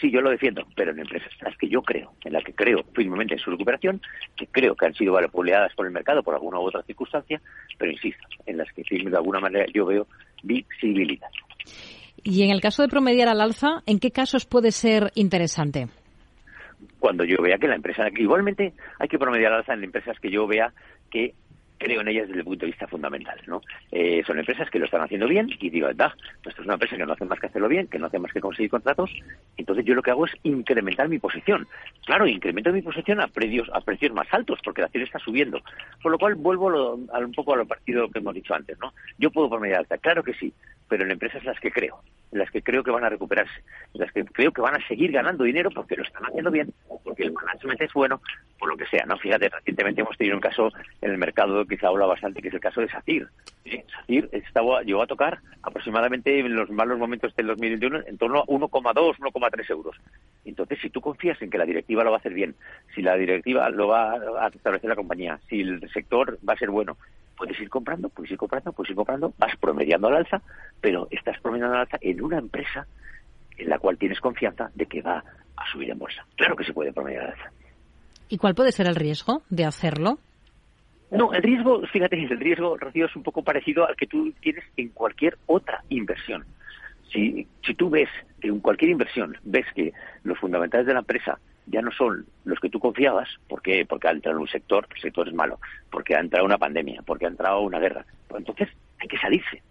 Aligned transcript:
Sí, 0.00 0.10
yo 0.10 0.20
lo 0.20 0.30
defiendo, 0.30 0.66
pero 0.74 0.90
en 0.90 0.98
empresas 0.98 1.30
en 1.40 1.48
las 1.48 1.56
que 1.56 1.68
yo 1.68 1.80
creo, 1.80 2.12
en 2.24 2.32
las 2.32 2.42
que 2.42 2.52
creo 2.52 2.82
firmemente 2.94 3.34
en 3.34 3.40
su 3.40 3.50
recuperación, 3.50 4.02
que 4.36 4.48
creo 4.48 4.74
que 4.74 4.86
han 4.86 4.94
sido 4.94 5.12
valoradas 5.12 5.72
por 5.76 5.86
el 5.86 5.92
mercado 5.92 6.22
por 6.24 6.34
alguna 6.34 6.58
u 6.58 6.64
otra 6.64 6.82
circunstancia, 6.82 7.40
pero 7.78 7.92
insisto, 7.92 8.26
en 8.44 8.58
las 8.58 8.66
que 8.72 8.82
de 8.82 9.16
alguna 9.16 9.38
manera 9.38 9.66
yo 9.72 9.86
veo 9.86 10.08
visibilidad. 10.42 11.28
Y 12.24 12.42
en 12.42 12.50
el 12.50 12.60
caso 12.60 12.82
de 12.82 12.88
promediar 12.88 13.28
al 13.28 13.40
alza, 13.40 13.82
¿en 13.86 14.00
qué 14.00 14.10
casos 14.10 14.46
puede 14.46 14.72
ser 14.72 15.12
interesante? 15.14 15.86
Cuando 16.98 17.24
yo 17.24 17.36
vea 17.40 17.58
que 17.58 17.68
la 17.68 17.76
empresa, 17.76 18.08
igualmente 18.16 18.72
hay 18.98 19.08
que 19.08 19.18
promediar 19.18 19.52
al 19.52 19.58
alza 19.60 19.74
en 19.74 19.84
empresas 19.84 20.18
que 20.18 20.30
yo 20.30 20.48
vea 20.48 20.72
que 21.08 21.34
creo 21.84 22.00
en 22.00 22.08
ellas 22.08 22.26
desde 22.26 22.40
el 22.40 22.44
punto 22.44 22.64
de 22.64 22.72
vista 22.72 22.86
fundamental. 22.88 23.38
¿no? 23.46 23.60
Eh, 23.92 24.22
son 24.26 24.38
empresas 24.38 24.70
que 24.70 24.78
lo 24.78 24.86
están 24.86 25.02
haciendo 25.02 25.28
bien 25.28 25.50
y 25.60 25.70
digo, 25.70 25.92
da, 25.94 26.16
esto 26.36 26.62
es 26.62 26.66
una 26.66 26.74
empresa 26.74 26.96
que 26.96 27.04
no 27.04 27.12
hace 27.12 27.26
más 27.26 27.38
que 27.38 27.46
hacerlo 27.46 27.68
bien, 27.68 27.86
que 27.88 27.98
no 27.98 28.06
hace 28.06 28.18
más 28.18 28.32
que 28.32 28.40
conseguir 28.40 28.70
contratos, 28.70 29.10
entonces 29.56 29.84
yo 29.84 29.94
lo 29.94 30.02
que 30.02 30.10
hago 30.10 30.24
es 30.24 30.32
incrementar 30.42 31.08
mi 31.08 31.18
posición. 31.18 31.68
Claro, 32.06 32.26
incremento 32.26 32.72
mi 32.72 32.82
posición 32.82 33.20
a 33.20 33.28
precios, 33.28 33.68
a 33.72 33.80
precios 33.82 34.12
más 34.12 34.26
altos, 34.32 34.58
porque 34.64 34.80
la 34.80 34.86
acción 34.86 35.04
está 35.04 35.18
subiendo. 35.18 35.60
Por 36.02 36.12
lo 36.12 36.18
cual 36.18 36.34
vuelvo 36.36 36.98
a 37.12 37.18
un 37.18 37.32
poco 37.32 37.52
a 37.52 37.56
lo 37.56 37.66
partido 37.66 38.08
que 38.08 38.18
hemos 38.18 38.34
dicho 38.34 38.54
antes. 38.54 38.78
¿no? 38.80 38.94
Yo 39.18 39.30
puedo 39.30 39.50
promediar 39.50 39.80
alta, 39.80 39.98
claro 39.98 40.22
que 40.22 40.34
sí, 40.34 40.52
pero 40.88 41.04
en 41.04 41.10
empresas 41.10 41.42
en 41.42 41.48
las 41.48 41.60
que 41.60 41.70
creo, 41.70 42.00
en 42.32 42.38
las 42.38 42.50
que 42.50 42.62
creo 42.62 42.82
que 42.82 42.90
van 42.90 43.04
a 43.04 43.08
recuperarse, 43.08 43.62
en 43.94 44.00
las 44.00 44.12
que 44.12 44.24
creo 44.24 44.52
que 44.52 44.60
van 44.60 44.74
a 44.74 44.86
seguir 44.86 45.12
ganando 45.12 45.44
dinero 45.44 45.70
porque 45.70 45.96
lo 45.96 46.02
están 46.02 46.24
haciendo 46.26 46.50
bien, 46.50 46.72
porque 47.02 47.24
el 47.24 47.32
management 47.32 47.80
es 47.80 47.92
bueno, 47.92 48.20
por 48.58 48.68
lo 48.68 48.76
que 48.76 48.86
sea, 48.86 49.04
¿no? 49.06 49.16
Fíjate, 49.18 49.48
recientemente 49.48 50.00
hemos 50.00 50.16
tenido 50.16 50.36
un 50.36 50.40
caso 50.40 50.72
en 51.00 51.10
el 51.10 51.18
mercado 51.18 51.64
que 51.64 51.76
se 51.76 51.86
habla 51.86 52.06
bastante, 52.06 52.42
que 52.42 52.48
es 52.48 52.54
el 52.54 52.60
caso 52.60 52.80
de 52.80 52.88
SACIR. 52.88 53.28
SACIR 53.64 54.28
estaba, 54.32 54.82
llegó 54.82 55.02
a 55.02 55.06
tocar 55.06 55.38
aproximadamente 55.62 56.38
en 56.38 56.54
los 56.54 56.70
malos 56.70 56.98
momentos 56.98 57.34
del 57.36 57.46
2021 57.48 58.00
en 58.06 58.18
torno 58.18 58.40
a 58.40 58.46
1,2, 58.46 59.16
1,3 59.18 59.70
euros. 59.70 59.96
Entonces, 60.44 60.78
si 60.80 60.90
tú 60.90 61.00
confías 61.00 61.40
en 61.40 61.50
que 61.50 61.58
la 61.58 61.64
directiva 61.64 62.04
lo 62.04 62.10
va 62.10 62.16
a 62.16 62.20
hacer 62.20 62.34
bien, 62.34 62.54
si 62.94 63.02
la 63.02 63.16
directiva 63.16 63.68
lo 63.70 63.88
va 63.88 64.12
a 64.12 64.48
establecer 64.48 64.88
la 64.88 64.96
compañía, 64.96 65.38
si 65.48 65.60
el 65.60 65.90
sector 65.90 66.38
va 66.46 66.54
a 66.54 66.58
ser 66.58 66.70
bueno, 66.70 66.96
puedes 67.36 67.58
ir 67.60 67.68
comprando, 67.68 68.08
puedes 68.08 68.30
ir 68.32 68.38
comprando, 68.38 68.72
puedes 68.72 68.90
ir 68.90 68.96
comprando, 68.96 69.32
vas 69.38 69.56
promediando 69.60 70.08
al 70.08 70.16
alza, 70.16 70.42
pero 70.80 71.08
estás 71.10 71.38
promediando 71.40 71.74
al 71.74 71.82
alza 71.82 71.98
en 72.00 72.22
una 72.22 72.38
empresa 72.38 72.86
en 73.56 73.68
la 73.68 73.78
cual 73.78 73.98
tienes 73.98 74.20
confianza 74.20 74.70
de 74.74 74.86
que 74.86 75.02
va 75.02 75.22
a 75.56 75.72
subir 75.72 75.90
en 75.90 75.98
bolsa. 75.98 76.24
Claro 76.36 76.56
que 76.56 76.64
se 76.64 76.72
puede 76.72 76.92
promediar 76.92 77.24
al 77.24 77.30
alza. 77.32 77.50
¿Y 78.28 78.38
cuál 78.38 78.54
puede 78.54 78.72
ser 78.72 78.86
el 78.86 78.96
riesgo 78.96 79.42
de 79.50 79.64
hacerlo? 79.64 80.18
No, 81.10 81.32
el 81.32 81.42
riesgo, 81.42 81.82
fíjate, 81.92 82.20
el 82.20 82.40
riesgo, 82.40 82.76
Rocío, 82.76 83.06
es 83.06 83.14
un 83.14 83.22
poco 83.22 83.42
parecido 83.42 83.86
al 83.86 83.94
que 83.94 84.06
tú 84.06 84.32
tienes 84.40 84.64
en 84.76 84.88
cualquier 84.88 85.38
otra 85.46 85.84
inversión. 85.88 86.44
Si, 87.12 87.46
si 87.64 87.74
tú 87.74 87.90
ves 87.90 88.08
que 88.40 88.48
en 88.48 88.58
cualquier 88.58 88.90
inversión 88.90 89.36
ves 89.44 89.66
que 89.74 89.92
los 90.24 90.38
fundamentales 90.38 90.86
de 90.86 90.94
la 90.94 91.00
empresa 91.00 91.38
ya 91.66 91.82
no 91.82 91.90
son 91.92 92.26
los 92.44 92.60
que 92.60 92.68
tú 92.68 92.78
confiabas, 92.78 93.28
porque 93.48 93.86
porque 93.86 94.08
ha 94.08 94.12
entrado 94.12 94.36
en 94.36 94.42
un 94.42 94.48
sector, 94.48 94.86
el 94.94 95.00
sector 95.00 95.28
es 95.28 95.34
malo, 95.34 95.58
porque 95.90 96.14
ha 96.14 96.20
entrado 96.20 96.44
una 96.44 96.58
pandemia, 96.58 97.02
porque 97.02 97.26
ha 97.26 97.28
entrado 97.28 97.60
una 97.60 97.78
guerra. 97.78 98.04
Pues 98.28 98.40
entonces 98.40 98.68
hay 98.98 99.08
que 99.08 99.18
salirse. 99.18 99.62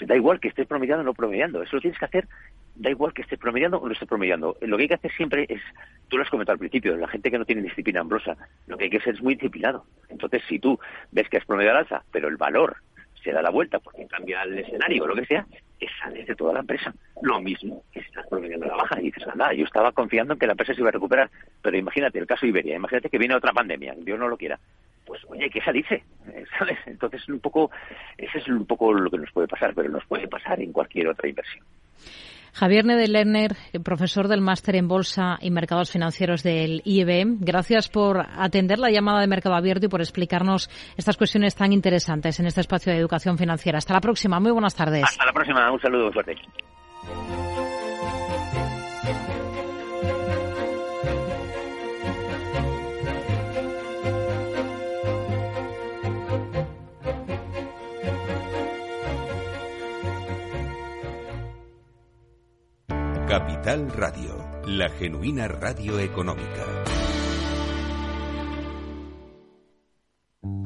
Da 0.00 0.14
igual 0.14 0.38
que 0.38 0.48
estés 0.48 0.66
promediando 0.66 1.02
o 1.02 1.04
no 1.04 1.14
promediando, 1.14 1.62
eso 1.62 1.76
lo 1.76 1.82
tienes 1.82 1.98
que 1.98 2.04
hacer, 2.04 2.28
da 2.74 2.90
igual 2.90 3.12
que 3.12 3.22
estés 3.22 3.38
promediando 3.38 3.78
o 3.78 3.86
no 3.86 3.92
estés 3.92 4.08
promediando. 4.08 4.56
Lo 4.60 4.76
que 4.76 4.82
hay 4.82 4.88
que 4.88 4.94
hacer 4.94 5.12
siempre 5.12 5.46
es, 5.48 5.60
tú 6.08 6.16
lo 6.16 6.22
has 6.22 6.30
comentado 6.30 6.54
al 6.54 6.58
principio, 6.58 6.96
la 6.96 7.08
gente 7.08 7.30
que 7.30 7.38
no 7.38 7.44
tiene 7.44 7.62
disciplina 7.62 8.00
ambrosa, 8.00 8.36
lo 8.66 8.76
que 8.76 8.84
hay 8.84 8.90
que 8.90 8.98
hacer 8.98 9.14
es 9.14 9.22
muy 9.22 9.34
disciplinado. 9.34 9.84
Entonces, 10.08 10.42
si 10.48 10.58
tú 10.58 10.78
ves 11.10 11.28
que 11.28 11.38
has 11.38 11.44
promediado 11.44 11.78
alza, 11.78 12.04
pero 12.12 12.28
el 12.28 12.36
valor 12.36 12.76
se 13.22 13.32
da 13.32 13.42
la 13.42 13.50
vuelta 13.50 13.80
porque 13.80 14.06
cambia 14.06 14.42
el 14.42 14.58
escenario 14.58 15.04
o 15.04 15.06
lo 15.08 15.14
que 15.16 15.26
sea, 15.26 15.46
es 15.80 15.90
salir 16.02 16.26
de 16.26 16.34
toda 16.34 16.54
la 16.54 16.60
empresa. 16.60 16.92
Lo 17.22 17.40
mismo 17.40 17.82
que 17.92 18.00
si 18.00 18.06
estás 18.06 18.26
promediando 18.26 18.66
la 18.66 18.76
baja 18.76 19.00
y 19.00 19.04
dices, 19.04 19.24
nada, 19.34 19.52
yo 19.52 19.64
estaba 19.64 19.92
confiando 19.92 20.34
en 20.34 20.38
que 20.38 20.46
la 20.46 20.52
empresa 20.52 20.74
se 20.74 20.80
iba 20.80 20.88
a 20.88 20.92
recuperar, 20.92 21.30
pero 21.62 21.76
imagínate 21.76 22.18
el 22.18 22.26
caso 22.26 22.46
Iberia, 22.46 22.76
imagínate 22.76 23.08
que 23.08 23.18
viene 23.18 23.34
otra 23.34 23.52
pandemia, 23.52 23.94
Dios 23.98 24.18
no 24.18 24.28
lo 24.28 24.36
quiera. 24.36 24.58
Pues 25.04 25.22
oye, 25.28 25.48
que 25.48 25.62
salirse, 25.62 26.04
¿sabes? 26.58 26.78
Entonces 26.86 27.26
un 27.28 27.40
poco, 27.40 27.70
ese 28.16 28.38
es 28.38 28.48
un 28.48 28.66
poco 28.66 28.92
lo 28.92 29.10
que 29.10 29.18
nos 29.18 29.32
puede 29.32 29.48
pasar, 29.48 29.74
pero 29.74 29.88
nos 29.88 30.04
puede 30.06 30.28
pasar 30.28 30.60
en 30.60 30.72
cualquier 30.72 31.08
otra 31.08 31.28
inversión. 31.28 31.64
Javier 32.52 32.84
Nedelerner, 32.84 33.56
profesor 33.82 34.28
del 34.28 34.40
máster 34.40 34.76
en 34.76 34.88
Bolsa 34.88 35.38
y 35.40 35.50
Mercados 35.50 35.90
Financieros 35.90 36.42
del 36.42 36.82
IEB, 36.84 37.38
gracias 37.40 37.88
por 37.88 38.18
atender 38.18 38.78
la 38.78 38.90
llamada 38.90 39.20
de 39.20 39.26
Mercado 39.26 39.54
Abierto 39.54 39.86
y 39.86 39.88
por 39.88 40.00
explicarnos 40.00 40.70
estas 40.96 41.16
cuestiones 41.16 41.54
tan 41.54 41.72
interesantes 41.72 42.38
en 42.40 42.46
este 42.46 42.60
espacio 42.60 42.92
de 42.92 42.98
educación 42.98 43.38
financiera. 43.38 43.78
Hasta 43.78 43.94
la 43.94 44.00
próxima. 44.00 44.40
Muy 44.40 44.52
buenas 44.52 44.74
tardes. 44.74 45.04
Hasta 45.04 45.26
la 45.26 45.32
próxima. 45.32 45.70
Un 45.70 45.80
saludo 45.80 46.12
fuerte. 46.12 46.36
Capital 63.38 63.88
Radio, 63.92 64.36
la 64.66 64.88
genuina 64.88 65.46
radio 65.46 65.96
económica. 66.00 66.82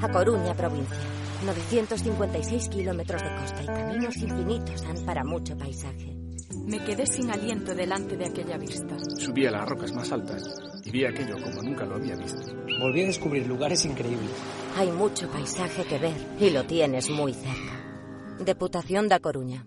A 0.01 0.11
Coruña, 0.11 0.55
provincia. 0.55 0.97
956 1.45 2.69
kilómetros 2.71 3.23
de 3.23 3.29
costa 3.29 3.63
y 3.63 3.67
caminos 3.67 4.17
infinitos 4.17 4.83
dan 4.85 5.05
para 5.05 5.23
mucho 5.23 5.55
paisaje. 5.59 6.17
Me 6.65 6.83
quedé 6.83 7.07
sin 7.07 7.31
aliento 7.31 7.75
delante 7.75 8.17
de 8.17 8.25
aquella 8.25 8.57
vista. 8.57 8.97
Subí 9.19 9.45
a 9.45 9.51
las 9.51 9.69
rocas 9.69 9.93
más 9.93 10.11
altas 10.11 10.43
y 10.83 10.91
vi 10.91 11.05
aquello 11.05 11.35
como 11.43 11.63
nunca 11.63 11.85
lo 11.85 11.97
había 11.97 12.17
visto. 12.17 12.55
Volví 12.81 13.03
a 13.03 13.07
descubrir 13.07 13.47
lugares 13.47 13.85
increíbles. 13.85 14.31
Hay 14.79 14.91
mucho 14.91 15.31
paisaje 15.31 15.85
que 15.85 15.99
ver 15.99 16.17
y 16.41 16.49
lo 16.49 16.65
tienes 16.65 17.11
muy 17.11 17.35
cerca. 17.35 18.43
Deputación 18.43 19.09
da 19.09 19.21
Coruña. 19.21 19.67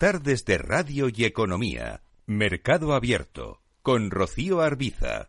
Tardes 0.00 0.46
de 0.46 0.56
Radio 0.56 1.10
y 1.14 1.26
Economía. 1.26 2.00
Mercado 2.24 2.94
Abierto. 2.94 3.60
Con 3.82 4.10
Rocío 4.10 4.62
Arbiza. 4.62 5.28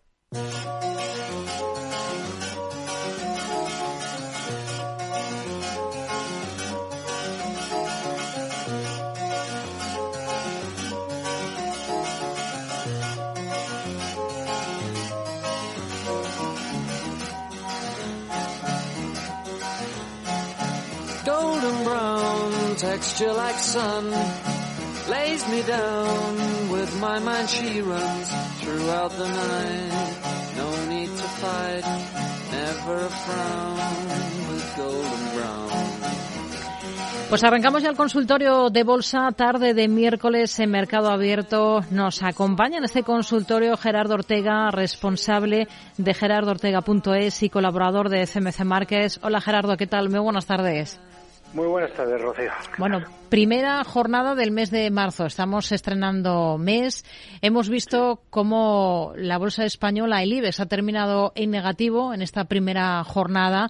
Texture 22.77 23.53
sun 23.59 24.40
me 25.49 25.61
down 25.63 26.69
with 26.69 26.91
my 26.99 27.17
mind 27.19 27.49
she 27.49 27.81
runs 27.81 28.27
throughout 28.61 29.11
the 29.11 29.27
night 29.27 29.91
no 30.57 30.85
need 30.87 31.07
to 31.07 31.27
fight 31.41 31.85
never 32.51 32.95
a 33.05 33.09
frown 33.09 33.77
with 34.49 34.75
golden 34.77 35.23
brown 35.35 35.71
Pues 37.29 37.45
arrancamos 37.45 37.81
ya 37.81 37.89
el 37.89 37.95
consultorio 37.95 38.69
de 38.69 38.83
bolsa 38.83 39.31
tarde 39.31 39.73
de 39.73 39.87
miércoles 39.87 40.59
en 40.59 40.69
Mercado 40.69 41.09
Abierto. 41.09 41.79
Nos 41.89 42.21
acompaña 42.23 42.79
en 42.79 42.83
este 42.83 43.03
consultorio 43.03 43.77
Gerardo 43.77 44.15
Ortega, 44.15 44.69
responsable 44.69 45.69
de 45.97 46.13
gerardortega.es 46.13 47.43
y 47.43 47.49
colaborador 47.49 48.09
de 48.09 48.27
CMC 48.27 48.65
Márquez. 48.65 49.17
Hola 49.23 49.39
Gerardo, 49.39 49.77
¿qué 49.77 49.87
tal? 49.87 50.09
Muy 50.09 50.19
buenas 50.19 50.45
tardes. 50.45 50.99
Muy 51.53 51.67
buenas 51.67 51.91
tardes, 51.93 52.21
Rocío. 52.21 52.49
Bueno, 52.77 53.01
primera 53.29 53.83
jornada 53.83 54.35
del 54.35 54.51
mes 54.51 54.71
de 54.71 54.89
marzo. 54.89 55.25
Estamos 55.25 55.71
estrenando 55.73 56.57
mes. 56.57 57.03
Hemos 57.41 57.67
visto 57.67 58.21
cómo 58.29 59.11
la 59.17 59.37
bolsa 59.37 59.65
española, 59.65 60.23
el 60.23 60.31
IBEX, 60.31 60.61
ha 60.61 60.67
terminado 60.67 61.33
en 61.35 61.51
negativo 61.51 62.13
en 62.13 62.21
esta 62.21 62.45
primera 62.45 63.03
jornada. 63.03 63.69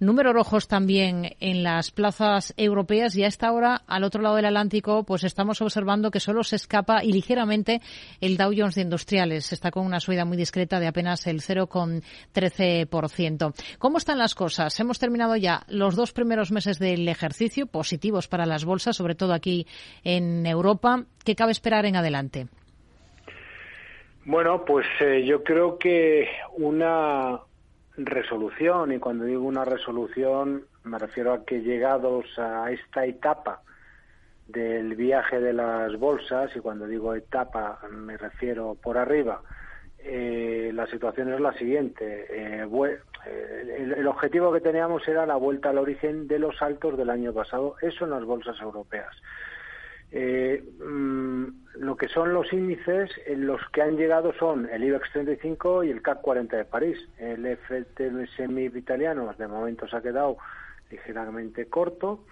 Números 0.00 0.32
rojos 0.32 0.68
también 0.68 1.34
en 1.40 1.64
las 1.64 1.90
plazas 1.90 2.54
europeas 2.56 3.16
y 3.16 3.24
a 3.24 3.26
esta 3.26 3.50
hora, 3.50 3.82
al 3.88 4.04
otro 4.04 4.22
lado 4.22 4.36
del 4.36 4.44
Atlántico, 4.44 5.02
pues 5.02 5.24
estamos 5.24 5.60
observando 5.60 6.12
que 6.12 6.20
solo 6.20 6.44
se 6.44 6.54
escapa 6.54 7.02
y 7.02 7.12
ligeramente 7.12 7.80
el 8.20 8.36
Dow 8.36 8.52
Jones 8.56 8.76
de 8.76 8.82
Industriales. 8.82 9.52
Está 9.52 9.72
con 9.72 9.84
una 9.84 9.98
subida 9.98 10.24
muy 10.24 10.36
discreta 10.36 10.78
de 10.78 10.86
apenas 10.86 11.26
el 11.26 11.40
0,13%. 11.40 13.54
¿Cómo 13.78 13.98
están 13.98 14.18
las 14.18 14.36
cosas? 14.36 14.78
Hemos 14.78 15.00
terminado 15.00 15.34
ya 15.34 15.64
los 15.66 15.96
dos 15.96 16.12
primeros 16.12 16.52
meses 16.52 16.78
del 16.78 17.08
ejercicio, 17.08 17.66
positivos 17.66 18.28
para 18.28 18.46
las 18.46 18.64
bolsas, 18.64 18.94
sobre 18.94 19.16
todo 19.16 19.32
aquí 19.32 19.66
en 20.04 20.46
Europa. 20.46 21.06
¿Qué 21.24 21.34
cabe 21.34 21.50
esperar 21.50 21.86
en 21.86 21.96
adelante? 21.96 22.46
Bueno, 24.24 24.64
pues 24.64 24.86
eh, 25.00 25.24
yo 25.24 25.42
creo 25.42 25.76
que 25.76 26.28
una 26.56 27.40
resolución 27.98 28.92
y 28.92 28.98
cuando 28.98 29.24
digo 29.24 29.42
una 29.42 29.64
resolución 29.64 30.64
me 30.84 30.98
refiero 30.98 31.32
a 31.32 31.44
que 31.44 31.60
llegados 31.60 32.26
a 32.38 32.70
esta 32.70 33.04
etapa 33.04 33.62
del 34.46 34.94
viaje 34.94 35.40
de 35.40 35.52
las 35.52 35.98
bolsas 35.98 36.54
y 36.54 36.60
cuando 36.60 36.86
digo 36.86 37.14
etapa 37.14 37.80
me 37.90 38.16
refiero 38.16 38.76
por 38.80 38.96
arriba 38.96 39.42
eh, 39.98 40.70
la 40.72 40.86
situación 40.86 41.32
es 41.32 41.40
la 41.40 41.52
siguiente. 41.54 42.26
Eh, 42.30 42.66
eh, 43.26 43.94
el, 43.96 44.06
objetivo 44.06 44.52
que 44.52 44.60
teníamos 44.60 45.06
era 45.08 45.26
la 45.26 45.34
vuelta 45.34 45.70
al 45.70 45.78
origen 45.78 46.28
de 46.28 46.38
los 46.38 46.62
altos 46.62 46.96
del 46.96 47.10
año 47.10 47.32
pasado 47.32 47.74
eso 47.82 48.04
en 48.04 48.10
las 48.10 48.24
bolsas 48.24 48.58
europeas 48.60 49.14
eh, 50.10 50.62
mm, 50.80 51.44
lo 51.80 51.96
que 51.96 52.08
son 52.08 52.32
los 52.32 52.52
índices, 52.52 53.10
en 53.26 53.46
los 53.46 53.60
que 53.72 53.82
han 53.82 53.96
llegado 53.96 54.32
son 54.32 54.68
el 54.70 54.84
IBEX 54.84 55.12
35 55.12 55.84
y 55.84 55.90
el 55.90 56.02
CAC 56.02 56.20
40 56.22 56.56
de 56.56 56.64
París. 56.64 56.98
El 57.18 57.46
FTSE 57.56 58.78
italiano 58.78 59.32
de 59.36 59.48
momento 59.48 59.86
se 59.86 59.96
ha 59.96 60.02
quedado 60.02 60.38
ligeramente 60.90 61.66
corto. 61.66 62.24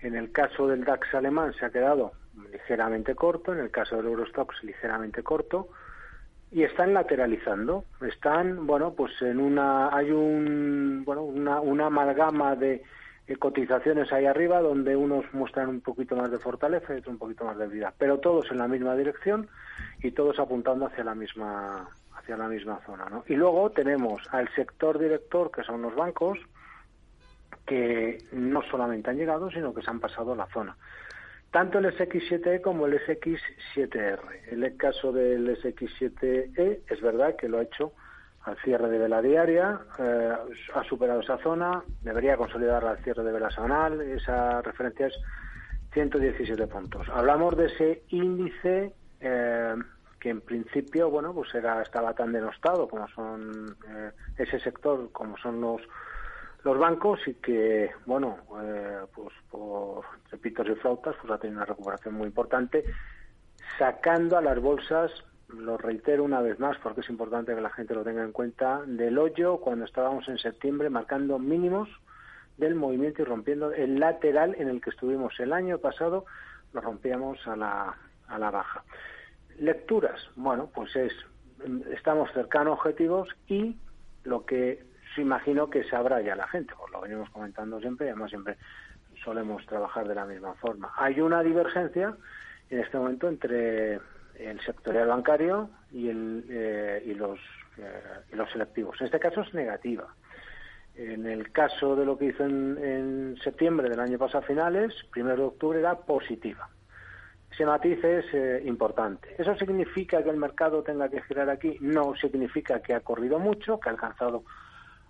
En 0.00 0.14
el 0.16 0.32
caso 0.32 0.66
del 0.66 0.84
DAX 0.84 1.14
alemán 1.14 1.52
se 1.58 1.66
ha 1.66 1.70
quedado 1.70 2.12
ligeramente 2.52 3.14
corto, 3.14 3.52
en 3.52 3.60
el 3.60 3.70
caso 3.70 3.96
del 3.96 4.06
Eurostox 4.06 4.62
ligeramente 4.64 5.22
corto 5.22 5.68
y 6.50 6.62
están 6.62 6.94
lateralizando. 6.94 7.84
Están, 8.00 8.66
bueno, 8.66 8.94
pues 8.94 9.12
en 9.20 9.40
una 9.40 9.94
hay 9.94 10.10
un 10.10 11.02
bueno, 11.04 11.22
una 11.24 11.86
amalgama 11.86 12.56
de 12.56 12.82
cotizaciones 13.36 14.12
ahí 14.12 14.26
arriba 14.26 14.60
donde 14.60 14.96
unos 14.96 15.24
muestran 15.32 15.68
un 15.68 15.80
poquito 15.80 16.16
más 16.16 16.30
de 16.30 16.38
fortaleza 16.38 16.94
y 16.94 16.98
otros 16.98 17.12
un 17.12 17.18
poquito 17.18 17.44
más 17.44 17.58
de 17.58 17.68
vida, 17.68 17.92
pero 17.96 18.18
todos 18.18 18.50
en 18.50 18.58
la 18.58 18.68
misma 18.68 18.96
dirección 18.96 19.48
y 20.02 20.10
todos 20.10 20.38
apuntando 20.38 20.86
hacia 20.86 21.04
la 21.04 21.14
misma 21.14 21.88
hacia 22.16 22.36
la 22.36 22.48
misma 22.48 22.80
zona, 22.84 23.08
¿no? 23.08 23.24
Y 23.28 23.34
luego 23.34 23.70
tenemos 23.70 24.22
al 24.32 24.48
sector 24.54 24.98
director 24.98 25.50
que 25.50 25.62
son 25.62 25.82
los 25.82 25.94
bancos 25.94 26.38
que 27.66 28.18
no 28.32 28.62
solamente 28.62 29.10
han 29.10 29.16
llegado, 29.16 29.50
sino 29.50 29.72
que 29.72 29.82
se 29.82 29.90
han 29.90 30.00
pasado 30.00 30.34
la 30.34 30.46
zona. 30.46 30.76
Tanto 31.50 31.78
el 31.78 31.86
SX7E 31.86 32.60
como 32.60 32.86
el 32.86 33.00
SX7R. 33.00 34.52
En 34.52 34.62
el 34.62 34.76
caso 34.76 35.12
del 35.12 35.48
SX7E 35.56 36.80
es 36.88 37.00
verdad 37.00 37.36
que 37.36 37.48
lo 37.48 37.58
ha 37.58 37.62
hecho 37.62 37.92
al 38.44 38.56
cierre 38.58 38.88
de 38.88 38.98
vela 38.98 39.20
diaria, 39.20 39.80
eh, 39.98 40.34
ha 40.74 40.84
superado 40.84 41.20
esa 41.20 41.38
zona, 41.38 41.82
debería 42.02 42.36
consolidar 42.36 42.84
al 42.84 42.98
cierre 42.98 43.22
de 43.22 43.32
vela 43.32 43.50
semanal, 43.50 44.00
esa 44.00 44.62
referencia 44.62 45.08
es 45.08 45.14
117 45.92 46.66
puntos. 46.66 47.08
Hablamos 47.10 47.56
de 47.56 47.66
ese 47.66 48.02
índice 48.08 48.94
eh, 49.20 49.74
que 50.18 50.30
en 50.30 50.40
principio, 50.40 51.10
bueno, 51.10 51.34
pues 51.34 51.54
era 51.54 51.82
estaba 51.82 52.14
tan 52.14 52.32
denostado 52.32 52.88
como 52.88 53.08
son 53.08 53.76
eh, 53.88 54.10
ese 54.38 54.58
sector, 54.60 55.10
como 55.12 55.36
son 55.36 55.60
los 55.60 55.82
los 56.62 56.78
bancos 56.78 57.26
y 57.26 57.32
que, 57.36 57.90
bueno, 58.04 58.36
pues 59.14 59.32
por 59.50 60.04
repitos 60.30 60.68
y 60.68 60.74
flautas, 60.74 61.16
pues 61.18 61.32
ha 61.32 61.38
tenido 61.38 61.56
una 61.56 61.64
recuperación 61.64 62.12
muy 62.16 62.26
importante, 62.26 62.84
sacando 63.78 64.36
a 64.36 64.42
las 64.42 64.60
bolsas 64.60 65.10
lo 65.58 65.76
reitero 65.76 66.24
una 66.24 66.40
vez 66.40 66.58
más 66.58 66.76
porque 66.78 67.00
es 67.00 67.08
importante 67.08 67.54
que 67.54 67.60
la 67.60 67.70
gente 67.70 67.94
lo 67.94 68.04
tenga 68.04 68.22
en 68.22 68.32
cuenta, 68.32 68.82
del 68.86 69.18
hoyo 69.18 69.58
cuando 69.58 69.84
estábamos 69.84 70.28
en 70.28 70.38
septiembre 70.38 70.90
marcando 70.90 71.38
mínimos 71.38 71.88
del 72.56 72.74
movimiento 72.74 73.22
y 73.22 73.24
rompiendo 73.24 73.72
el 73.72 73.98
lateral 73.98 74.54
en 74.58 74.68
el 74.68 74.80
que 74.80 74.90
estuvimos 74.90 75.38
el 75.40 75.52
año 75.52 75.78
pasado, 75.78 76.26
lo 76.72 76.80
rompíamos 76.80 77.46
a 77.46 77.56
la, 77.56 77.96
a 78.28 78.38
la 78.38 78.50
baja. 78.50 78.84
Lecturas, 79.58 80.20
bueno, 80.36 80.70
pues 80.74 80.94
es, 80.96 81.12
estamos 81.92 82.30
cercanos 82.32 82.72
a 82.72 82.74
objetivos 82.74 83.28
y 83.46 83.76
lo 84.24 84.44
que 84.44 84.84
se 85.14 85.22
imagino 85.22 85.70
que 85.70 85.84
sabrá 85.84 86.20
ya 86.20 86.36
la 86.36 86.48
gente, 86.48 86.74
pues 86.78 86.92
lo 86.92 87.00
venimos 87.00 87.30
comentando 87.30 87.80
siempre 87.80 88.06
y 88.06 88.10
además 88.10 88.30
siempre 88.30 88.56
solemos 89.24 89.64
trabajar 89.66 90.06
de 90.06 90.14
la 90.14 90.24
misma 90.24 90.54
forma. 90.54 90.92
Hay 90.96 91.20
una 91.20 91.42
divergencia 91.42 92.14
en 92.68 92.78
este 92.78 92.96
momento 92.96 93.28
entre 93.28 94.00
el 94.40 94.60
sectorial 94.60 95.08
bancario 95.08 95.70
y, 95.92 96.08
el, 96.08 96.44
eh, 96.48 97.02
y, 97.06 97.14
los, 97.14 97.38
eh, 97.78 98.02
y 98.32 98.36
los 98.36 98.50
selectivos. 98.50 99.00
En 99.00 99.06
este 99.06 99.18
caso 99.18 99.42
es 99.42 99.52
negativa. 99.54 100.14
En 100.96 101.26
el 101.26 101.52
caso 101.52 101.96
de 101.96 102.04
lo 102.04 102.18
que 102.18 102.26
hizo 102.26 102.44
en, 102.44 103.36
septiembre 103.42 103.88
del 103.88 104.00
año 104.00 104.18
pasado 104.18 104.44
a 104.44 104.46
finales, 104.46 104.92
primero 105.10 105.36
de 105.36 105.48
octubre 105.48 105.78
era 105.78 105.94
positiva. 105.96 106.68
Ese 107.50 107.64
matiz 107.66 108.02
es 108.04 108.24
eh, 108.32 108.62
importante. 108.66 109.34
¿Eso 109.38 109.54
significa 109.56 110.22
que 110.22 110.30
el 110.30 110.36
mercado 110.36 110.82
tenga 110.82 111.08
que 111.08 111.22
girar 111.22 111.50
aquí? 111.50 111.76
No, 111.80 112.14
significa 112.16 112.80
que 112.80 112.94
ha 112.94 113.00
corrido 113.00 113.38
mucho, 113.38 113.80
que 113.80 113.88
ha 113.88 113.92
alcanzado 113.92 114.44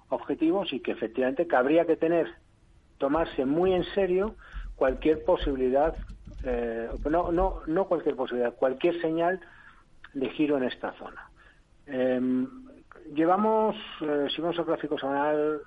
objetivos 0.09 0.73
y 0.73 0.81
que 0.81 0.93
efectivamente 0.93 1.47
cabría 1.47 1.85
que 1.85 1.97
tener, 1.97 2.29
tomarse 2.99 3.45
muy 3.45 3.73
en 3.73 3.85
serio 3.95 4.37
cualquier 4.77 5.25
posibilidad 5.25 5.95
eh, 6.43 6.89
no, 7.09 7.33
no, 7.33 7.61
no 7.67 7.85
cualquier 7.87 8.17
posibilidad, 8.17 8.55
cualquier 8.55 9.01
señal 9.01 9.41
de 10.15 10.31
giro 10.31 10.57
en 10.57 10.65
esta 10.65 10.93
zona. 10.93 11.31
Em, 11.87 12.49
llevamos, 13.15 13.77
eh, 14.01 14.29
si 14.35 14.41
vamos 14.41 14.59
al 14.59 14.65
gráfico 14.65 14.99
semanal, 14.99 15.61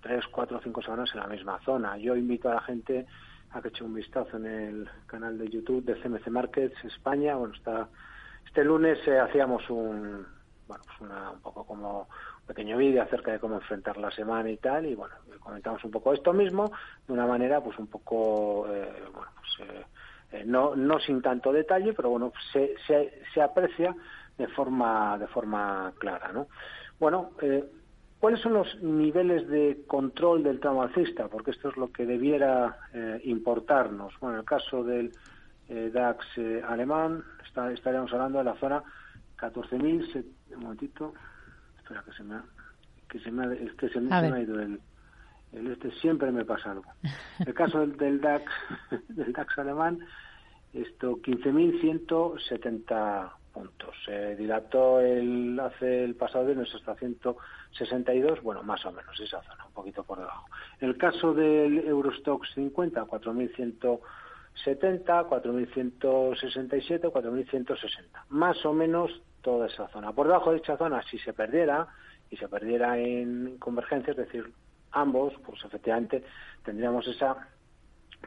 tres, 0.00 0.24
cuatro, 0.28 0.60
cinco 0.62 0.82
semanas 0.82 1.10
en 1.14 1.20
la 1.20 1.26
misma 1.26 1.58
zona. 1.64 1.96
Yo 1.98 2.16
invito 2.16 2.48
a 2.48 2.54
la 2.54 2.60
gente 2.62 3.06
a 3.50 3.60
que 3.60 3.68
eche 3.68 3.84
un 3.84 3.94
vistazo 3.94 4.36
en 4.36 4.46
el 4.46 4.90
canal 5.06 5.38
de 5.38 5.48
YouTube 5.48 5.84
de 5.84 6.00
CMC 6.00 6.28
Markets 6.28 6.84
España. 6.84 7.36
Bueno, 7.36 7.54
está, 7.54 7.88
este 8.46 8.64
lunes 8.64 8.98
eh, 9.06 9.18
hacíamos 9.18 9.68
un, 9.70 10.26
bueno, 10.68 10.84
pues 10.84 11.00
una, 11.00 11.30
un 11.30 11.40
poco 11.40 11.64
como 11.64 12.08
pequeño 12.46 12.76
vídeo 12.76 13.02
acerca 13.02 13.32
de 13.32 13.40
cómo 13.40 13.56
enfrentar 13.56 13.96
la 13.96 14.10
semana 14.10 14.50
y 14.50 14.56
tal, 14.56 14.86
y 14.86 14.94
bueno, 14.94 15.14
comentamos 15.40 15.82
un 15.84 15.90
poco 15.90 16.12
esto 16.12 16.32
mismo 16.32 16.70
de 17.06 17.12
una 17.12 17.26
manera 17.26 17.60
pues 17.60 17.78
un 17.78 17.88
poco, 17.88 18.66
eh, 18.72 19.02
bueno, 19.12 19.30
pues 19.36 19.68
eh, 19.68 19.84
eh, 20.32 20.44
no, 20.46 20.76
no 20.76 20.98
sin 21.00 21.20
tanto 21.20 21.52
detalle, 21.52 21.92
pero 21.92 22.10
bueno, 22.10 22.32
se, 22.52 22.74
se, 22.86 23.22
se 23.34 23.42
aprecia 23.42 23.94
de 24.38 24.46
forma, 24.48 25.18
de 25.18 25.26
forma 25.26 25.92
clara, 25.98 26.32
¿no? 26.32 26.46
Bueno, 26.98 27.30
¿cuáles 28.18 28.40
son 28.40 28.54
los 28.54 28.82
niveles 28.82 29.48
de 29.48 29.84
control 29.86 30.42
del 30.42 30.60
tramo 30.60 30.82
alcista? 30.82 31.28
Porque 31.28 31.50
esto 31.50 31.68
es 31.68 31.76
lo 31.76 31.92
que 31.92 32.06
debiera 32.06 32.78
importarnos. 33.24 34.14
Bueno, 34.18 34.36
en 34.36 34.40
el 34.40 34.46
caso 34.46 34.82
del 34.82 35.12
DAX 35.68 36.26
alemán, 36.66 37.22
está, 37.44 37.70
estaríamos 37.70 38.12
hablando 38.14 38.38
de 38.38 38.44
la 38.44 38.54
zona 38.56 38.82
14.000, 39.38 40.24
un 40.54 40.62
momentito, 40.62 41.12
espera 41.86 42.02
que 42.02 42.12
se 42.12 42.24
me 42.24 42.34
ha, 42.34 42.44
que 43.08 43.20
se 43.20 43.30
me 43.30 43.46
ha, 43.46 43.52
es 43.52 43.72
que 43.74 43.88
se 43.88 44.00
me, 44.00 44.12
ha 44.12 44.40
ido 44.40 44.60
el, 44.60 44.80
el, 45.52 45.68
este, 45.68 45.92
siempre 45.92 46.32
me 46.32 46.44
pasa 46.44 46.72
algo. 46.72 46.92
El 47.44 47.54
caso 47.54 47.78
del, 47.80 47.96
del 47.96 48.20
DAX, 48.20 48.44
del 49.08 49.32
DAX 49.32 49.56
alemán, 49.58 50.00
esto 50.72 51.18
15.170 51.22 53.30
puntos. 53.52 53.94
Se 54.04 54.34
dilató 54.36 55.00
el, 55.00 55.58
hace 55.60 56.02
el 56.04 56.16
pasado 56.16 56.44
viernes 56.44 56.74
hasta 56.74 56.96
162, 56.96 58.42
bueno, 58.42 58.64
más 58.64 58.84
o 58.84 58.92
menos 58.92 59.18
esa 59.20 59.40
zona, 59.42 59.64
un 59.66 59.72
poquito 59.72 60.02
por 60.02 60.18
debajo. 60.18 60.48
El 60.80 60.98
caso 60.98 61.32
del 61.32 61.86
Eurostox 61.86 62.52
50, 62.54 63.04
4.170, 63.04 64.00
4.167, 64.64 67.12
4.160. 67.12 68.24
Más 68.30 68.66
o 68.66 68.72
menos 68.72 69.22
toda 69.46 69.68
esa 69.68 69.86
zona. 69.90 70.10
Por 70.10 70.26
debajo 70.26 70.50
de 70.50 70.56
esa 70.56 70.76
zona, 70.76 71.00
si 71.08 71.20
se 71.20 71.32
perdiera, 71.32 71.86
y 72.28 72.36
se 72.36 72.48
perdiera 72.48 72.98
en 72.98 73.58
convergencia, 73.58 74.10
es 74.10 74.16
decir, 74.16 74.52
ambos, 74.90 75.34
pues 75.46 75.64
efectivamente 75.64 76.24
tendríamos 76.64 77.06
esa 77.06 77.46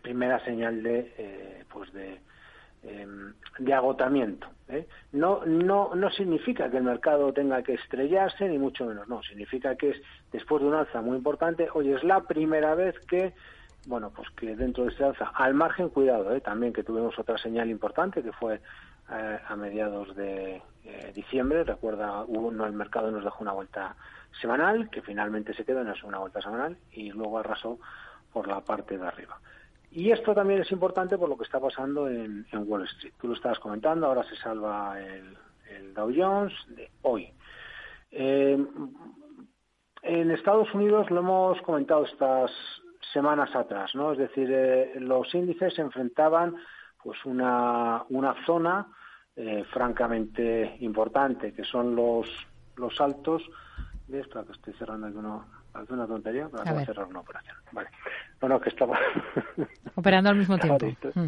primera 0.02 0.40
señal 0.46 0.82
de, 0.82 1.14
eh, 1.18 1.66
pues 1.70 1.92
de, 1.92 2.22
em, 2.84 3.34
de 3.58 3.74
agotamiento. 3.74 4.48
¿eh? 4.70 4.88
No, 5.12 5.46
no, 5.46 5.94
no 5.94 6.10
significa 6.10 6.72
que 6.72 6.78
el 6.78 6.84
mercado 6.84 7.34
tenga 7.34 7.64
que 7.64 7.74
estrellarse, 7.74 8.48
ni 8.48 8.58
mucho 8.58 8.86
menos, 8.86 9.10
no. 9.10 9.22
Significa 9.22 9.76
que 9.76 9.90
es, 9.90 10.02
después 10.32 10.62
de 10.62 10.70
un 10.70 10.76
alza 10.76 11.02
muy 11.02 11.18
importante, 11.18 11.68
hoy 11.74 11.92
es 11.92 12.02
la 12.06 12.22
primera 12.22 12.76
vez 12.76 12.98
que 13.10 13.34
bueno, 13.88 14.12
pues 14.14 14.30
que 14.32 14.56
dentro 14.56 14.84
de 14.86 14.92
ese 14.92 15.04
alza, 15.04 15.32
al 15.34 15.54
margen, 15.54 15.90
cuidado, 15.90 16.34
¿eh? 16.36 16.42
también 16.42 16.74
que 16.74 16.84
tuvimos 16.84 17.18
otra 17.18 17.38
señal 17.38 17.70
importante 17.70 18.22
que 18.22 18.34
fue 18.34 18.60
eh, 19.12 19.40
a 19.48 19.56
mediados 19.56 20.16
de 20.16 20.62
eh, 20.84 21.12
diciembre. 21.16 21.64
Recuerda, 21.64 22.24
uno, 22.26 22.66
el 22.66 22.74
mercado 22.74 23.10
nos 23.10 23.24
dejó 23.24 23.42
una 23.42 23.54
vuelta 23.54 23.96
semanal, 24.40 24.90
que 24.92 25.02
finalmente 25.02 25.54
se 25.56 25.66
quedó 25.66 25.82
en 25.82 25.92
una 26.04 26.20
vuelta 26.20 26.42
semanal, 26.42 26.78
y 26.92 27.12
luego 27.12 27.40
arrasó 27.40 27.80
por 28.32 28.48
la 28.48 28.62
parte 28.62 29.00
de 29.00 29.08
arriba. 29.08 29.40
Y 29.92 30.12
esto 30.12 30.36
también 30.36 30.62
es 30.62 30.72
importante 30.72 31.18
por 31.18 31.28
lo 31.28 31.38
que 31.38 31.46
está 31.46 31.60
pasando 31.60 32.08
en, 32.08 32.46
Wall 32.54 32.84
Street. 32.84 33.14
Tú 33.20 33.30
lo 33.30 33.34
estabas 33.34 33.58
comentando, 33.58 34.06
ahora 34.06 34.24
se 34.24 34.36
salva 34.36 35.00
el, 35.02 35.94
Dow 35.96 36.14
Jones 36.16 36.54
de 36.68 36.92
hoy. 37.02 37.34
Eh, 38.12 38.64
en 40.04 40.32
Estados 40.32 40.72
Unidos 40.76 41.10
lo 41.10 41.22
hemos 41.22 41.62
comentado 41.64 42.06
estas 42.06 42.52
semanas 43.12 43.56
atrás, 43.56 43.96
¿no? 43.96 44.12
Es 44.12 44.20
decir, 44.20 44.50
los 44.98 45.34
índices 45.34 45.74
se 45.74 45.82
enfrentaban 45.82 46.56
pues 47.04 47.26
una, 47.26 48.04
una 48.10 48.36
zona 48.46 48.88
eh, 49.42 49.64
francamente 49.72 50.76
importante, 50.82 51.54
que 51.54 51.64
son 51.64 51.96
los, 51.96 52.28
los 52.76 53.00
altos. 53.00 53.42
¿Ves? 54.10 54.28
Para 54.28 54.44
que 54.44 54.52
estoy 54.52 54.74
cerrando 54.74 55.08
aquí 55.08 55.16
una, 55.16 55.46
una 55.88 56.08
tontería, 56.08 56.50
para 56.50 56.84
cerrar 56.84 57.08
una 57.08 57.22
operación. 57.22 57.56
Vale. 57.72 57.88
No, 58.42 58.50
no, 58.50 58.60
que 58.60 58.68
estaba. 58.68 59.00
Operando 59.96 60.32
al 60.32 60.36
mismo 60.36 60.58
tiempo. 60.58 60.86
Mm. 61.14 61.28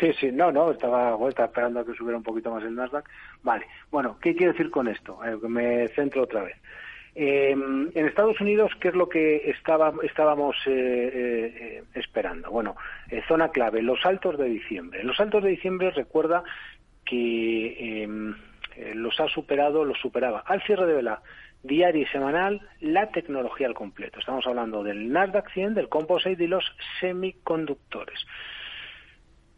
Sí, 0.00 0.12
sí, 0.18 0.32
no, 0.32 0.50
no, 0.50 0.72
estaba, 0.72 1.16
estaba 1.28 1.46
esperando 1.46 1.78
a 1.78 1.86
que 1.86 1.94
subiera 1.94 2.16
un 2.16 2.24
poquito 2.24 2.50
más 2.50 2.64
el 2.64 2.74
Nasdaq. 2.74 3.08
Vale. 3.44 3.66
Bueno, 3.92 4.18
¿qué 4.20 4.34
quiero 4.34 4.50
decir 4.50 4.72
con 4.72 4.88
esto? 4.88 5.24
Eh, 5.24 5.36
me 5.48 5.86
centro 5.94 6.24
otra 6.24 6.42
vez. 6.42 6.56
Eh, 7.14 7.52
en 7.52 8.06
Estados 8.06 8.40
Unidos, 8.40 8.72
¿qué 8.80 8.88
es 8.88 8.94
lo 8.94 9.08
que 9.08 9.48
estaba, 9.48 9.92
estábamos 10.02 10.56
eh, 10.66 11.84
esperando? 11.94 12.50
Bueno, 12.50 12.74
zona 13.28 13.50
clave, 13.50 13.80
los 13.80 14.04
altos 14.04 14.38
de 14.38 14.46
diciembre. 14.46 15.04
Los 15.04 15.20
altos 15.20 15.44
de 15.44 15.50
diciembre, 15.50 15.92
recuerda 15.92 16.42
que 17.04 18.02
em, 18.02 18.34
eh, 18.76 18.92
los 18.94 19.18
ha 19.20 19.28
superado, 19.28 19.84
los 19.84 19.98
superaba 19.98 20.40
al 20.46 20.62
cierre 20.62 20.86
de 20.86 20.94
vela 20.94 21.22
diaria 21.62 22.02
y 22.02 22.06
semanal 22.06 22.60
la 22.80 23.10
tecnología 23.10 23.66
al 23.66 23.74
completo. 23.74 24.18
Estamos 24.18 24.46
hablando 24.46 24.82
del 24.82 25.10
Nasdaq 25.10 25.50
100, 25.52 25.74
del 25.74 25.88
Composite 25.88 26.44
y 26.44 26.46
los 26.46 26.64
semiconductores. 27.00 28.20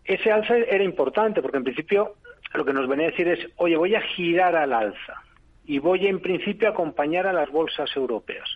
Ese 0.05 0.31
alza 0.31 0.57
era 0.57 0.85
importante 0.85 1.43
porque 1.43 1.59
en 1.59 1.65
principio 1.65 2.15
lo 2.55 2.65
que 2.65 2.73
nos 2.73 2.89
venía 2.89 3.09
a 3.09 3.11
decir 3.11 3.27
es, 3.29 3.49
oye, 3.57 3.77
voy 3.77 3.97
a 3.97 4.01
girar 4.01 4.55
al 4.55 4.73
alza 4.73 5.23
y 5.65 5.81
voy 5.81 6.07
en 6.07 6.21
principio 6.21 6.69
a 6.69 6.71
acompañar 6.71 7.27
a 7.27 7.33
las 7.33 7.51
bolsas 7.51 7.95
europeas. 7.97 8.49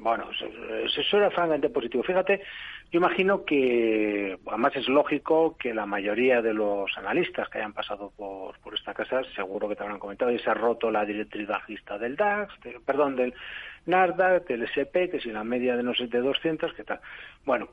Bueno, 0.00 0.30
eso, 0.30 1.16
era 1.18 1.30
francamente 1.30 1.68
positivo. 1.68 2.02
Fíjate, 2.02 2.40
yo 2.90 2.98
imagino 2.98 3.44
que, 3.44 4.38
además 4.46 4.74
es 4.74 4.88
lógico 4.88 5.58
que 5.58 5.74
la 5.74 5.84
mayoría 5.84 6.40
de 6.40 6.54
los 6.54 6.96
analistas 6.96 7.50
que 7.50 7.58
hayan 7.58 7.74
pasado 7.74 8.10
por, 8.16 8.58
por 8.60 8.74
esta 8.74 8.94
casa, 8.94 9.22
seguro 9.36 9.68
que 9.68 9.76
te 9.76 9.82
habrán 9.82 9.98
comentado, 9.98 10.30
y 10.30 10.38
se 10.38 10.48
ha 10.48 10.54
roto 10.54 10.90
la 10.90 11.04
directriz 11.04 11.46
bajista 11.46 11.98
del 11.98 12.16
DAX, 12.16 12.54
perdón, 12.86 13.14
del 13.14 13.34
Nasdaq, 13.84 14.46
del 14.46 14.62
SP, 14.64 15.12
que 15.12 15.20
si 15.20 15.30
la 15.30 15.44
media 15.44 15.76
de 15.76 15.82
no 15.82 15.94
sé, 15.94 16.06
de 16.06 16.20
200, 16.20 16.72
¿qué 16.72 16.84
tal? 16.84 17.00
Bueno, 17.44 17.68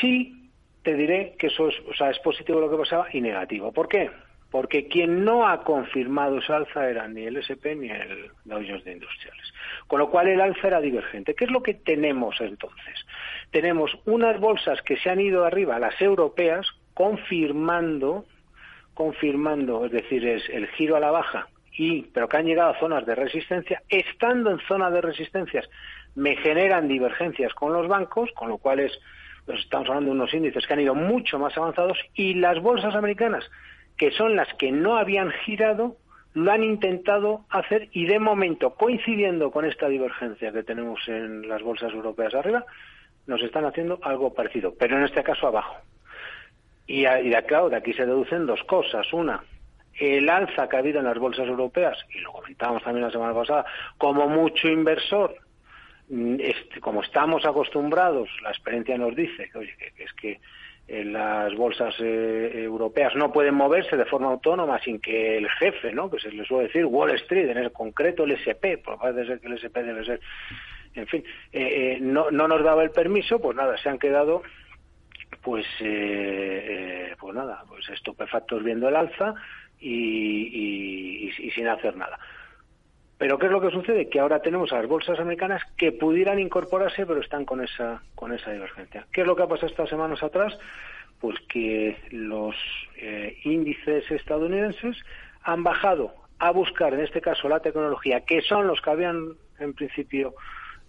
sí 0.00 0.50
te 0.82 0.94
diré 0.94 1.36
que 1.38 1.48
eso 1.48 1.68
es, 1.68 1.74
o 1.86 1.92
sea, 1.92 2.08
es 2.08 2.18
positivo 2.20 2.58
lo 2.58 2.70
que 2.70 2.78
pasaba 2.78 3.06
y 3.12 3.20
negativo. 3.20 3.70
¿Por 3.70 3.88
qué? 3.88 4.10
Porque 4.54 4.86
quien 4.86 5.24
no 5.24 5.48
ha 5.48 5.64
confirmado 5.64 6.38
esa 6.38 6.54
alza 6.54 6.88
era 6.88 7.08
ni 7.08 7.24
el 7.24 7.38
SP 7.42 7.74
ni 7.74 7.90
el 7.90 8.30
Dow 8.44 8.62
Jones 8.64 8.84
de 8.84 8.92
Industriales. 8.92 9.52
Con 9.88 9.98
lo 9.98 10.10
cual 10.10 10.28
el 10.28 10.40
alza 10.40 10.68
era 10.68 10.80
divergente. 10.80 11.34
¿Qué 11.34 11.46
es 11.46 11.50
lo 11.50 11.60
que 11.60 11.74
tenemos 11.74 12.40
entonces? 12.40 13.04
Tenemos 13.50 13.90
unas 14.04 14.38
bolsas 14.38 14.80
que 14.82 14.96
se 14.96 15.10
han 15.10 15.18
ido 15.18 15.44
arriba, 15.44 15.80
las 15.80 16.00
europeas, 16.00 16.68
confirmando, 16.94 18.26
confirmando, 18.94 19.86
es 19.86 19.90
decir, 19.90 20.24
es 20.24 20.48
el 20.48 20.68
giro 20.68 20.94
a 20.94 21.00
la 21.00 21.10
baja, 21.10 21.48
y, 21.76 22.02
pero 22.02 22.28
que 22.28 22.36
han 22.36 22.46
llegado 22.46 22.70
a 22.70 22.78
zonas 22.78 23.04
de 23.06 23.16
resistencia, 23.16 23.82
estando 23.88 24.52
en 24.52 24.60
zona 24.68 24.88
de 24.88 25.00
resistencias, 25.00 25.68
me 26.14 26.36
generan 26.36 26.86
divergencias 26.86 27.52
con 27.54 27.72
los 27.72 27.88
bancos, 27.88 28.30
con 28.36 28.50
lo 28.50 28.58
cual 28.58 28.78
es, 28.78 28.92
pues 29.46 29.58
estamos 29.58 29.88
hablando 29.88 30.10
de 30.10 30.16
unos 30.16 30.32
índices 30.32 30.64
que 30.64 30.74
han 30.74 30.80
ido 30.80 30.94
mucho 30.94 31.40
más 31.40 31.58
avanzados, 31.58 31.98
y 32.14 32.34
las 32.34 32.62
bolsas 32.62 32.94
americanas 32.94 33.50
que 33.96 34.10
son 34.12 34.36
las 34.36 34.52
que 34.54 34.72
no 34.72 34.96
habían 34.96 35.30
girado, 35.30 35.96
lo 36.34 36.50
han 36.50 36.64
intentado 36.64 37.44
hacer 37.48 37.88
y 37.92 38.06
de 38.06 38.18
momento, 38.18 38.74
coincidiendo 38.74 39.50
con 39.50 39.64
esta 39.64 39.88
divergencia 39.88 40.52
que 40.52 40.64
tenemos 40.64 41.00
en 41.06 41.48
las 41.48 41.62
bolsas 41.62 41.92
europeas 41.92 42.34
arriba, 42.34 42.64
nos 43.26 43.40
están 43.42 43.64
haciendo 43.64 43.98
algo 44.02 44.34
parecido, 44.34 44.74
pero 44.78 44.98
en 44.98 45.04
este 45.04 45.22
caso 45.22 45.46
abajo. 45.46 45.76
Y, 46.86 47.06
y 47.06 47.28
de, 47.30 47.42
claro, 47.46 47.70
de 47.70 47.76
aquí 47.76 47.92
se 47.94 48.04
deducen 48.04 48.46
dos 48.46 48.62
cosas. 48.64 49.10
Una, 49.12 49.42
el 49.98 50.28
alza 50.28 50.68
que 50.68 50.76
ha 50.76 50.80
habido 50.80 50.98
en 50.98 51.06
las 51.06 51.18
bolsas 51.18 51.46
europeas, 51.46 51.96
y 52.14 52.18
lo 52.18 52.32
comentábamos 52.32 52.82
también 52.82 53.06
la 53.06 53.12
semana 53.12 53.32
pasada, 53.32 53.64
como 53.96 54.28
mucho 54.28 54.68
inversor, 54.68 55.36
mm, 56.08 56.36
como 56.80 57.02
estamos 57.02 57.46
acostumbrados, 57.46 58.28
la 58.42 58.50
experiencia 58.50 58.98
nos 58.98 59.14
dice 59.14 59.48
que, 59.50 59.58
oye, 59.58 59.74
que 59.76 60.02
es 60.02 60.12
que 60.14 60.40
las 60.86 61.54
bolsas 61.54 61.94
eh, 62.00 62.52
europeas 62.54 63.14
no 63.16 63.32
pueden 63.32 63.54
moverse 63.54 63.96
de 63.96 64.04
forma 64.04 64.28
autónoma 64.28 64.78
sin 64.80 65.00
que 65.00 65.38
el 65.38 65.48
jefe, 65.48 65.92
¿no? 65.92 66.10
que 66.10 66.20
se 66.20 66.30
le 66.30 66.44
suele 66.44 66.66
decir 66.66 66.84
Wall 66.84 67.10
Street, 67.12 67.50
en 67.50 67.58
el 67.58 67.72
concreto 67.72 68.24
el 68.24 68.32
SP, 68.36 68.76
por 68.84 68.98
parece 68.98 69.26
ser 69.26 69.40
que 69.40 69.46
el 69.46 69.54
SP 69.56 69.82
debe 69.82 70.04
ser, 70.04 70.20
en 70.94 71.06
fin, 71.06 71.24
eh, 71.52 71.96
eh, 71.96 71.98
no, 72.00 72.30
no 72.30 72.46
nos 72.46 72.62
daba 72.62 72.82
el 72.82 72.90
permiso, 72.90 73.40
pues 73.40 73.56
nada, 73.56 73.76
se 73.78 73.88
han 73.88 73.98
quedado 73.98 74.42
pues 75.42 75.66
pues 77.18 77.34
nada, 77.34 77.64
pues 77.68 77.88
estupefactos 77.90 78.62
viendo 78.62 78.88
el 78.88 78.96
alza 78.96 79.34
y 79.78 81.30
sin 81.54 81.68
hacer 81.68 81.96
nada. 81.96 82.18
Pero 83.24 83.38
¿qué 83.38 83.46
es 83.46 83.52
lo 83.52 83.60
que 83.62 83.70
sucede? 83.70 84.10
Que 84.10 84.20
ahora 84.20 84.40
tenemos 84.40 84.70
a 84.70 84.76
las 84.76 84.86
bolsas 84.86 85.18
americanas 85.18 85.62
que 85.78 85.92
pudieran 85.92 86.38
incorporarse, 86.38 87.06
pero 87.06 87.22
están 87.22 87.46
con 87.46 87.64
esa, 87.64 88.02
con 88.14 88.34
esa 88.34 88.50
divergencia. 88.50 89.06
¿Qué 89.10 89.22
es 89.22 89.26
lo 89.26 89.34
que 89.34 89.44
ha 89.44 89.48
pasado 89.48 89.68
estas 89.68 89.88
semanas 89.88 90.22
atrás? 90.22 90.52
Pues 91.22 91.34
que 91.48 91.96
los 92.10 92.54
eh, 92.98 93.38
índices 93.44 94.10
estadounidenses 94.10 94.98
han 95.42 95.64
bajado 95.64 96.12
a 96.38 96.50
buscar, 96.50 96.92
en 96.92 97.00
este 97.00 97.22
caso, 97.22 97.48
la 97.48 97.60
tecnología, 97.60 98.26
que 98.26 98.42
son 98.42 98.66
los 98.66 98.82
que 98.82 98.90
habían, 98.90 99.30
en 99.58 99.72
principio, 99.72 100.34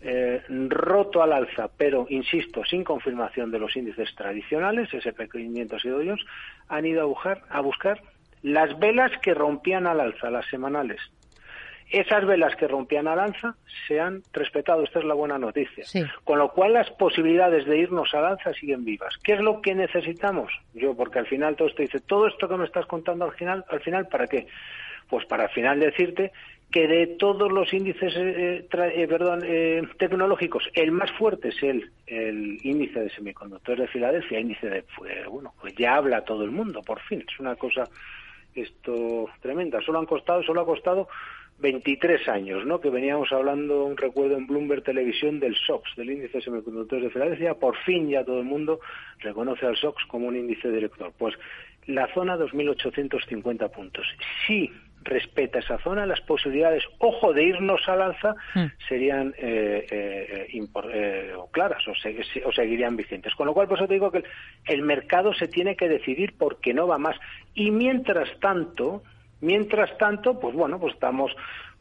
eh, 0.01 0.43
roto 0.67 1.23
al 1.23 1.31
alza, 1.31 1.69
pero, 1.77 2.05
insisto, 2.09 2.65
sin 2.65 2.83
confirmación 2.83 3.49
de 3.49 3.59
los 3.59 3.77
índices 3.77 4.13
tradicionales, 4.13 4.89
SP500 4.91 5.85
y 5.85 5.87
Dow 5.87 6.17
han 6.67 6.85
ido 6.85 7.01
a 7.01 7.05
buscar, 7.05 7.43
a 7.49 7.61
buscar 7.61 8.01
las 8.41 8.77
velas 8.77 9.13
que 9.21 9.33
rompían 9.33 9.87
al 9.87 10.01
alza, 10.01 10.29
las 10.29 10.45
semanales, 10.47 10.99
esas 11.89 12.25
velas 12.25 12.55
que 12.55 12.67
rompían 12.67 13.07
al 13.07 13.19
alza 13.19 13.55
se 13.87 13.99
han 13.99 14.23
respetado. 14.33 14.83
Esta 14.83 14.99
es 14.99 15.05
la 15.05 15.13
buena 15.13 15.37
noticia. 15.37 15.85
Con 16.23 16.39
lo 16.39 16.51
cual 16.51 16.73
las 16.73 16.89
posibilidades 16.91 17.65
de 17.65 17.77
irnos 17.77 18.13
al 18.13 18.25
alza 18.25 18.53
siguen 18.53 18.83
vivas. 18.85 19.15
¿Qué 19.23 19.33
es 19.33 19.39
lo 19.39 19.61
que 19.61 19.75
necesitamos? 19.75 20.51
Yo, 20.73 20.95
porque 20.95 21.19
al 21.19 21.27
final 21.27 21.55
todo 21.55 21.67
esto 21.67 21.81
dice, 21.81 21.99
todo 21.99 22.27
esto 22.27 22.47
que 22.47 22.57
me 22.57 22.65
estás 22.65 22.85
contando 22.85 23.25
al 23.25 23.33
final, 23.33 23.65
al 23.69 23.81
final 23.81 24.07
¿para 24.07 24.27
qué? 24.27 24.47
Pues 25.09 25.25
para 25.25 25.43
al 25.43 25.49
final 25.51 25.79
decirte 25.79 26.31
que 26.71 26.87
de 26.87 27.07
todos 27.07 27.51
los 27.51 27.71
índices 27.71 28.13
eh, 28.17 28.67
eh, 28.69 29.07
perdón, 29.07 29.43
eh, 29.45 29.83
tecnológicos, 29.97 30.67
el 30.73 30.91
más 30.91 31.11
fuerte 31.11 31.49
es 31.49 31.63
el, 31.63 31.91
el 32.07 32.57
índice 32.63 33.01
de 33.01 33.09
semiconductores 33.11 33.81
de 33.81 33.87
Filadelfia, 33.87 34.39
índice 34.39 34.69
de, 34.69 34.83
pues, 34.97 35.25
bueno, 35.27 35.53
pues 35.61 35.75
ya 35.75 35.95
habla 35.95 36.25
todo 36.25 36.43
el 36.43 36.51
mundo, 36.51 36.81
por 36.81 36.99
fin, 37.01 37.23
es 37.31 37.39
una 37.39 37.55
cosa 37.55 37.87
esto 38.55 39.29
tremenda. 39.41 39.81
Solo 39.81 39.99
han 39.99 40.05
costado, 40.05 40.41
solo 40.43 40.61
ha 40.61 40.65
costado 40.65 41.07
23 41.59 42.27
años, 42.27 42.65
¿no? 42.65 42.81
Que 42.81 42.89
veníamos 42.89 43.31
hablando, 43.31 43.85
un 43.85 43.97
recuerdo 43.97 44.37
en 44.37 44.45
Bloomberg 44.45 44.83
Televisión 44.83 45.39
del 45.39 45.55
SOX, 45.55 45.95
del 45.95 46.11
índice 46.11 46.37
de 46.37 46.43
semiconductores 46.43 47.05
de 47.05 47.09
Filadelfia. 47.11 47.53
Por 47.53 47.77
fin 47.77 48.09
ya 48.09 48.23
todo 48.25 48.39
el 48.39 48.45
mundo 48.45 48.79
reconoce 49.19 49.65
al 49.65 49.77
SOX 49.77 50.05
como 50.05 50.27
un 50.27 50.35
índice 50.35 50.69
director. 50.69 51.13
Pues 51.17 51.35
la 51.87 52.11
zona 52.13 52.37
2.850 52.37 53.71
puntos. 53.71 54.05
Si 54.45 54.71
respeta 55.05 55.59
esa 55.59 55.77
zona, 55.79 56.05
las 56.05 56.19
posibilidades, 56.21 56.83
ojo, 56.97 57.31
de 57.31 57.43
irnos 57.43 57.87
al 57.87 58.01
alza 58.01 58.35
hmm. 58.55 58.65
serían 58.89 59.33
eh, 59.37 59.85
eh, 59.89 60.47
eh 60.51 61.33
claras 61.51 61.87
o, 61.87 61.91
o, 61.91 62.51
seguirían 62.51 62.97
vigentes. 62.97 63.33
Con 63.35 63.45
lo 63.45 63.53
cual, 63.53 63.67
por 63.67 63.77
eso 63.77 63.87
te 63.87 63.93
digo 63.93 64.11
que 64.11 64.23
el 64.65 64.81
mercado 64.81 65.33
se 65.33 65.47
tiene 65.47 65.75
que 65.75 65.87
decidir 65.87 66.33
porque 66.37 66.73
no 66.73 66.87
va 66.87 66.97
más. 66.97 67.15
Y 67.53 67.71
mientras 67.71 68.27
tanto, 68.39 69.03
Mientras 69.45 69.95
tanto, 69.99 70.39
pues 70.39 70.55
bueno, 70.55 70.79
pues 70.79 70.95
estamos 70.95 71.31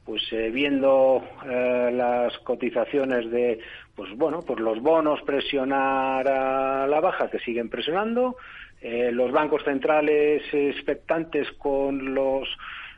pues 0.04 0.23
eh, 0.33 0.50
viendo 0.50 1.25
eh, 1.47 1.90
las 1.94 2.37
cotizaciones 2.40 3.30
de 3.30 3.59
pues 3.97 4.14
bueno, 4.18 4.40
pues 4.42 4.61
los 4.61 4.83
bonos 4.83 5.23
presionar 5.23 6.28
a 6.28 6.87
la 6.87 7.00
baja, 7.00 7.30
que 7.30 7.38
siguen 7.38 7.71
presionando, 7.71 8.37
eh, 8.83 9.11
los 9.12 9.33
bancos 9.33 9.64
centrales 9.64 10.42
expectantes 10.52 11.50
con 11.52 12.12
los, 12.12 12.47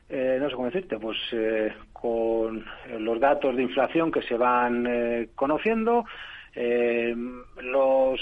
eh, 0.09 0.39
no 0.41 0.49
sé 0.49 0.57
cómo 0.57 0.67
decirte, 0.67 0.99
pues 0.99 1.19
con 1.93 2.65
los 2.99 3.21
datos 3.21 3.55
de 3.55 3.63
inflación 3.63 4.11
que 4.11 4.23
se 4.23 4.37
van 4.37 5.29
conociendo, 5.37 6.07
los, 6.57 8.21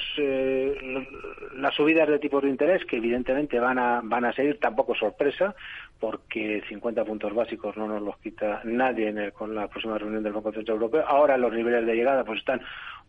las 1.57 1.75
subidas 1.75 2.09
de 2.09 2.19
tipos 2.19 2.43
de 2.43 2.49
interés 2.51 2.85
que 2.85 2.97
evidentemente 2.97 3.61
van 3.61 3.79
a, 3.79 4.01
van 4.03 4.25
a 4.25 4.33
seguir, 4.33 4.59
tampoco 4.59 4.95
sorpresa, 4.95 5.55
porque 6.01 6.63
50 6.69 7.05
puntos 7.05 7.33
básicos 7.33 7.77
no 7.77 7.87
nos 7.87 8.03
los 8.03 8.19
quita 8.19 8.61
nadie 8.65 9.09
en 9.09 9.31
con 9.31 9.55
la 9.55 9.69
próxima 9.69 9.99
reunión 9.99 10.23
del 10.23 10.33
Banco 10.33 10.53
Central 10.53 10.77
Europeo. 10.77 11.05
Ahora 11.07 11.37
los 11.39 11.53
niveles 11.53 11.87
de 11.87 11.95
llegada 11.95 12.25
pues 12.25 12.41
están 12.41 12.61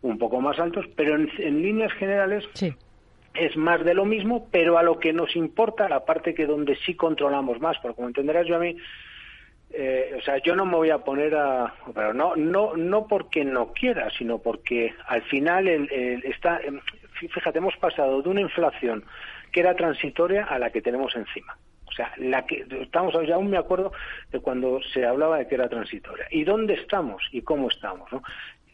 un 0.02 0.18
poco 0.20 0.40
más 0.40 0.60
altos, 0.60 0.86
pero 0.96 1.16
en, 1.16 1.62
líneas 1.62 1.92
generales 1.94 2.48
es 3.34 3.58
más 3.58 3.84
de 3.84 3.94
lo 3.94 4.06
mismo, 4.06 4.48
pero 4.52 4.78
a 4.78 4.84
lo 4.84 5.00
que 5.00 5.12
nos 5.12 5.36
importa, 5.36 5.90
la 5.90 6.06
parte 6.06 6.34
que 6.34 6.46
donde 6.46 6.76
sí 6.86 6.94
controlamos 6.94 7.60
más, 7.60 7.78
porque 7.82 7.96
como 7.96 8.08
entenderás 8.08 8.48
yo 8.48 8.56
a 8.56 8.60
mí, 8.60 8.78
eh, 9.78 10.16
o 10.18 10.22
sea, 10.22 10.38
yo 10.38 10.56
no 10.56 10.66
me 10.66 10.76
voy 10.76 10.90
a 10.90 11.00
poner 11.00 11.36
a, 11.36 11.74
pero 11.94 12.14
no, 12.14 12.36
no, 12.36 12.78
no 12.78 13.08
porque 13.08 13.44
no 13.44 13.74
quiera, 13.74 14.10
sino 14.18 14.40
porque 14.40 14.94
al 15.08 15.22
final 15.24 15.68
el, 15.68 16.24
está, 16.24 16.60
em, 16.62 16.80
fíjate, 17.20 17.58
hemos 17.58 17.76
pasado 17.78 18.22
de 18.22 18.30
una 18.30 18.42
inflación 18.42 19.04
que 19.52 19.60
era 19.60 19.76
transitoria 19.76 20.46
a 20.46 20.60
la 20.60 20.70
que 20.70 20.82
tenemos 20.82 21.16
encima. 21.16 21.58
O 21.88 21.92
sea, 21.92 22.12
la 22.18 22.46
que 22.46 22.66
estamos, 22.82 23.14
ya 23.26 23.36
aún 23.36 23.50
me 23.50 23.58
acuerdo 23.58 23.92
de 24.32 24.40
cuando 24.40 24.82
se 24.94 25.06
hablaba 25.06 25.38
de 25.38 25.48
que 25.48 25.56
era 25.56 25.70
transitoria. 25.70 26.26
¿Y 26.30 26.44
dónde 26.44 26.74
estamos 26.74 27.24
y 27.32 27.42
cómo 27.42 27.70
estamos? 27.70 28.12
¿no? 28.12 28.22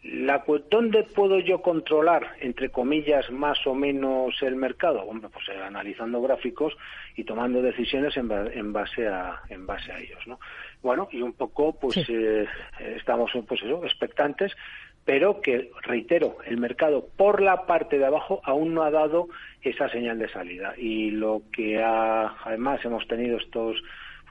La, 0.04 0.44
¿Dónde 0.72 1.04
puedo 1.04 1.40
yo 1.40 1.62
controlar, 1.62 2.32
entre 2.40 2.70
comillas, 2.70 3.30
más 3.30 3.66
o 3.68 3.76
menos 3.76 4.34
el 4.42 4.56
mercado? 4.56 5.04
Hombre, 5.04 5.30
pues 5.32 5.48
eh, 5.50 5.62
analizando 5.62 6.20
gráficos 6.22 6.76
y 7.16 7.24
tomando 7.24 7.62
decisiones 7.62 8.18
en, 8.18 8.28
base 8.74 9.08
a 9.08 9.42
en 9.50 9.68
base 9.68 9.92
a 9.92 10.00
ellos, 10.00 10.26
¿no? 10.26 10.40
Bueno, 10.82 11.08
y 11.12 11.22
un 11.22 11.34
poco, 11.34 11.78
pues 11.80 11.98
eh, 12.10 12.48
estamos, 12.96 13.32
pues 13.48 13.62
eso, 13.62 13.86
expectantes, 13.86 14.54
pero 15.06 15.40
que 15.40 15.70
reitero, 15.84 16.38
el 16.46 16.58
mercado 16.58 17.08
por 17.16 17.40
la 17.40 17.68
parte 17.68 18.00
de 18.00 18.06
abajo 18.06 18.42
aún 18.44 18.74
no 18.74 18.82
ha 18.82 18.90
dado 18.90 19.28
esa 19.62 19.88
señal 19.90 20.18
de 20.18 20.30
salida 20.30 20.74
y 20.78 21.12
lo 21.12 21.44
que 21.54 21.82
ha, 21.82 22.38
además 22.44 22.84
hemos 22.86 23.08
tenido 23.08 23.38
estos 23.38 23.78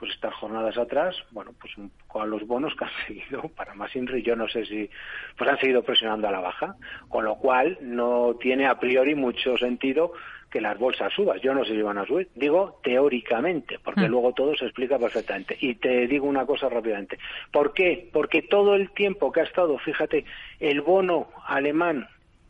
pues 0.01 0.13
estas 0.15 0.33
jornadas 0.33 0.79
atrás, 0.79 1.15
bueno, 1.29 1.53
pues 1.61 1.77
un 1.77 1.91
poco 1.91 2.23
a 2.23 2.25
los 2.25 2.47
bonos 2.47 2.73
que 2.75 2.85
han 2.85 2.91
seguido, 3.07 3.43
para 3.55 3.75
más 3.75 3.95
INRI, 3.95 4.23
yo 4.23 4.35
no 4.35 4.47
sé 4.47 4.65
si, 4.65 4.89
pues 5.37 5.47
han 5.47 5.59
seguido 5.59 5.83
presionando 5.83 6.27
a 6.27 6.31
la 6.31 6.39
baja, 6.39 6.75
con 7.07 7.23
lo 7.23 7.35
cual 7.35 7.77
no 7.81 8.35
tiene 8.41 8.65
a 8.65 8.79
priori 8.79 9.13
mucho 9.13 9.55
sentido 9.57 10.13
que 10.49 10.59
las 10.59 10.79
bolsas 10.79 11.13
suban. 11.13 11.39
Yo 11.39 11.53
no 11.53 11.63
sé 11.63 11.73
si 11.73 11.83
van 11.83 11.99
a 11.99 12.07
subir, 12.07 12.29
digo 12.33 12.79
teóricamente, 12.83 13.77
porque 13.77 14.07
mm. 14.07 14.11
luego 14.11 14.33
todo 14.33 14.55
se 14.55 14.65
explica 14.65 14.97
perfectamente. 14.97 15.55
Y 15.61 15.75
te 15.75 16.07
digo 16.07 16.25
una 16.25 16.47
cosa 16.47 16.67
rápidamente. 16.67 17.19
¿Por 17.51 17.71
qué? 17.71 18.09
Porque 18.11 18.41
todo 18.41 18.73
el 18.73 18.89
tiempo 18.89 19.31
que 19.31 19.41
ha 19.41 19.43
estado, 19.43 19.77
fíjate, 19.77 20.25
el 20.59 20.81
bono 20.81 21.27
alemán 21.45 22.07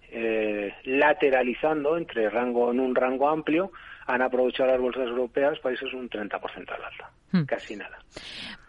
eh, 0.10 0.74
lateralizando 0.86 1.98
entre 1.98 2.29
rango 2.29 2.72
en 2.72 2.79
un 2.79 2.96
rango 2.96 3.27
amplio, 3.27 3.74
han 4.08 4.22
aprovechado 4.22 4.72
las 4.72 4.79
bolsas 4.79 5.08
europeas 5.08 5.60
países 5.60 5.93
un 5.93 6.10
30% 6.10 6.70
al 6.70 6.84
alta. 6.84 7.12
Hmm. 7.31 7.43
Casi 7.46 7.75
nada. 7.77 7.98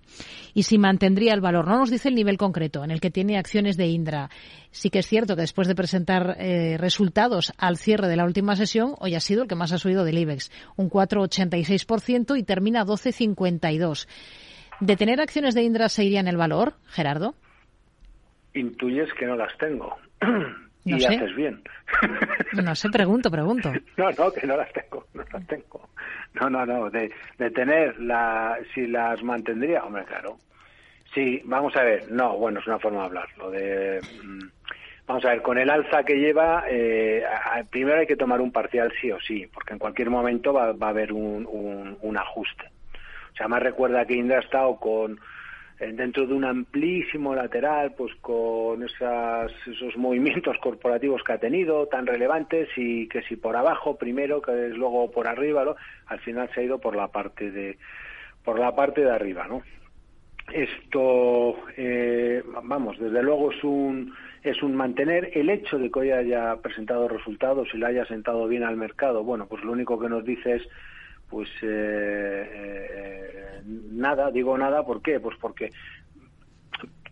y 0.53 0.65
si 0.65 0.79
mantendría 0.79 1.33
el 1.33 1.41
valor. 1.41 1.69
No 1.69 1.79
nos 1.79 1.93
dice 1.93 2.09
el 2.09 2.17
nivel 2.17 2.39
concreto 2.39 2.83
en 2.83 2.91
el 2.91 3.01
que 3.01 3.13
tiene 3.13 3.39
acciones 3.39 3.77
de 3.77 3.87
Indra. 3.87 4.31
Sí 4.73 4.91
que 4.91 4.99
es 4.99 5.07
cierto 5.07 5.37
que 5.37 5.43
después 5.43 5.69
de 5.69 5.77
presentar 5.77 6.37
eh, 6.41 6.77
resultados 6.77 7.53
al 7.57 7.77
cierre 7.77 8.09
de 8.09 8.17
la 8.17 8.25
última 8.25 8.57
sesión, 8.57 8.97
hoy 8.99 9.15
ha 9.15 9.21
sido 9.21 9.43
el 9.43 9.49
que 9.49 9.55
más 9.55 9.71
ha 9.71 9.79
subido 9.79 10.05
del 10.05 10.19
IBEX, 10.19 10.51
un 10.75 10.91
4,86% 10.91 12.37
y 12.37 12.43
termina 12.43 12.85
12,52%. 12.85 14.09
¿De 14.81 14.97
tener 14.97 15.21
acciones 15.21 15.55
de 15.55 15.63
Indra 15.63 15.89
se 15.89 16.03
iría 16.03 16.19
en 16.19 16.27
el 16.27 16.37
valor, 16.37 16.75
Gerardo? 16.89 17.37
Intuyes 18.55 19.09
que 19.17 19.27
no 19.27 19.37
las 19.37 19.57
tengo. 19.59 19.97
y 20.85 21.05
haces 21.05 21.35
bien. 21.35 21.63
no 22.53 22.75
sé, 22.75 22.89
pregunto, 22.91 23.31
pregunto. 23.31 23.73
No, 23.97 24.11
no, 24.13 24.33
que 24.33 24.47
no 24.47 24.57
las 24.57 24.73
tengo, 24.73 25.07
no 25.15 25.25
las 25.33 25.47
tengo. 25.47 25.89
No, 26.41 26.51
no, 26.51 26.67
no, 26.67 26.91
de, 26.91 27.11
de 27.39 27.51
tener, 27.51 27.99
la, 28.01 28.59
si 28.75 28.87
las 28.87 29.23
mantendría, 29.23 29.85
hombre, 29.85 30.05
claro. 30.05 30.39
Sí, 31.15 31.43
vamos 31.45 31.77
a 31.77 31.83
ver, 31.83 32.11
no, 32.11 32.39
bueno, 32.39 32.61
es 32.61 32.67
una 32.67 32.79
forma 32.79 33.01
de 33.01 33.05
hablar, 33.07 33.29
lo 33.37 33.51
de... 33.51 34.03
Mm, 34.23 34.49
vamos 35.07 35.25
a 35.27 35.29
ver, 35.29 35.43
con 35.43 35.59
el 35.59 35.69
alza 35.69 36.05
que 36.05 36.17
lleva, 36.17 36.65
eh, 36.69 37.23
primero 37.71 38.01
hay 38.01 38.07
que 38.07 38.17
tomar 38.17 38.41
un 38.41 38.51
parcial 38.51 38.91
sí 38.99 39.11
o 39.11 39.21
sí, 39.21 39.47
porque 39.53 39.75
en 39.75 39.79
cualquier 39.79 40.09
momento 40.09 40.55
va, 40.55 40.73
va 40.73 40.87
a 40.87 40.91
haber 40.91 41.13
un, 41.13 41.47
un, 41.47 41.99
un 42.01 42.17
ajuste. 42.17 42.65
O 43.33 43.37
sea, 43.37 43.49
más 43.49 43.63
recuerda 43.63 44.07
que 44.07 44.15
Indra 44.15 44.39
ha 44.39 44.43
estado 44.43 44.77
con 44.77 45.19
dentro 45.91 46.27
de 46.27 46.35
un 46.35 46.45
amplísimo 46.45 47.35
lateral, 47.35 47.95
pues 47.97 48.15
con 48.21 48.83
esos 48.83 49.97
movimientos 49.97 50.57
corporativos 50.59 51.23
que 51.25 51.33
ha 51.33 51.39
tenido 51.39 51.87
tan 51.87 52.07
relevantes 52.07 52.69
y 52.77 53.09
que 53.09 53.23
si 53.23 53.37
por 53.37 53.57
abajo 53.57 53.97
primero, 53.97 54.41
que 54.41 54.69
es 54.69 54.77
luego 54.77 55.11
por 55.11 55.27
arriba, 55.27 55.65
¿no? 55.65 55.77
al 56.07 56.21
final 56.21 56.49
se 56.55 56.61
ha 56.61 56.65
ido 56.65 56.79
por 56.79 56.95
la 56.95 57.09
parte 57.09 57.51
de 57.51 57.79
por 58.45 58.59
la 58.59 58.75
parte 58.75 59.03
de 59.03 59.11
arriba, 59.11 59.47
¿no? 59.47 59.63
Esto, 60.53 61.57
eh, 61.77 62.43
vamos, 62.65 62.99
desde 62.99 63.23
luego 63.23 63.53
es 63.53 63.63
un 63.63 64.13
es 64.43 64.63
un 64.63 64.75
mantener 64.75 65.31
el 65.35 65.49
hecho 65.51 65.79
de 65.79 65.91
que 65.91 66.01
hoy 66.01 66.11
haya 66.11 66.57
presentado 66.57 67.07
resultados 67.07 67.69
y 67.73 67.79
le 67.79 67.87
haya 67.87 68.05
sentado 68.07 68.49
bien 68.49 68.65
al 68.65 68.77
mercado. 68.77 69.23
Bueno, 69.23 69.47
pues 69.47 69.63
lo 69.63 69.73
único 69.73 70.01
que 70.01 70.09
nos 70.09 70.25
dice 70.25 70.57
es 70.57 70.63
pues 71.33 71.49
eh, 71.63 72.47
eh, 72.53 73.63
nada, 73.65 74.31
digo 74.31 74.57
nada, 74.59 74.85
¿por 74.85 75.01
qué? 75.01 75.19
Pues 75.19 75.35
porque 75.41 75.71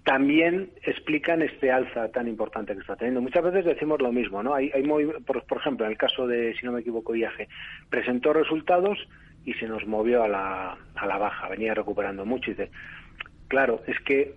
también 0.05 0.71
explican 0.83 1.41
este 1.41 1.73
alza 1.73 2.11
tan 2.13 2.29
importante 2.29 2.75
que 2.75 2.81
está 2.81 2.97
teniendo. 2.97 3.23
Muchas 3.23 3.43
veces 3.45 3.65
decimos 3.65 4.03
lo 4.03 4.13
mismo, 4.13 4.43
¿no? 4.43 4.55
Hay, 4.55 4.71
hay 4.75 4.83
por, 5.25 5.43
ejemplo, 5.57 5.87
en 5.87 5.93
el 5.93 5.97
caso 5.99 6.27
de, 6.27 6.55
si 6.55 6.67
no 6.67 6.73
me 6.73 6.81
equivoco, 6.81 7.17
IAG, 7.17 7.49
presentó 7.89 8.35
resultados 8.35 8.99
y 9.47 9.55
se 9.55 9.67
nos 9.67 9.87
movió 9.87 10.23
a 10.23 10.29
la, 10.29 10.77
a 10.97 11.07
la 11.07 11.17
baja, 11.17 11.49
venía 11.49 11.73
recuperando 11.73 12.27
mucho 12.27 12.51
y 12.51 12.55
dice, 12.55 12.71
claro, 13.49 13.81
es 13.87 13.99
que 14.01 14.35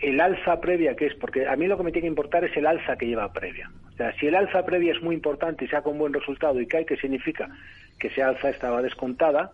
el 0.00 0.20
alza 0.20 0.60
previa 0.60 0.96
que 0.96 1.06
es, 1.06 1.14
porque 1.14 1.46
a 1.46 1.56
mí 1.56 1.66
lo 1.66 1.76
que 1.76 1.82
me 1.82 1.92
tiene 1.92 2.06
que 2.06 2.10
importar 2.10 2.44
es 2.44 2.56
el 2.56 2.66
alza 2.66 2.96
que 2.96 3.06
lleva 3.06 3.32
previa. 3.32 3.70
O 3.92 3.96
sea, 3.96 4.12
si 4.18 4.26
el 4.26 4.34
alza 4.34 4.64
previa 4.64 4.92
es 4.92 5.02
muy 5.02 5.14
importante 5.14 5.64
y 5.64 5.68
saca 5.68 5.90
un 5.90 5.98
buen 5.98 6.12
resultado 6.12 6.60
y 6.60 6.66
cae, 6.66 6.86
¿qué 6.86 6.96
significa? 6.96 7.48
Que 7.98 8.08
esa 8.08 8.28
alza 8.28 8.48
estaba 8.48 8.82
descontada 8.82 9.52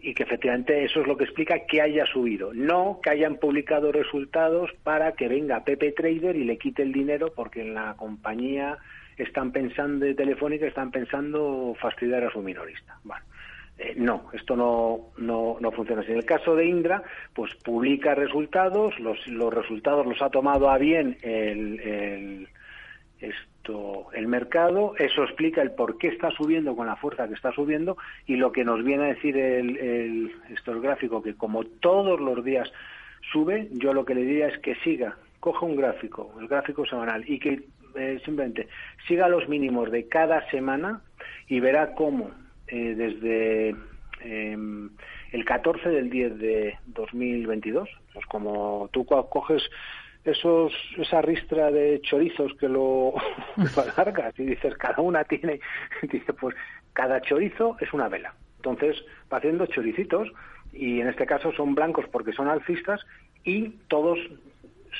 y 0.00 0.14
que 0.14 0.22
efectivamente 0.22 0.84
eso 0.84 1.00
es 1.00 1.06
lo 1.06 1.16
que 1.16 1.24
explica 1.24 1.66
que 1.66 1.80
haya 1.80 2.06
subido. 2.06 2.52
No 2.54 3.00
que 3.02 3.10
hayan 3.10 3.36
publicado 3.36 3.92
resultados 3.92 4.70
para 4.82 5.12
que 5.12 5.28
venga 5.28 5.64
Pepe 5.64 5.92
Trader 5.92 6.36
y 6.36 6.44
le 6.44 6.58
quite 6.58 6.82
el 6.82 6.92
dinero 6.92 7.32
porque 7.34 7.62
en 7.62 7.74
la 7.74 7.94
compañía 7.96 8.78
están 9.16 9.52
pensando 9.52 10.04
de 10.04 10.14
Telefónica, 10.14 10.66
están 10.66 10.90
pensando 10.90 11.74
fastidiar 11.80 12.24
a 12.24 12.30
su 12.30 12.40
minorista. 12.40 12.98
Bueno, 13.04 13.24
eh, 13.76 13.94
no, 13.96 14.30
esto 14.32 14.54
no, 14.56 15.10
no, 15.18 15.56
no, 15.60 15.72
funciona 15.72 16.02
así. 16.02 16.12
En 16.12 16.18
el 16.18 16.24
caso 16.24 16.54
de 16.54 16.66
Indra, 16.66 17.02
pues 17.32 17.54
publica 17.56 18.14
resultados, 18.14 18.98
los, 19.00 19.26
los 19.26 19.52
resultados 19.52 20.06
los 20.06 20.22
ha 20.22 20.30
tomado 20.30 20.70
a 20.70 20.78
bien 20.78 21.18
el, 21.22 21.80
el, 21.80 22.48
esto, 23.20 24.06
el 24.12 24.28
mercado, 24.28 24.94
eso 24.96 25.24
explica 25.24 25.60
el 25.60 25.72
por 25.72 25.98
qué 25.98 26.08
está 26.08 26.30
subiendo 26.30 26.76
con 26.76 26.86
la 26.86 26.94
fuerza 26.96 27.26
que 27.26 27.34
está 27.34 27.50
subiendo 27.50 27.96
y 28.26 28.36
lo 28.36 28.52
que 28.52 28.64
nos 28.64 28.84
viene 28.84 29.04
a 29.04 29.14
decir 29.14 29.36
el, 29.36 29.76
el, 29.76 30.32
esto, 30.50 30.70
el 30.70 30.80
gráfico, 30.80 31.20
que 31.20 31.34
como 31.34 31.64
todos 31.64 32.20
los 32.20 32.44
días 32.44 32.70
sube, 33.32 33.68
yo 33.72 33.92
lo 33.92 34.04
que 34.04 34.14
le 34.14 34.22
diría 34.22 34.48
es 34.48 34.58
que 34.58 34.76
siga, 34.76 35.16
coja 35.40 35.66
un 35.66 35.74
gráfico, 35.74 36.32
el 36.38 36.46
gráfico 36.46 36.86
semanal, 36.86 37.24
y 37.26 37.40
que 37.40 37.64
eh, 37.96 38.20
simplemente 38.24 38.68
siga 39.08 39.28
los 39.28 39.48
mínimos 39.48 39.90
de 39.90 40.06
cada 40.06 40.48
semana 40.50 41.00
y 41.48 41.58
verá 41.58 41.94
cómo 41.94 42.30
eh, 42.68 42.94
desde 42.94 43.74
em, 44.20 44.90
el 45.32 45.44
14 45.44 45.88
del 45.88 46.10
10 46.10 46.38
de 46.38 46.78
2022. 46.86 47.88
Pues 48.12 48.26
como 48.26 48.88
tú 48.92 49.04
coges 49.04 49.62
esos 50.24 50.72
esa 50.96 51.20
ristra 51.20 51.70
de 51.70 52.00
chorizos 52.00 52.52
que 52.54 52.68
lo, 52.68 53.14
lo 53.56 53.82
alargas 53.96 54.38
y 54.38 54.44
dices 54.44 54.74
cada 54.76 55.02
una 55.02 55.24
tiene 55.24 55.60
dice 56.02 56.32
pues 56.32 56.56
cada 56.92 57.20
chorizo 57.20 57.76
es 57.80 57.92
una 57.92 58.08
vela 58.08 58.34
entonces 58.56 58.96
va 59.32 59.38
haciendo 59.38 59.66
choricitos 59.66 60.28
y 60.72 61.00
en 61.00 61.08
este 61.08 61.26
caso 61.26 61.52
son 61.52 61.74
blancos 61.74 62.06
porque 62.10 62.32
son 62.32 62.48
alcistas 62.48 63.00
y 63.44 63.68
todos 63.88 64.18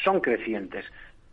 son 0.05 0.21
crecientes 0.21 0.85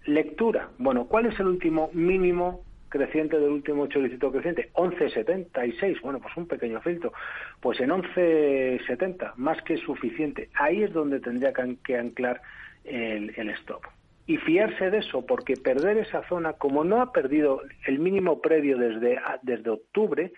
lectura 0.06 0.70
bueno 0.78 1.06
cuál 1.06 1.26
es 1.26 1.38
el 1.40 1.48
último 1.48 1.90
mínimo 1.94 2.64
creciente 2.92 3.40
del 3.40 3.50
último 3.50 3.88
choricito 3.88 4.32
creciente, 4.32 4.70
11,76, 4.74 6.02
bueno, 6.02 6.20
pues 6.20 6.36
un 6.38 6.46
pequeño 6.46 6.82
filtro, 6.82 7.14
pues 7.60 7.80
en 7.80 7.90
11,70, 7.90 9.34
más 9.38 9.60
que 9.64 9.78
suficiente. 9.78 10.50
Ahí 10.54 10.84
es 10.84 10.94
donde 10.94 11.20
tendría 11.20 11.54
que 11.54 11.98
anclar 11.98 12.42
el, 12.84 13.34
el 13.36 13.50
stop. 13.52 13.82
Y 14.28 14.38
fiarse 14.38 14.92
de 14.92 15.00
eso, 15.00 15.26
porque 15.26 15.56
perder 15.56 15.98
esa 15.98 16.22
zona, 16.28 16.54
como 16.54 16.84
no 16.84 17.02
ha 17.02 17.12
perdido 17.12 17.62
el 17.88 17.98
mínimo 17.98 18.42
previo 18.42 18.78
desde, 18.78 19.20
desde 19.42 19.70
octubre, 19.70 20.34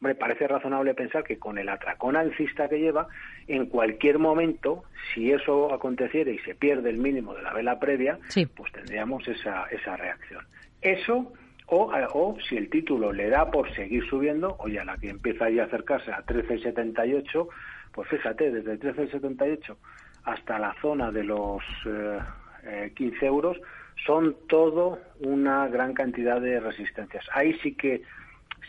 hombre, 0.00 0.14
parece 0.14 0.48
razonable 0.48 0.94
pensar 0.94 1.24
que 1.24 1.38
con 1.38 1.58
el 1.58 1.68
atracón 1.68 2.16
alcista 2.16 2.68
que 2.68 2.80
lleva, 2.80 3.08
en 3.46 3.66
cualquier 3.66 4.18
momento, 4.18 4.84
si 5.12 5.30
eso 5.30 5.72
aconteciera 5.74 6.30
y 6.30 6.38
se 6.38 6.54
pierde 6.54 6.88
el 6.88 6.98
mínimo 6.98 7.34
de 7.34 7.42
la 7.42 7.52
vela 7.52 7.78
previa, 7.78 8.18
pues 8.56 8.72
tendríamos 8.72 9.28
esa, 9.28 9.66
esa 9.66 9.96
reacción. 9.96 10.44
Eso 10.80 11.32
o, 11.70 11.92
o, 12.14 12.36
si 12.48 12.56
el 12.56 12.70
título 12.70 13.12
le 13.12 13.28
da 13.28 13.50
por 13.50 13.72
seguir 13.74 14.06
subiendo, 14.08 14.56
oye, 14.58 14.80
a 14.80 14.84
la 14.84 14.96
que 14.96 15.10
empieza 15.10 15.50
ya 15.50 15.62
a 15.62 15.66
acercarse 15.66 16.10
a 16.10 16.24
13,78, 16.24 17.48
pues 17.92 18.08
fíjate, 18.08 18.50
desde 18.50 18.78
13,78 18.78 19.76
hasta 20.24 20.58
la 20.58 20.74
zona 20.80 21.10
de 21.10 21.24
los 21.24 21.62
eh, 21.86 22.92
15 22.94 23.16
eh, 23.16 23.28
euros, 23.28 23.58
son 24.06 24.36
todo 24.48 24.98
una 25.20 25.68
gran 25.68 25.92
cantidad 25.92 26.40
de 26.40 26.60
resistencias. 26.60 27.26
Ahí 27.32 27.58
sí 27.62 27.74
que, 27.74 28.02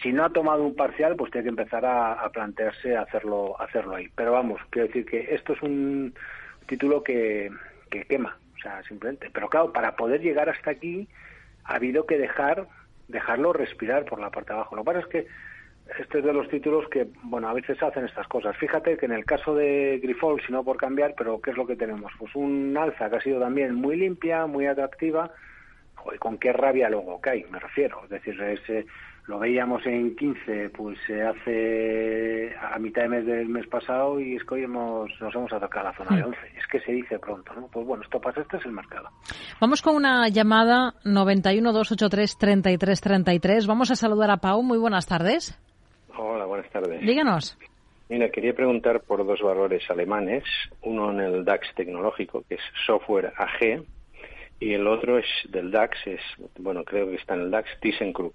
si 0.02 0.12
no 0.12 0.26
ha 0.26 0.30
tomado 0.30 0.64
un 0.64 0.76
parcial, 0.76 1.16
pues 1.16 1.32
tiene 1.32 1.44
que 1.46 1.50
empezar 1.50 1.86
a, 1.86 2.14
a 2.14 2.30
plantearse 2.32 2.98
hacerlo, 2.98 3.60
hacerlo 3.62 3.96
ahí. 3.96 4.08
Pero 4.16 4.34
vamos, 4.34 4.60
quiero 4.70 4.88
decir 4.88 5.06
que 5.06 5.34
esto 5.34 5.54
es 5.54 5.62
un 5.62 6.14
título 6.68 7.04
que, 7.04 7.50
que 7.90 8.04
quema, 8.04 8.38
o 8.56 8.62
sea, 8.62 8.84
simplemente. 8.84 9.30
Pero 9.32 9.48
claro, 9.48 9.72
para 9.72 9.96
poder 9.96 10.22
llegar 10.22 10.50
hasta 10.50 10.72
aquí, 10.72 11.08
ha 11.64 11.76
habido 11.76 12.06
que 12.06 12.18
dejar 12.18 12.68
dejarlo 13.10 13.52
respirar 13.52 14.06
por 14.06 14.19
la 14.19 14.30
parte 14.30 14.54
de 14.54 14.60
abajo. 14.60 14.76
Lo 14.76 14.84
que 14.84 14.86
pasa 14.86 15.00
es 15.00 15.08
que 15.08 15.28
este 16.00 16.19
es 16.19 16.24
de 16.24 16.34
los 16.34 16.48
títulos 16.50 16.88
que, 16.89 17.08
bueno, 17.24 17.50
a 17.50 17.54
veces 17.54 17.82
hacen 17.82 18.06
estas 18.06 18.28
cosas. 18.28 18.56
Fíjate 18.58 18.95
que 18.95 19.08
en 19.08 19.12
el 19.12 19.26
caso 19.26 19.56
de 19.56 20.00
Grifol, 20.02 20.41
si 20.45 20.52
no 20.54 20.63
por 20.63 20.78
cambiar, 20.78 21.15
pero 21.17 21.41
¿qué 21.41 21.52
es 21.52 21.58
lo 21.58 21.65
que 21.67 21.76
tenemos? 21.76 22.12
Pues 22.17 22.34
un 22.36 22.78
alza 22.78 23.10
que 23.10 23.15
ha 23.17 23.22
sido 23.22 23.39
también 23.39 23.74
muy 23.76 23.98
limpia, 23.98 24.45
muy 24.45 24.67
atractiva, 24.67 25.32
Joder, 25.95 26.19
con 26.19 26.38
qué 26.38 26.54
rabia 26.54 26.89
luego 26.89 27.19
cae, 27.19 27.45
me 27.52 27.60
refiero. 27.60 28.02
Es 28.06 28.10
decir, 28.10 28.41
ese, 28.41 28.86
lo 29.30 29.38
veíamos 29.38 29.86
en 29.86 30.15
15, 30.15 30.72
pues 30.72 30.98
se 31.06 31.22
hace 31.22 32.52
a 32.60 32.80
mitad 32.80 33.04
de 33.04 33.10
mes 33.10 33.28
del 33.28 33.48
mes 33.48 33.68
pasado 33.68 34.20
y 34.20 34.36
es 34.36 34.44
que 34.44 34.56
hoy 34.56 34.63
hemos, 34.63 35.08
nos 35.22 35.36
hemos 35.36 35.54
acercado 35.54 35.88
a 35.88 35.92
la 35.92 35.98
zona 35.98 36.18
de 36.18 36.24
11. 36.24 36.39
Es 36.58 36.65
que 36.65 36.80
se 36.80 36.94
dice 36.94 37.20
pronto, 37.20 37.54
¿no? 37.54 37.68
Pues 37.68 37.86
bueno, 37.86 38.02
esto 38.04 38.20
pasa, 38.20 38.42
este 38.42 38.58
es 38.58 38.65
el 38.65 38.72
mercado. 38.72 39.08
Vamos 39.62 39.84
con 39.84 39.96
una 39.96 40.30
llamada 40.30 40.96
91-283-3333. 41.06 43.68
Vamos 43.68 43.92
a 43.92 43.96
saludar 43.96 44.32
a 44.32 44.38
Pau. 44.38 44.63
Muy 44.63 44.80
buenas 44.80 45.06
tardes. 45.06 45.56
Hola, 46.18 46.46
buenas 46.46 46.68
tardes. 46.72 47.00
Díganos. 47.02 47.56
Mira, 48.10 48.32
quería 48.32 48.56
preguntar 48.56 49.02
por 49.02 49.28
dos 49.28 49.42
valores 49.44 49.84
alemanes. 49.92 50.44
Uno 50.82 51.12
en 51.12 51.20
el 51.20 51.46
DAX 51.46 51.68
tecnológico, 51.76 52.44
que 52.50 52.56
es 52.56 52.62
Software 52.88 53.32
AG, 53.38 53.84
y 54.60 54.74
el 54.74 54.88
otro 54.88 55.20
es 55.20 55.28
del 55.52 55.70
DAX, 55.70 55.96
es, 56.08 56.22
bueno, 56.58 56.84
creo 56.84 57.12
que 57.12 57.18
está 57.18 57.36
en 57.36 57.42
el 57.42 57.52
DAX, 57.52 57.70
ThyssenKrupp. 57.80 58.34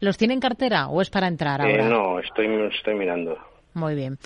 ¿Los 0.00 0.16
tiene 0.18 0.34
en 0.34 0.40
cartera 0.40 0.88
o 0.88 1.00
es 1.00 1.10
para 1.10 1.28
entrar 1.28 1.60
Eh, 1.60 1.70
ahora? 1.72 1.88
no, 1.88 2.18
estoy, 2.20 2.46
estoy 2.76 2.94
mirando. 2.94 3.36
Muy 3.74 3.94
bien. 3.94 4.18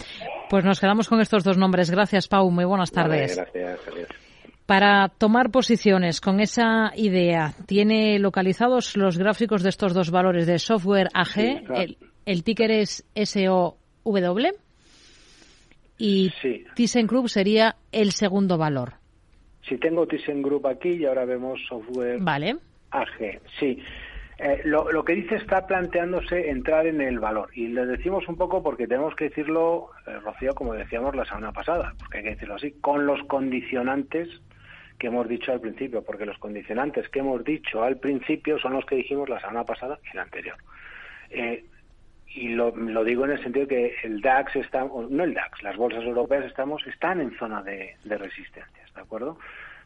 Pues 0.48 0.64
nos 0.64 0.78
quedamos 0.80 1.08
con 1.08 1.20
estos 1.20 1.42
dos 1.44 1.58
nombres. 1.58 1.90
Gracias, 1.90 2.28
Pau. 2.28 2.50
Muy 2.50 2.64
buenas 2.64 2.92
tardes. 2.92 3.36
Vale, 3.36 3.50
gracias, 3.52 3.88
adiós. 3.92 4.08
Para 4.66 5.08
tomar 5.08 5.50
posiciones 5.50 6.20
con 6.20 6.38
esa 6.38 6.92
idea, 6.94 7.54
¿tiene 7.66 8.20
localizados 8.20 8.96
los 8.96 9.18
gráficos 9.18 9.64
de 9.64 9.70
estos 9.70 9.92
dos 9.94 10.12
valores 10.12 10.46
de 10.46 10.60
software 10.60 11.08
AG? 11.12 11.26
Sí, 11.32 11.58
claro. 11.66 11.82
el, 11.82 11.98
el 12.26 12.44
ticker 12.44 12.70
es 12.70 13.04
SOW 13.16 13.76
y 15.98 16.30
Sí. 16.40 16.64
ThyssenKrupp 16.74 17.26
sería 17.26 17.74
el 17.92 18.12
segundo 18.12 18.56
valor. 18.56 18.94
Si 19.68 19.76
tengo 19.78 20.06
ThyssenKrupp 20.06 20.64
aquí 20.66 20.90
y 20.90 21.04
ahora 21.04 21.24
vemos 21.24 21.58
software 21.68 22.18
Vale. 22.20 22.56
AG, 22.92 23.40
sí. 23.58 23.78
Eh, 24.42 24.62
lo, 24.64 25.05
que 25.05 25.12
dice 25.12 25.35
está 25.35 25.66
planteándose 25.66 26.48
entrar 26.48 26.87
en 26.87 27.03
el 27.03 27.18
valor. 27.18 27.50
Y 27.53 27.68
le 27.68 27.85
decimos 27.85 28.26
un 28.26 28.37
poco 28.37 28.62
porque 28.62 28.87
tenemos 28.87 29.14
que 29.14 29.24
decirlo, 29.24 29.90
eh, 30.07 30.18
Rocío, 30.24 30.55
como 30.55 30.72
decíamos 30.72 31.14
la 31.14 31.26
semana 31.26 31.53
pasada, 31.53 31.92
porque 31.98 32.18
hay 32.18 32.24
que 32.24 32.31
decirlo 32.31 32.55
así, 32.55 32.72
con 32.81 33.05
los 33.05 33.22
condicionantes 33.24 34.29
que 34.98 35.09
hemos 35.09 35.29
dicho 35.29 35.53
al 35.53 35.61
principio, 35.61 36.03
porque 36.03 36.24
los 36.24 36.38
condicionantes 36.38 37.07
que 37.11 37.18
hemos 37.18 37.44
dicho 37.44 37.83
al 37.83 37.98
principio 37.98 38.59
son 38.59 38.72
los 38.72 38.87
que 38.87 38.96
dijimos 38.96 39.29
la 39.29 39.40
semana 39.40 39.64
pasada 39.64 39.98
y 40.11 40.16
la 40.16 40.22
anterior. 40.22 40.57
Eh, 41.29 41.66
y 42.29 42.48
lo, 42.48 42.72
digo 43.05 43.26
en 43.26 43.33
el 43.33 43.42
sentido 43.42 43.68
que 43.68 43.94
el 44.05 44.22
DAX 44.22 44.57
está, 44.57 44.85
no 44.85 45.24
el 45.24 45.35
DAX, 45.35 45.62
las 45.62 45.76
bolsas 45.76 46.03
europeas 46.05 46.46
estamos, 46.46 46.87
están 46.87 47.20
en 47.20 47.37
zona 47.37 47.62
de, 47.62 47.96
de 48.05 48.16
resistencias, 48.16 48.94
¿de 48.94 49.00
acuerdo? 49.03 49.38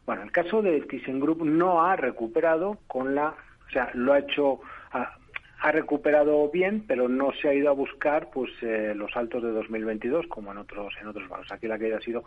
Bueno, 0.05 0.23
el 0.23 0.31
caso 0.31 0.61
de 0.61 0.79
ThyssenKrupp 0.81 1.41
no 1.41 1.83
ha 1.83 1.95
recuperado 1.95 2.77
con 2.87 3.15
la, 3.15 3.35
o 3.67 3.71
sea, 3.71 3.89
lo 3.93 4.13
ha 4.13 4.19
hecho, 4.19 4.59
ha, 4.91 5.71
recuperado 5.71 6.49
bien, 6.51 6.83
pero 6.87 7.09
no 7.09 7.31
se 7.33 7.49
ha 7.49 7.53
ido 7.53 7.69
a 7.69 7.73
buscar, 7.73 8.29
pues, 8.31 8.51
eh, 8.61 8.93
los 8.95 9.15
altos 9.17 9.41
de 9.41 9.49
2022 9.49 10.27
como 10.27 10.51
en 10.51 10.59
otros, 10.59 10.93
en 11.01 11.07
otros 11.07 11.27
valores. 11.27 11.51
Aquí 11.51 11.67
la 11.67 11.79
caída 11.79 11.97
ha 11.97 12.01
sido, 12.01 12.23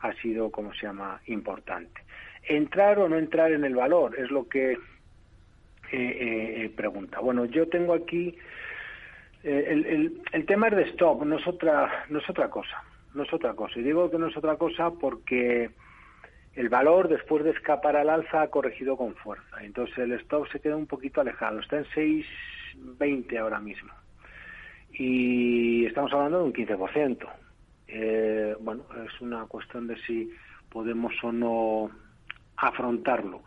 ha 0.00 0.12
sido, 0.14 0.50
como 0.50 0.72
se 0.72 0.86
llama, 0.86 1.20
importante. 1.26 2.02
Entrar 2.44 2.98
o 2.98 3.08
no 3.08 3.18
entrar 3.18 3.52
en 3.52 3.64
el 3.64 3.74
valor 3.74 4.18
es 4.18 4.30
lo 4.30 4.48
que 4.48 4.72
eh, 4.72 4.78
eh, 5.92 6.72
pregunta. 6.74 7.20
Bueno, 7.20 7.44
yo 7.44 7.68
tengo 7.68 7.92
aquí 7.94 8.34
eh, 9.42 9.64
el, 9.68 9.86
el, 9.86 10.22
el, 10.32 10.46
tema 10.46 10.68
es 10.68 10.76
de 10.76 10.82
stop, 10.90 11.24
no 11.24 11.38
es 11.38 11.46
otra, 11.46 12.04
no 12.08 12.18
es 12.18 12.28
otra 12.28 12.50
cosa, 12.50 12.82
no 13.14 13.22
es 13.22 13.32
otra 13.32 13.54
cosa. 13.54 13.78
Y 13.78 13.82
digo 13.82 14.10
que 14.10 14.18
no 14.18 14.26
es 14.26 14.36
otra 14.36 14.56
cosa 14.56 14.90
porque 14.90 15.70
el 16.58 16.68
valor 16.68 17.08
después 17.08 17.44
de 17.44 17.50
escapar 17.50 17.94
al 17.94 18.10
alza 18.10 18.42
ha 18.42 18.48
corregido 18.48 18.96
con 18.96 19.14
fuerza. 19.14 19.62
Entonces 19.62 19.96
el 19.98 20.10
stop 20.14 20.48
se 20.50 20.58
queda 20.58 20.74
un 20.74 20.88
poquito 20.88 21.20
alejado, 21.20 21.60
está 21.60 21.76
en 21.78 21.84
6.20 21.84 23.38
ahora 23.38 23.60
mismo. 23.60 23.92
Y 24.92 25.86
estamos 25.86 26.12
hablando 26.12 26.38
de 26.38 26.44
un 26.46 26.52
15%. 26.52 27.28
Eh, 27.86 28.56
bueno, 28.58 28.82
es 29.06 29.20
una 29.20 29.46
cuestión 29.46 29.86
de 29.86 29.98
si 29.98 30.32
podemos 30.68 31.12
o 31.22 31.30
no 31.30 31.92
afrontarlo. 32.56 33.42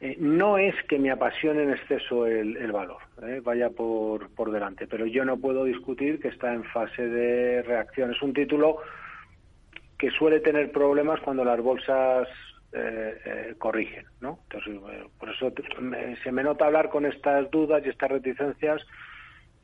Eh, 0.00 0.16
no 0.20 0.56
es 0.56 0.76
que 0.84 1.00
me 1.00 1.10
apasione 1.10 1.64
en 1.64 1.70
exceso 1.70 2.28
el, 2.28 2.56
el 2.56 2.70
valor, 2.70 3.02
eh, 3.24 3.40
vaya 3.42 3.70
por, 3.70 4.30
por 4.30 4.52
delante, 4.52 4.86
pero 4.86 5.04
yo 5.06 5.24
no 5.24 5.36
puedo 5.36 5.64
discutir 5.64 6.20
que 6.20 6.28
está 6.28 6.54
en 6.54 6.62
fase 6.62 7.08
de 7.08 7.62
reacción. 7.62 8.12
Es 8.12 8.22
un 8.22 8.32
título 8.32 8.78
que 9.98 10.12
suele 10.12 10.38
tener 10.38 10.70
problemas 10.70 11.20
cuando 11.20 11.44
las 11.44 11.60
bolsas 11.60 12.28
eh, 12.72 13.20
eh, 13.24 13.54
corrigen, 13.58 14.06
¿no? 14.20 14.40
Entonces, 14.44 14.80
por 15.18 15.28
eso 15.28 15.52
me, 15.80 16.16
se 16.22 16.32
me 16.32 16.42
nota 16.42 16.66
hablar 16.66 16.88
con 16.88 17.06
estas 17.06 17.50
dudas 17.50 17.82
y 17.84 17.90
estas 17.90 18.10
reticencias, 18.10 18.86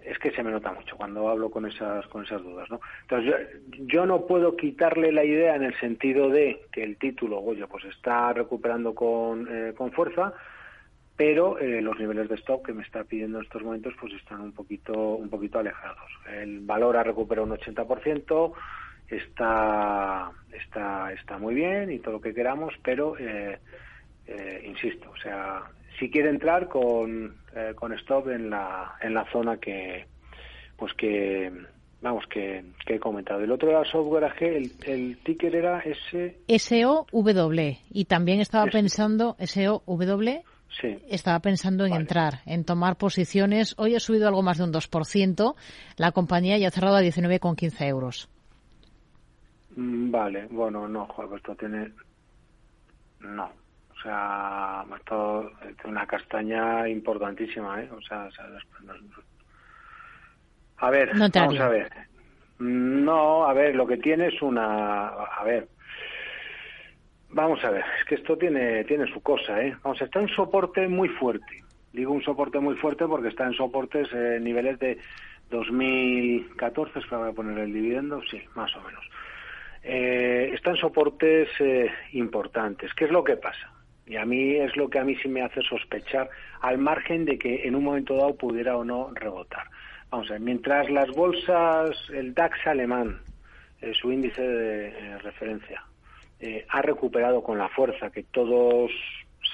es 0.01 0.19
que 0.19 0.31
se 0.31 0.43
me 0.43 0.51
nota 0.51 0.73
mucho 0.73 0.97
cuando 0.97 1.29
hablo 1.29 1.51
con 1.51 1.67
esas 1.67 2.07
con 2.07 2.25
esas 2.25 2.43
dudas, 2.43 2.71
¿no? 2.71 2.81
Entonces, 3.03 3.31
yo, 3.71 3.85
yo 3.87 4.07
no 4.07 4.27
puedo 4.27 4.57
quitarle 4.57 5.13
la 5.13 5.25
idea 5.25 5.57
en 5.57 5.65
el 5.65 5.79
sentido 5.81 6.31
de 6.31 6.63
que 6.73 6.85
el 6.85 6.97
título, 6.97 7.41
oye, 7.41 7.67
pues 7.67 7.85
está 7.85 8.33
recuperando 8.33 8.95
con, 8.95 9.49
eh, 9.51 9.75
con 9.77 9.91
fuerza, 9.93 10.33
pero 11.17 11.59
eh, 11.59 11.83
los 11.83 11.99
niveles 11.99 12.29
de 12.29 12.37
stock 12.37 12.65
que 12.65 12.73
me 12.73 12.85
está 12.85 13.03
pidiendo 13.03 13.39
en 13.39 13.45
estos 13.45 13.63
momentos 13.63 13.93
pues 14.01 14.15
están 14.15 14.41
un 14.41 14.53
poquito 14.53 14.93
un 15.17 15.29
poquito 15.29 15.59
alejados. 15.59 16.11
El 16.33 16.61
valor 16.61 16.97
ha 16.97 17.03
recuperado 17.03 17.47
un 17.47 17.59
80%, 17.59 18.53
está 19.11 20.31
está 20.53 21.13
está 21.13 21.39
muy 21.39 21.55
bien 21.55 21.91
y 21.93 21.99
todo 21.99 22.15
lo 22.15 22.21
que 22.21 22.35
queramos 22.35 22.75
pero 22.83 23.17
eh, 23.19 23.59
eh, 24.27 24.65
insisto 24.67 25.11
o 25.11 25.17
sea 25.17 25.63
si 25.99 26.11
quiere 26.11 26.31
entrar 26.31 26.69
con 26.69 27.37
eh, 27.55 27.73
con 27.75 27.93
stop 27.95 28.29
en 28.29 28.51
la 28.51 28.95
en 29.01 29.15
la 29.15 29.25
zona 29.33 29.57
que 29.59 30.07
pues 30.77 30.93
que 30.95 31.51
vamos 32.01 32.25
que, 32.31 32.63
que 32.87 32.95
he 32.97 33.01
comentado 33.01 33.41
el 33.41 33.51
otro 33.51 33.71
era 33.71 33.85
software 33.85 34.25
AG 34.25 34.43
el, 34.43 34.73
el 34.85 35.19
ticker 35.25 35.55
era 35.57 35.81
S 35.81 36.37
SOW 36.59 37.07
y 37.91 38.05
también 38.05 38.41
estaba 38.41 38.67
Es- 38.67 38.73
pensando 38.73 39.37
SOW 39.45 39.83
sí 40.81 40.97
estaba 41.09 41.41
pensando 41.41 41.87
en 41.87 41.95
entrar, 41.95 42.41
en 42.45 42.63
tomar 42.65 42.97
posiciones. 42.97 43.75
Hoy 43.79 43.95
ha 43.97 44.01
subido 44.01 44.29
algo 44.29 44.43
más 44.43 44.59
de 44.59 44.65
un 44.65 44.73
2%. 44.73 45.55
La 45.97 46.13
compañía 46.13 46.59
ya 46.59 46.69
ha 46.69 46.71
cerrado 46.71 46.97
a 46.97 47.03
19,15 47.03 47.87
euros. 47.89 48.29
Mm, 49.79 50.11
Vale, 50.11 50.49
bueno, 50.51 50.89
no, 50.89 51.07
joder, 51.07 51.37
esto 51.37 51.55
tiene... 51.55 51.93
No. 53.21 53.45
O 53.45 53.95
O 53.95 54.03
sea, 54.03 54.85
esto 54.97 55.53
es 55.63 55.85
una 55.85 56.05
castaña 56.07 56.89
importantísima, 56.89 57.81
¿eh? 57.83 57.89
O 57.93 58.01
sea, 58.01 58.29
a 60.79 60.91
ver, 60.91 61.11
vamos 61.35 61.61
a 61.61 61.69
ver. 61.69 61.91
No, 62.59 63.45
a 63.45 63.53
ver, 63.53 63.77
lo 63.77 63.87
que 63.87 63.99
tiene 63.99 64.29
es 64.29 64.43
una, 64.43 65.09
a 65.09 65.45
ver, 65.45 65.69
vamos 67.31 67.65
a 67.65 67.71
ver, 67.71 67.85
es 68.01 68.05
que 68.05 68.17
esto 68.17 68.37
tiene 68.37 68.85
tiene 68.85 69.07
su 69.13 69.21
cosa, 69.21 69.63
¿eh? 69.63 69.77
Vamos, 69.85 70.01
está 70.01 70.21
en 70.21 70.29
soporte 70.29 70.89
muy 70.89 71.09
fuerte. 71.09 71.65
Digo 71.93 72.13
un 72.13 72.23
soporte 72.23 72.59
muy 72.59 72.75
fuerte 72.77 73.07
porque 73.07 73.29
está 73.29 73.45
en 73.47 73.55
soportes 73.55 74.09
eh, 74.13 74.39
niveles 74.41 74.79
de 74.81 74.99
2014, 75.51 76.99
es 76.99 77.07
que 77.07 77.17
voy 77.17 77.31
a 77.31 77.33
poner 77.33 77.59
el 77.59 77.73
dividendo, 77.73 78.21
sí, 78.29 78.43
más 78.55 78.75
o 78.77 78.83
menos. 78.83 79.05
Eh, 79.83 80.51
está 80.55 80.71
en 80.71 80.77
soportes 80.77 81.49
eh, 81.61 81.91
importantes. 82.13 82.93
¿Qué 82.95 83.05
es 83.05 83.11
lo 83.11 83.25
que 83.25 83.37
pasa? 83.37 83.73
Y 84.07 84.17
a 84.17 84.25
mí 84.25 84.57
es 84.57 84.75
lo 84.77 84.89
que 84.89 84.99
a 84.99 85.05
mí 85.05 85.17
sí 85.17 85.29
me 85.29 85.43
hace 85.43 85.61
sospechar, 85.63 86.31
al 86.63 86.79
margen 86.79 87.25
de 87.27 87.39
que 87.39 87.67
en 87.67 87.75
un 87.75 87.85
momento 87.85 88.17
dado 88.17 88.35
pudiera 88.37 88.77
o 88.77 88.85
no 88.85 89.11
rebotar. 89.15 89.67
Vamos 90.11 90.31
a 90.31 90.35
ver, 90.35 90.41
mientras 90.41 90.89
las 90.89 91.11
bolsas, 91.11 91.91
el 92.11 92.33
DAX 92.33 92.67
alemán, 92.67 93.21
eh, 93.83 93.93
su 93.93 94.11
índice 94.11 94.43
de 94.43 94.89
eh, 94.89 95.19
referencia, 95.19 95.85
eh, 96.41 96.65
ha 96.69 96.81
recuperado 96.81 97.43
con 97.43 97.59
la 97.59 97.69
fuerza 97.69 98.11
que 98.11 98.23
todos 98.23 98.91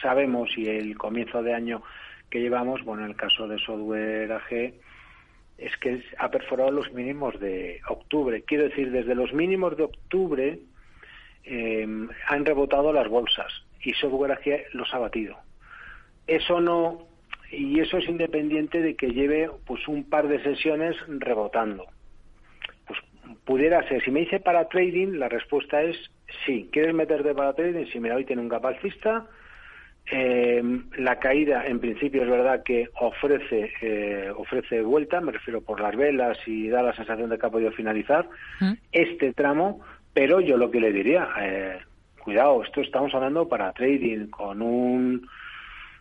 sabemos 0.00 0.48
y 0.56 0.68
el 0.68 0.96
comienzo 0.96 1.42
de 1.42 1.52
año 1.52 1.82
que 2.30 2.40
llevamos, 2.40 2.84
bueno, 2.84 3.04
en 3.04 3.10
el 3.10 3.16
caso 3.16 3.48
de 3.48 3.58
Software 3.58 4.30
AG, 4.30 4.74
es 5.58 5.76
que 5.78 6.02
ha 6.18 6.30
perforado 6.30 6.70
los 6.70 6.92
mínimos 6.92 7.38
de 7.40 7.80
octubre. 7.88 8.42
Quiero 8.42 8.64
decir, 8.64 8.90
desde 8.90 9.14
los 9.14 9.32
mínimos 9.32 9.76
de 9.76 9.84
octubre 9.84 10.58
han 11.46 12.44
rebotado 12.44 12.92
las 12.92 13.08
bolsas 13.08 13.52
y 13.82 13.92
Software 13.92 14.38
los 14.72 14.92
ha 14.94 14.98
batido. 14.98 15.36
Eso 16.26 16.60
no 16.60 17.06
y 17.50 17.80
eso 17.80 17.98
es 17.98 18.08
independiente 18.08 18.80
de 18.80 18.96
que 18.96 19.10
lleve 19.10 19.50
pues 19.66 19.86
un 19.86 20.08
par 20.08 20.28
de 20.28 20.42
sesiones 20.42 20.96
rebotando. 21.06 21.86
Pues 22.86 22.98
pudiera 23.44 23.86
ser, 23.88 24.02
si 24.02 24.10
me 24.10 24.20
dice 24.20 24.40
para 24.40 24.68
trading, 24.68 25.18
la 25.18 25.28
respuesta 25.28 25.82
es 25.82 25.96
sí. 26.44 26.68
¿Quieres 26.72 26.94
meterte 26.94 27.34
para 27.34 27.54
trading? 27.54 27.86
Si 27.92 28.00
mira, 28.00 28.16
hoy 28.16 28.24
tiene 28.24 28.42
un 28.42 28.48
gap 28.48 28.66
alcista. 28.66 29.26
Em, 30.06 30.84
la 30.98 31.18
caída, 31.18 31.66
en 31.66 31.80
principio, 31.80 32.22
es 32.22 32.28
verdad 32.28 32.62
que 32.62 32.90
ofrece 33.00 33.72
eh, 33.80 34.30
ofrece 34.36 34.82
vuelta, 34.82 35.20
me 35.22 35.32
refiero 35.32 35.62
por 35.62 35.80
las 35.80 35.96
velas 35.96 36.36
y 36.46 36.68
da 36.68 36.82
la 36.82 36.94
sensación 36.94 37.30
de 37.30 37.38
que 37.38 37.46
ha 37.46 37.50
podido 37.50 37.72
finalizar 37.72 38.28
¿Mm? 38.60 38.72
este 38.92 39.32
tramo, 39.32 39.80
pero 40.12 40.40
yo 40.40 40.58
lo 40.58 40.70
que 40.70 40.80
le 40.80 40.92
diría, 40.92 41.28
eh, 41.40 41.78
cuidado, 42.22 42.62
esto 42.62 42.82
estamos 42.82 43.14
hablando 43.14 43.48
para 43.48 43.72
trading 43.72 44.26
con 44.26 44.60
un 44.60 45.26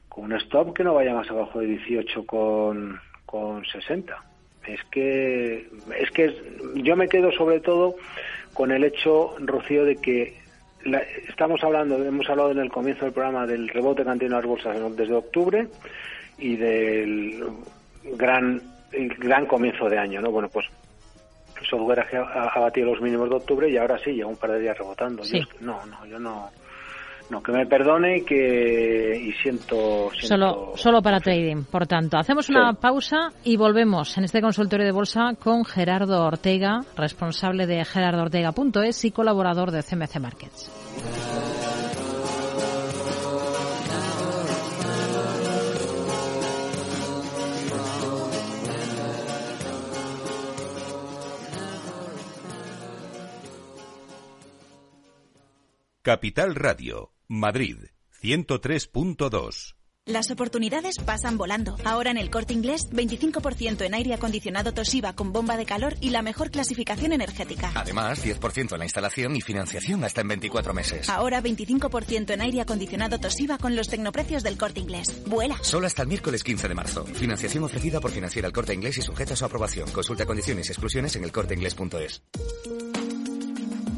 con 0.10 0.26
un 0.26 0.34
stop 0.34 0.76
que 0.76 0.84
no 0.84 0.94
vaya 0.94 1.14
más 1.14 1.30
abajo 1.32 1.60
de 1.60 1.68
18 1.68 2.26
con, 2.26 3.00
con 3.26 3.66
60. 3.66 4.16
Es 4.68 4.84
que, 4.92 5.68
es 5.98 6.12
que 6.12 6.36
yo 6.76 6.96
me 6.96 7.08
quedo 7.08 7.32
sobre 7.32 7.62
todo 7.62 7.96
con 8.54 8.72
el 8.72 8.84
hecho, 8.84 9.36
Rocío, 9.40 9.86
de 9.86 9.96
que 9.96 10.43
estamos 11.28 11.64
hablando, 11.64 12.04
hemos 12.04 12.30
hablado 12.30 12.52
en 12.52 12.60
el 12.60 12.70
comienzo 12.70 13.06
del 13.06 13.14
programa 13.14 13.46
del 13.46 13.68
rebote 13.70 14.04
que 14.04 14.10
han 14.10 14.20
tenido 14.20 14.38
las 14.38 14.46
bolsas 14.46 14.96
desde 14.96 15.14
octubre 15.14 15.68
y 16.38 16.56
del 16.56 17.44
gran, 18.18 18.62
gran 19.18 19.46
comienzo 19.46 19.90
de 19.90 19.98
año, 19.98 20.22
¿no? 20.22 20.32
Bueno, 20.32 20.50
pues 20.50 20.66
software 21.70 22.02
ha, 22.02 22.50
ha, 22.50 22.60
batido 22.60 22.92
los 22.92 23.02
mínimos 23.02 23.30
de 23.30 23.36
octubre 23.36 23.70
y 23.70 23.78
ahora 23.78 23.98
sí, 23.98 24.12
lleva 24.12 24.30
un 24.30 24.38
par 24.38 24.52
de 24.52 24.60
días 24.60 24.78
rebotando. 24.78 25.24
no, 25.62 25.86
no, 25.86 26.06
yo 26.06 26.20
no, 26.20 26.50
no, 27.34 27.42
que 27.42 27.52
me 27.52 27.66
perdone 27.66 28.18
y 28.18 28.22
que 28.24 29.20
y 29.20 29.32
siento, 29.42 30.12
solo 30.22 30.74
solo 30.76 31.02
para 31.02 31.20
trading 31.20 31.64
por 31.64 31.88
tanto. 31.88 32.18
Hacemos 32.18 32.48
una 32.50 32.74
pausa 32.74 33.32
y 33.44 33.58
volvemos 33.58 34.16
en 34.20 34.26
este 34.26 34.40
consultorio 34.40 34.86
de 34.86 34.92
bolsa 34.92 35.34
con 35.44 35.66
Gerardo 35.66 36.24
Ortega 36.26 36.82
responsable 36.96 37.66
de 37.66 37.84
gerardoortega.es 37.84 39.06
y 39.06 39.12
colaborador 39.12 39.72
de 39.72 39.82
CMC 39.82 40.20
Markets. 40.20 40.72
Capital 56.04 56.54
Radio 56.54 57.13
Madrid, 57.28 57.78
103.2. 58.22 59.76
Las 60.06 60.32
oportunidades 60.32 60.98
pasan 60.98 61.38
volando. 61.38 61.78
Ahora 61.86 62.12
en 62.12 62.18
el 62.18 62.30
corte 62.30 62.54
inglés, 62.54 62.90
25% 62.92 63.86
en 63.86 63.94
aire 63.94 64.14
acondicionado 64.14 64.74
Toshiba 64.74 65.14
con 65.14 65.32
bomba 65.32 65.56
de 65.56 65.66
calor 65.66 65.96
y 66.02 66.10
la 66.10 66.22
mejor 66.22 66.52
clasificación 66.52 67.14
energética. 67.14 67.72
Además, 67.74 68.22
10% 68.22 68.74
en 68.74 68.80
la 68.80 68.84
instalación 68.84 69.34
y 69.38 69.42
financiación 69.42 70.04
hasta 70.04 70.20
en 70.20 70.28
24 70.28 70.74
meses. 70.74 71.08
Ahora 71.08 71.42
25% 71.42 72.32
en 72.32 72.42
aire 72.42 72.60
acondicionado 72.60 73.18
Toshiba 73.18 73.58
con 73.58 73.78
los 73.78 73.88
tecnoprecios 73.88 74.44
del 74.44 74.58
corte 74.58 74.82
inglés. 74.82 75.24
¡Vuela! 75.26 75.58
Solo 75.62 75.88
hasta 75.88 76.02
el 76.02 76.10
miércoles 76.10 76.44
15 76.44 76.68
de 76.68 76.76
marzo. 76.76 77.06
Financiación 77.06 77.64
ofrecida 77.64 78.02
por 78.02 78.12
Financiera 78.12 78.50
el 78.50 78.54
corte 78.54 78.74
inglés 78.74 78.98
y 78.98 79.02
sujeta 79.02 79.36
a 79.36 79.38
su 79.38 79.46
aprobación. 79.46 79.90
Consulta 79.92 80.26
condiciones 80.26 80.68
y 80.68 80.72
exclusiones 80.74 81.16
en 81.16 81.24
elcorteinglés.es. 81.24 82.22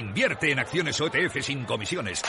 Invierte 0.00 0.50
en 0.50 0.58
acciones 0.58 0.98
OETF 0.98 1.42
sin 1.42 1.64
comisiones. 1.66 2.22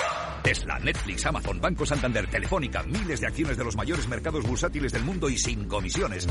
Tesla, 0.44 0.78
Netflix, 0.80 1.26
Amazon, 1.26 1.62
Banco 1.62 1.86
Santander, 1.86 2.28
Telefónica, 2.28 2.84
miles 2.84 3.22
de 3.22 3.28
acciones 3.28 3.56
de 3.56 3.64
los 3.64 3.78
mayores 3.78 4.10
mercados 4.10 4.46
bursátiles 4.46 4.92
del 4.92 5.04
mundo 5.04 5.30
y 5.30 5.38
sin 5.38 5.70
comisiones. 5.70 6.28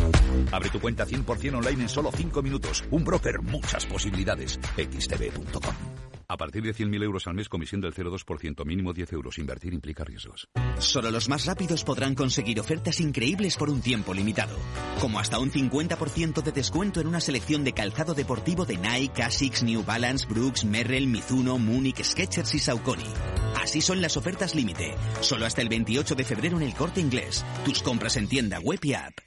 Abre 0.52 0.68
tu 0.68 0.78
cuenta 0.78 1.06
100% 1.06 1.56
online 1.56 1.82
en 1.84 1.88
solo 1.88 2.12
5 2.14 2.42
minutos. 2.42 2.84
Un 2.90 3.04
broker, 3.04 3.40
muchas 3.40 3.86
posibilidades. 3.86 4.60
xtb.com. 4.76 6.09
A 6.30 6.36
partir 6.36 6.62
de 6.62 6.72
100.000 6.72 7.02
euros 7.02 7.26
al 7.26 7.34
mes, 7.34 7.48
comisión 7.48 7.80
del 7.80 7.92
0,2%, 7.92 8.64
mínimo 8.64 8.92
10 8.92 9.14
euros. 9.14 9.36
Invertir 9.38 9.74
implica 9.74 10.04
riesgos. 10.04 10.48
Solo 10.78 11.10
los 11.10 11.28
más 11.28 11.44
rápidos 11.44 11.82
podrán 11.82 12.14
conseguir 12.14 12.60
ofertas 12.60 13.00
increíbles 13.00 13.56
por 13.56 13.68
un 13.68 13.80
tiempo 13.80 14.14
limitado. 14.14 14.56
Como 15.00 15.18
hasta 15.18 15.40
un 15.40 15.50
50% 15.50 16.40
de 16.40 16.52
descuento 16.52 17.00
en 17.00 17.08
una 17.08 17.20
selección 17.20 17.64
de 17.64 17.72
calzado 17.72 18.14
deportivo 18.14 18.64
de 18.64 18.76
Nike, 18.76 19.24
Asics, 19.24 19.64
New 19.64 19.82
Balance, 19.82 20.24
Brooks, 20.28 20.64
Merrell, 20.64 21.08
Mizuno, 21.08 21.58
Munich, 21.58 22.00
Skechers 22.00 22.54
y 22.54 22.60
Saucony. 22.60 23.12
Así 23.60 23.80
son 23.80 24.00
las 24.00 24.16
ofertas 24.16 24.54
límite. 24.54 24.94
Solo 25.22 25.46
hasta 25.46 25.62
el 25.62 25.68
28 25.68 26.14
de 26.14 26.22
febrero 26.22 26.58
en 26.58 26.62
el 26.62 26.74
corte 26.74 27.00
inglés. 27.00 27.44
Tus 27.64 27.82
compras 27.82 28.16
en 28.16 28.28
tienda 28.28 28.60
web 28.60 28.78
y 28.84 28.94
app. 28.94 29.18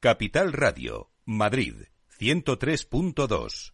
Capital 0.00 0.52
Radio, 0.52 1.10
Madrid, 1.24 1.76
103.2. 2.20 3.73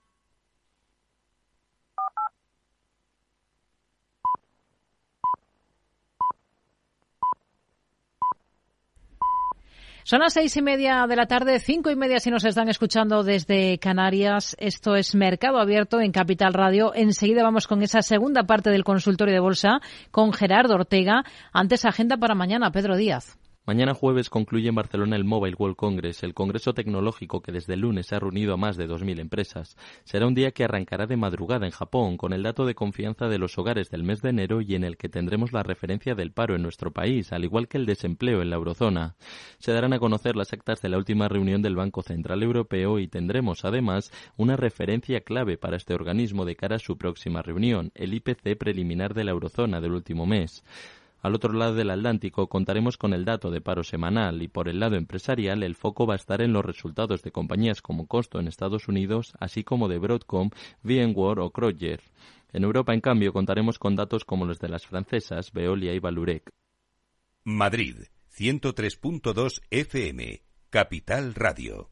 Son 10.03 10.19
las 10.19 10.33
seis 10.33 10.57
y 10.57 10.61
media 10.61 11.05
de 11.07 11.15
la 11.15 11.27
tarde, 11.27 11.59
cinco 11.59 11.91
y 11.91 11.95
media 11.95 12.19
si 12.19 12.31
nos 12.31 12.43
están 12.43 12.69
escuchando 12.69 13.23
desde 13.23 13.77
Canarias. 13.77 14.55
Esto 14.59 14.95
es 14.95 15.13
Mercado 15.13 15.59
Abierto 15.59 16.01
en 16.01 16.11
Capital 16.11 16.53
Radio. 16.53 16.91
Enseguida 16.95 17.43
vamos 17.43 17.67
con 17.67 17.83
esa 17.83 18.01
segunda 18.01 18.43
parte 18.43 18.71
del 18.71 18.83
consultorio 18.83 19.33
de 19.33 19.39
bolsa 19.39 19.79
con 20.09 20.33
Gerardo 20.33 20.73
Ortega. 20.73 21.23
Antes, 21.53 21.85
agenda 21.85 22.17
para 22.17 22.33
mañana, 22.33 22.71
Pedro 22.71 22.97
Díaz. 22.97 23.40
Mañana 23.63 23.93
jueves 23.93 24.31
concluye 24.31 24.69
en 24.69 24.75
Barcelona 24.75 25.15
el 25.15 25.23
Mobile 25.23 25.55
World 25.55 25.75
Congress, 25.75 26.23
el 26.23 26.33
congreso 26.33 26.73
tecnológico 26.73 27.43
que 27.43 27.51
desde 27.51 27.75
el 27.75 27.81
lunes 27.81 28.11
ha 28.11 28.19
reunido 28.19 28.55
a 28.55 28.57
más 28.57 28.75
de 28.75 28.89
2.000 28.89 29.19
empresas. 29.19 29.77
Será 30.03 30.25
un 30.25 30.33
día 30.33 30.49
que 30.49 30.63
arrancará 30.63 31.05
de 31.05 31.15
madrugada 31.15 31.67
en 31.67 31.71
Japón, 31.71 32.17
con 32.17 32.33
el 32.33 32.41
dato 32.41 32.65
de 32.65 32.73
confianza 32.73 33.27
de 33.27 33.37
los 33.37 33.59
hogares 33.59 33.91
del 33.91 34.03
mes 34.03 34.23
de 34.23 34.29
enero 34.29 34.61
y 34.61 34.73
en 34.73 34.83
el 34.83 34.97
que 34.97 35.09
tendremos 35.09 35.53
la 35.53 35.61
referencia 35.61 36.15
del 36.15 36.31
paro 36.31 36.55
en 36.55 36.63
nuestro 36.63 36.91
país, 36.91 37.31
al 37.33 37.43
igual 37.43 37.67
que 37.67 37.77
el 37.77 37.85
desempleo 37.85 38.41
en 38.41 38.49
la 38.49 38.55
eurozona. 38.55 39.15
Se 39.59 39.73
darán 39.73 39.93
a 39.93 39.99
conocer 39.99 40.35
las 40.35 40.53
actas 40.53 40.81
de 40.81 40.89
la 40.89 40.97
última 40.97 41.27
reunión 41.27 41.61
del 41.61 41.75
Banco 41.75 42.01
Central 42.01 42.41
Europeo 42.41 42.97
y 42.97 43.07
tendremos, 43.07 43.63
además, 43.63 44.11
una 44.37 44.55
referencia 44.55 45.21
clave 45.21 45.59
para 45.59 45.77
este 45.77 45.93
organismo 45.93 46.45
de 46.45 46.55
cara 46.55 46.77
a 46.77 46.79
su 46.79 46.97
próxima 46.97 47.43
reunión, 47.43 47.91
el 47.93 48.15
IPC 48.15 48.57
preliminar 48.57 49.13
de 49.13 49.23
la 49.23 49.31
eurozona 49.31 49.81
del 49.81 49.91
último 49.91 50.25
mes. 50.25 50.63
Al 51.21 51.35
otro 51.35 51.53
lado 51.53 51.75
del 51.75 51.91
Atlántico 51.91 52.47
contaremos 52.47 52.97
con 52.97 53.13
el 53.13 53.25
dato 53.25 53.51
de 53.51 53.61
paro 53.61 53.83
semanal 53.83 54.41
y 54.41 54.47
por 54.47 54.67
el 54.67 54.79
lado 54.79 54.95
empresarial 54.95 55.61
el 55.61 55.75
foco 55.75 56.07
va 56.07 56.13
a 56.13 56.17
estar 56.17 56.41
en 56.41 56.51
los 56.51 56.65
resultados 56.65 57.21
de 57.21 57.31
compañías 57.31 57.81
como 57.81 58.07
Costo 58.07 58.39
en 58.39 58.47
Estados 58.47 58.87
Unidos, 58.87 59.33
así 59.39 59.63
como 59.63 59.87
de 59.87 59.99
Broadcom, 59.99 60.49
VMware 60.83 61.39
o 61.39 61.51
Kroger. 61.51 62.01
En 62.53 62.63
Europa, 62.63 62.93
en 62.93 63.01
cambio, 63.01 63.33
contaremos 63.33 63.77
con 63.77 63.95
datos 63.95 64.25
como 64.25 64.45
los 64.45 64.59
de 64.59 64.69
las 64.69 64.87
francesas 64.87 65.51
Veolia 65.51 65.93
y 65.93 65.99
Valurec. 65.99 66.49
Madrid, 67.43 67.97
103.2 68.35 69.61
FM, 69.69 70.41
Capital 70.69 71.35
Radio. 71.35 71.91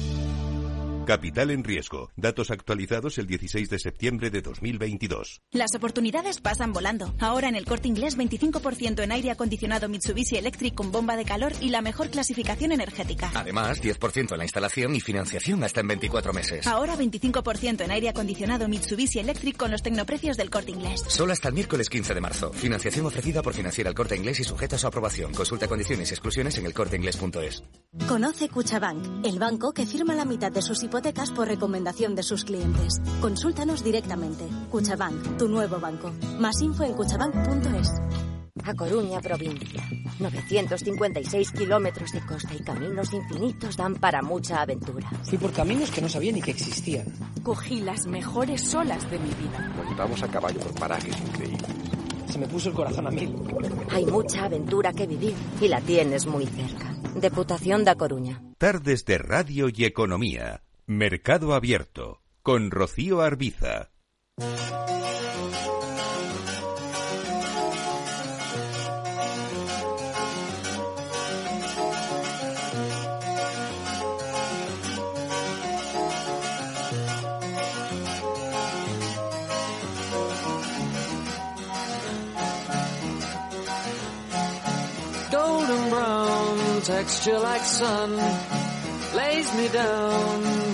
Capital 1.05 1.49
en 1.49 1.63
riesgo. 1.63 2.11
Datos 2.15 2.51
actualizados 2.51 3.17
el 3.17 3.25
16 3.25 3.69
de 3.69 3.79
septiembre 3.79 4.29
de 4.29 4.41
2022. 4.41 5.41
Las 5.51 5.73
oportunidades 5.75 6.39
pasan 6.39 6.73
volando. 6.73 7.13
Ahora 7.19 7.49
en 7.49 7.55
el 7.55 7.65
corte 7.65 7.87
inglés 7.87 8.17
25% 8.17 9.01
en 9.01 9.11
aire 9.11 9.31
acondicionado 9.31 9.89
Mitsubishi 9.89 10.37
Electric 10.37 10.75
con 10.75 10.91
bomba 10.91 11.15
de 11.15 11.25
calor 11.25 11.53
y 11.59 11.69
la 11.69 11.81
mejor 11.81 12.09
clasificación 12.09 12.71
energética. 12.71 13.31
Además, 13.33 13.81
10% 13.81 14.31
en 14.31 14.37
la 14.37 14.43
instalación 14.43 14.95
y 14.95 14.99
financiación 14.99 15.63
hasta 15.63 15.81
en 15.81 15.87
24 15.87 16.33
meses. 16.33 16.67
Ahora 16.67 16.95
25% 16.95 17.81
en 17.81 17.91
aire 17.91 18.09
acondicionado 18.09 18.67
Mitsubishi 18.67 19.19
Electric 19.19 19.57
con 19.57 19.71
los 19.71 19.81
tecnoprecios 19.81 20.37
del 20.37 20.51
corte 20.51 20.71
inglés. 20.71 21.03
Solo 21.07 21.33
hasta 21.33 21.47
el 21.47 21.55
miércoles 21.55 21.89
15 21.89 22.13
de 22.13 22.21
marzo. 22.21 22.53
Financiación 22.53 23.07
ofrecida 23.07 23.41
por 23.41 23.53
Financiera 23.53 23.89
el 23.89 23.95
Corte 23.95 24.15
Inglés 24.15 24.39
y 24.39 24.43
sujeta 24.43 24.75
a 24.75 24.79
su 24.79 24.87
aprobación. 24.87 25.33
Consulta 25.33 25.67
condiciones 25.67 26.11
y 26.11 26.13
exclusiones 26.13 26.57
en 26.57 26.67
elcorteinglés.es. 26.67 27.63
Conoce 28.07 28.49
Cuchabank, 28.49 29.25
el 29.25 29.39
banco 29.39 29.73
que 29.73 29.85
firma 29.85 30.15
la 30.15 30.25
mitad 30.25 30.51
de 30.51 30.61
sus 30.61 30.83
hipotecas 30.91 31.31
por 31.31 31.47
recomendación 31.47 32.15
de 32.15 32.23
sus 32.23 32.43
clientes. 32.43 32.95
Consúltanos 33.21 33.81
directamente. 33.81 34.43
Cuchabank, 34.69 35.37
tu 35.37 35.47
nuevo 35.47 35.79
banco. 35.79 36.11
Más 36.37 36.61
info 36.61 36.83
en 36.83 36.91
cuchabank.es. 36.91 37.89
A 38.65 38.73
Coruña, 38.73 39.21
provincia. 39.21 39.81
956 40.19 41.51
kilómetros 41.53 42.11
de 42.11 42.19
costa 42.25 42.53
y 42.53 42.59
caminos 42.59 43.13
infinitos 43.13 43.77
dan 43.77 43.95
para 43.95 44.21
mucha 44.21 44.61
aventura. 44.61 45.09
Fui 45.23 45.37
por 45.37 45.53
caminos 45.53 45.89
que 45.91 46.01
no 46.01 46.09
sabía 46.09 46.33
ni 46.33 46.41
que 46.41 46.51
existían. 46.51 47.05
Cogí 47.41 47.79
las 47.79 48.05
mejores 48.05 48.75
olas 48.75 49.09
de 49.09 49.17
mi 49.17 49.29
vida. 49.29 49.71
Montamos 49.77 50.21
a 50.21 50.27
caballo 50.27 50.59
por 50.59 50.73
parajes 50.73 51.17
increíbles. 51.21 51.71
Se 52.27 52.37
me 52.37 52.47
puso 52.47 52.67
el 52.67 52.75
corazón 52.75 53.07
a 53.07 53.11
mil. 53.11 53.33
Hay 53.91 54.05
mucha 54.05 54.43
aventura 54.43 54.91
que 54.91 55.07
vivir 55.07 55.35
y 55.61 55.69
la 55.69 55.79
tienes 55.79 56.25
muy 56.25 56.45
cerca. 56.47 56.93
Deputación 57.15 57.85
da 57.85 57.95
Coruña. 57.95 58.41
Tardes 58.57 59.05
de 59.05 59.17
Radio 59.19 59.69
y 59.73 59.85
Economía. 59.85 60.61
Mercado 60.91 61.53
Abierto. 61.53 62.21
Con 62.43 62.69
Rocío 62.69 63.21
Arbiza. 63.21 63.91
Golden 85.31 85.89
brown 85.89 86.81
texture 86.81 87.39
like 87.39 87.63
sun 87.63 88.17
lays 89.15 89.55
me 89.55 89.67
down 89.69 90.70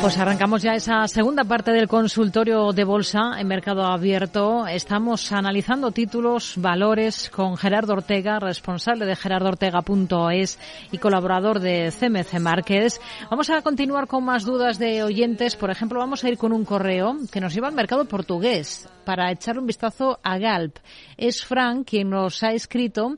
Pues 0.00 0.18
arrancamos 0.18 0.62
ya 0.62 0.74
esa 0.74 1.06
segunda 1.08 1.44
parte 1.44 1.72
del 1.72 1.88
consultorio 1.88 2.72
de 2.72 2.84
bolsa 2.84 3.38
en 3.38 3.46
mercado 3.46 3.84
abierto. 3.84 4.66
Estamos 4.66 5.30
analizando 5.32 5.90
títulos, 5.92 6.54
valores 6.56 7.30
con 7.30 7.56
Gerardo 7.56 7.92
Ortega, 7.92 8.38
responsable 8.38 9.06
de 9.06 9.16
gerardortega.es 9.16 10.58
y 10.90 10.98
colaborador 10.98 11.60
de 11.60 11.92
CMC 11.92 12.40
Márquez. 12.40 13.00
Vamos 13.30 13.50
a 13.50 13.62
continuar 13.62 14.06
con 14.06 14.24
más 14.24 14.44
dudas 14.44 14.78
de 14.78 15.02
oyentes. 15.02 15.56
Por 15.56 15.70
ejemplo, 15.70 16.00
vamos 16.00 16.24
a 16.24 16.28
ir 16.28 16.38
con 16.38 16.52
un 16.52 16.64
correo 16.64 17.16
que 17.30 17.40
nos 17.40 17.54
lleva 17.54 17.68
al 17.68 17.74
mercado 17.74 18.04
portugués 18.06 18.88
para 19.04 19.30
echar 19.30 19.58
un 19.58 19.66
vistazo 19.66 20.18
a 20.22 20.38
Galp. 20.38 20.78
Es 21.16 21.44
Frank 21.44 21.88
quien 21.88 22.10
nos 22.10 22.42
ha 22.42 22.52
escrito 22.52 23.16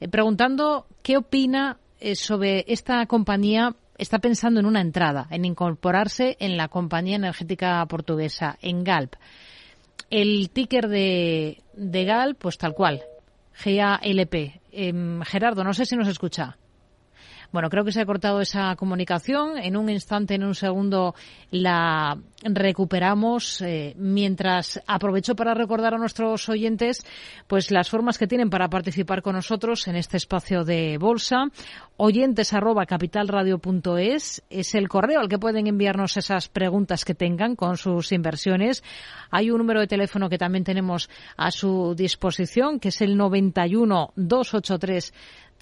eh, 0.00 0.08
preguntando 0.08 0.86
qué 1.02 1.16
opina 1.16 1.78
eh, 2.04 2.16
sobre 2.16 2.64
esta 2.66 3.06
compañía. 3.06 3.76
Está 3.96 4.18
pensando 4.18 4.58
en 4.58 4.66
una 4.66 4.80
entrada, 4.80 5.28
en 5.30 5.44
incorporarse 5.44 6.36
en 6.40 6.56
la 6.56 6.66
compañía 6.66 7.14
energética 7.14 7.86
portuguesa, 7.86 8.58
en 8.60 8.82
Galp. 8.82 9.14
El 10.10 10.50
ticker 10.50 10.88
de, 10.88 11.62
de 11.74 12.04
Galp, 12.04 12.38
pues 12.38 12.58
tal 12.58 12.74
cual, 12.74 13.02
GALP. 13.64 14.34
Eh, 14.72 15.20
Gerardo, 15.24 15.62
no 15.62 15.72
sé 15.74 15.86
si 15.86 15.94
nos 15.94 16.08
escucha. 16.08 16.56
Bueno, 17.52 17.68
creo 17.68 17.84
que 17.84 17.92
se 17.92 18.00
ha 18.00 18.06
cortado 18.06 18.40
esa 18.40 18.74
comunicación. 18.76 19.58
En 19.58 19.76
un 19.76 19.90
instante, 19.90 20.34
en 20.34 20.42
un 20.42 20.54
segundo, 20.54 21.14
la 21.50 22.18
recuperamos. 22.42 23.60
Eh, 23.60 23.94
mientras 23.98 24.80
aprovecho 24.86 25.36
para 25.36 25.52
recordar 25.52 25.94
a 25.94 25.98
nuestros 25.98 26.48
oyentes, 26.48 27.04
pues 27.46 27.70
las 27.70 27.90
formas 27.90 28.16
que 28.16 28.26
tienen 28.26 28.48
para 28.48 28.68
participar 28.68 29.20
con 29.20 29.34
nosotros 29.34 29.86
en 29.86 29.96
este 29.96 30.16
espacio 30.16 30.64
de 30.64 30.96
bolsa. 30.98 31.44
Oyentes 31.98 32.54
arroba 32.54 32.86
capitalradio.es 32.86 34.42
es 34.48 34.74
el 34.74 34.88
correo 34.88 35.20
al 35.20 35.28
que 35.28 35.38
pueden 35.38 35.66
enviarnos 35.66 36.16
esas 36.16 36.48
preguntas 36.48 37.04
que 37.04 37.14
tengan 37.14 37.54
con 37.54 37.76
sus 37.76 38.12
inversiones. 38.12 38.82
Hay 39.30 39.50
un 39.50 39.58
número 39.58 39.80
de 39.80 39.86
teléfono 39.86 40.30
que 40.30 40.38
también 40.38 40.64
tenemos 40.64 41.10
a 41.36 41.50
su 41.50 41.94
disposición, 41.94 42.80
que 42.80 42.88
es 42.88 43.02
el 43.02 43.16
91 43.16 44.12
283 44.16 45.12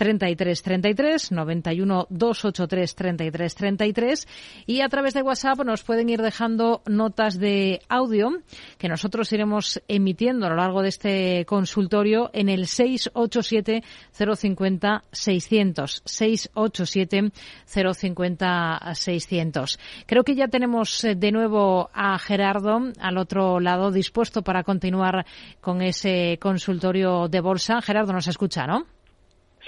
33 0.01 0.63
33 0.63 1.31
91 1.31 2.07
283 2.09 2.95
33 2.95 3.55
33 3.55 4.29
y 4.65 4.81
a 4.81 4.89
través 4.89 5.13
de 5.13 5.21
WhatsApp 5.21 5.63
nos 5.63 5.83
pueden 5.83 6.09
ir 6.09 6.23
dejando 6.23 6.81
notas 6.87 7.39
de 7.39 7.83
audio 7.87 8.31
que 8.79 8.89
nosotros 8.89 9.31
iremos 9.35 9.83
emitiendo 9.89 10.47
a 10.47 10.49
lo 10.49 10.57
largo 10.57 10.81
de 10.81 10.89
este 10.89 11.45
consultorio 11.45 12.31
en 12.33 12.49
el 12.49 12.67
687 12.67 13.83
050 14.13 15.05
600 15.13 16.03
687 16.07 17.33
050 17.67 18.95
600. 18.95 19.79
Creo 20.07 20.25
que 20.25 20.35
ya 20.35 20.49
tenemos 20.49 21.05
eh, 21.05 21.15
de 21.15 21.31
nuevo 21.31 21.91
a 21.93 22.19
Gerardo 22.19 22.81
al 22.99 23.19
otro 23.19 23.61
lado 23.61 23.91
dispuesto 23.91 24.41
para 24.41 24.65
continuar 24.65 25.27
con 25.61 25.83
ese 25.83 26.39
consultorio 26.41 27.29
de 27.29 27.41
bolsa. 27.43 27.83
Gerardo 27.83 28.15
nos 28.15 28.27
escucha, 28.27 28.67
¿no? 28.67 28.87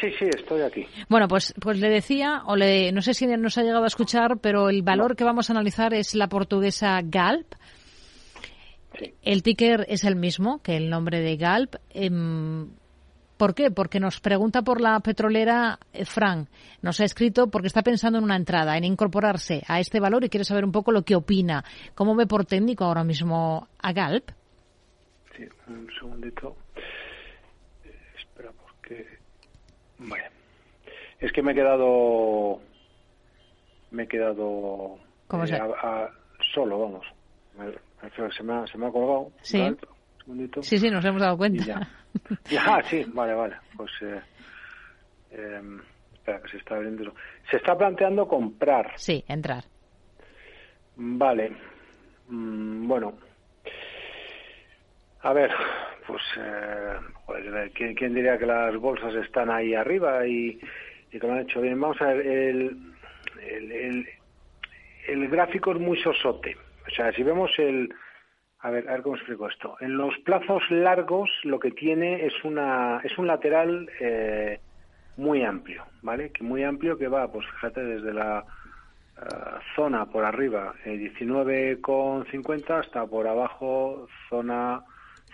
Sí, 0.01 0.09
sí, 0.19 0.25
estoy 0.25 0.63
aquí. 0.63 0.87
Bueno, 1.09 1.29
pues, 1.29 1.55
pues 1.61 1.79
le 1.79 1.89
decía, 1.89 2.43
o 2.47 2.57
le, 2.57 2.93
no 2.93 3.03
sé 3.03 3.15
si 3.15 3.27
nos 3.27 3.59
ha 3.59 3.63
llegado 3.63 3.85
a 3.85 3.89
escuchar, 3.89 4.39
pero 4.39 4.69
el 4.69 4.83
valor 4.83 5.17
que 5.17 5.25
vamos 5.25 5.49
a 5.49 5.53
analizar 5.53 5.95
es 5.95 6.15
la 6.15 6.29
portuguesa 6.29 7.01
Galp. 7.05 7.55
El 9.23 9.43
ticker 9.43 9.87
es 9.89 10.05
el 10.05 10.17
mismo 10.17 10.63
que 10.63 10.77
el 10.77 10.91
nombre 10.91 11.21
de 11.21 11.37
Galp. 11.37 11.77
Em, 11.91 12.71
¿Por 13.43 13.57
qué? 13.57 13.73
Porque 13.73 13.99
nos 13.99 14.21
pregunta 14.21 14.63
por 14.63 14.81
la 14.81 15.01
petrolera 15.01 15.81
eh, 15.93 16.05
Fran. 16.05 16.49
Nos 16.81 17.01
ha 17.01 17.05
escrito 17.05 17.51
porque 17.51 17.67
está 17.67 17.83
pensando 17.83 18.19
en 18.19 18.25
una 18.25 18.37
entrada, 18.37 18.77
en 18.77 18.85
incorporarse 18.85 19.65
a 19.67 19.81
este 19.81 19.99
valor 19.99 20.23
y 20.23 20.29
quiere 20.29 20.45
saber 20.45 20.65
un 20.65 20.71
poco 20.71 20.93
lo 20.93 21.03
que 21.03 21.17
opina. 21.17 21.65
¿Cómo 21.97 22.15
ve 22.15 22.27
por 22.29 22.45
técnico 22.45 22.85
ahora 22.85 23.03
mismo 23.03 23.67
a 23.81 23.93
Galp? 23.93 24.31
Sí, 25.37 25.45
un 25.67 25.89
segundito. 25.99 26.57
Espera, 28.17 28.53
porque. 28.53 29.09
Bueno. 30.09 30.25
Es 31.21 31.33
que 31.33 31.43
me 31.43 31.53
he 31.53 31.55
quedado. 31.55 32.61
Me 33.91 34.05
he 34.05 34.09
quedado. 34.09 34.99
¿Cómo 35.29 35.47
se? 35.47 35.55
eh, 35.55 35.61
a- 35.61 35.65
a- 36.05 36.11
solo, 36.55 36.79
vamos. 36.81 37.07
Me- 37.59 37.73
Se 38.33 38.43
me 38.43 38.53
ha, 38.55 38.67
se 38.67 38.77
me 38.79 38.87
ha 38.87 38.91
colgado. 38.91 39.31
Sí. 39.43 39.61
Un 39.61 39.79
segundito. 40.25 40.63
Sí, 40.63 40.79
sí, 40.79 40.91
nos 40.91 41.05
hemos 41.05 41.21
dado 41.23 41.37
cuenta. 41.37 41.63
Y 41.63 41.67
ya. 41.67 41.81
Ya, 42.51 42.83
sí, 42.91 43.05
vale, 43.15 43.35
vale. 43.35 43.57
Pues. 43.77 43.91
Eh, 44.03 44.21
em, 45.31 45.81
espera, 46.13 46.41
que 46.43 46.49
se 46.49 46.57
está 46.59 46.75
abriendo. 46.77 47.15
Se 47.51 47.57
está 47.59 47.77
planteando 47.79 48.27
comprar. 48.29 48.93
Sí, 48.97 49.25
entrar. 49.29 49.65
Vale. 50.97 51.57
Mm, 52.29 52.87
bueno. 52.89 53.15
A 55.23 55.33
ver, 55.33 55.51
pues, 56.07 56.23
eh, 56.39 56.97
joder, 57.25 57.71
¿quién, 57.73 57.95
quién 57.95 58.15
diría 58.15 58.39
que 58.39 58.47
las 58.47 58.77
bolsas 58.77 59.15
están 59.15 59.51
ahí 59.51 59.75
arriba 59.75 60.27
y, 60.27 60.59
y 61.11 61.19
que 61.19 61.27
lo 61.27 61.33
han 61.33 61.41
hecho 61.41 61.61
bien? 61.61 61.81
Vamos 61.81 62.01
a 62.01 62.13
ver, 62.13 62.27
el, 62.27 62.77
el, 63.41 64.09
el, 65.09 65.29
gráfico 65.29 65.73
es 65.73 65.79
muy 65.79 65.99
sosote. 66.03 66.57
O 66.87 66.91
sea, 66.91 67.13
si 67.13 67.23
vemos 67.23 67.51
el... 67.59 67.93
A 68.61 68.71
ver, 68.71 68.89
a 68.89 68.93
ver 68.93 69.03
cómo 69.03 69.17
explico 69.17 69.49
esto. 69.49 69.77
En 69.81 69.97
los 69.97 70.17
plazos 70.19 70.63
largos 70.71 71.29
lo 71.43 71.59
que 71.59 71.73
tiene 71.73 72.25
es 72.27 72.45
una 72.45 73.01
es 73.03 73.19
un 73.19 73.27
lateral 73.27 73.91
eh, 73.99 74.61
muy 75.17 75.43
amplio, 75.43 75.85
¿vale? 76.03 76.31
Que 76.31 76.45
muy 76.45 76.63
amplio 76.63 76.97
que 76.97 77.09
va, 77.09 77.27
pues 77.31 77.45
fíjate, 77.55 77.83
desde 77.83 78.13
la 78.13 78.45
eh, 79.17 79.25
zona 79.75 80.07
por 80.07 80.25
arriba 80.25 80.75
eh, 80.85 80.97
19,50 81.19 82.71
hasta 82.71 83.05
por 83.05 83.27
abajo 83.27 84.07
zona 84.31 84.85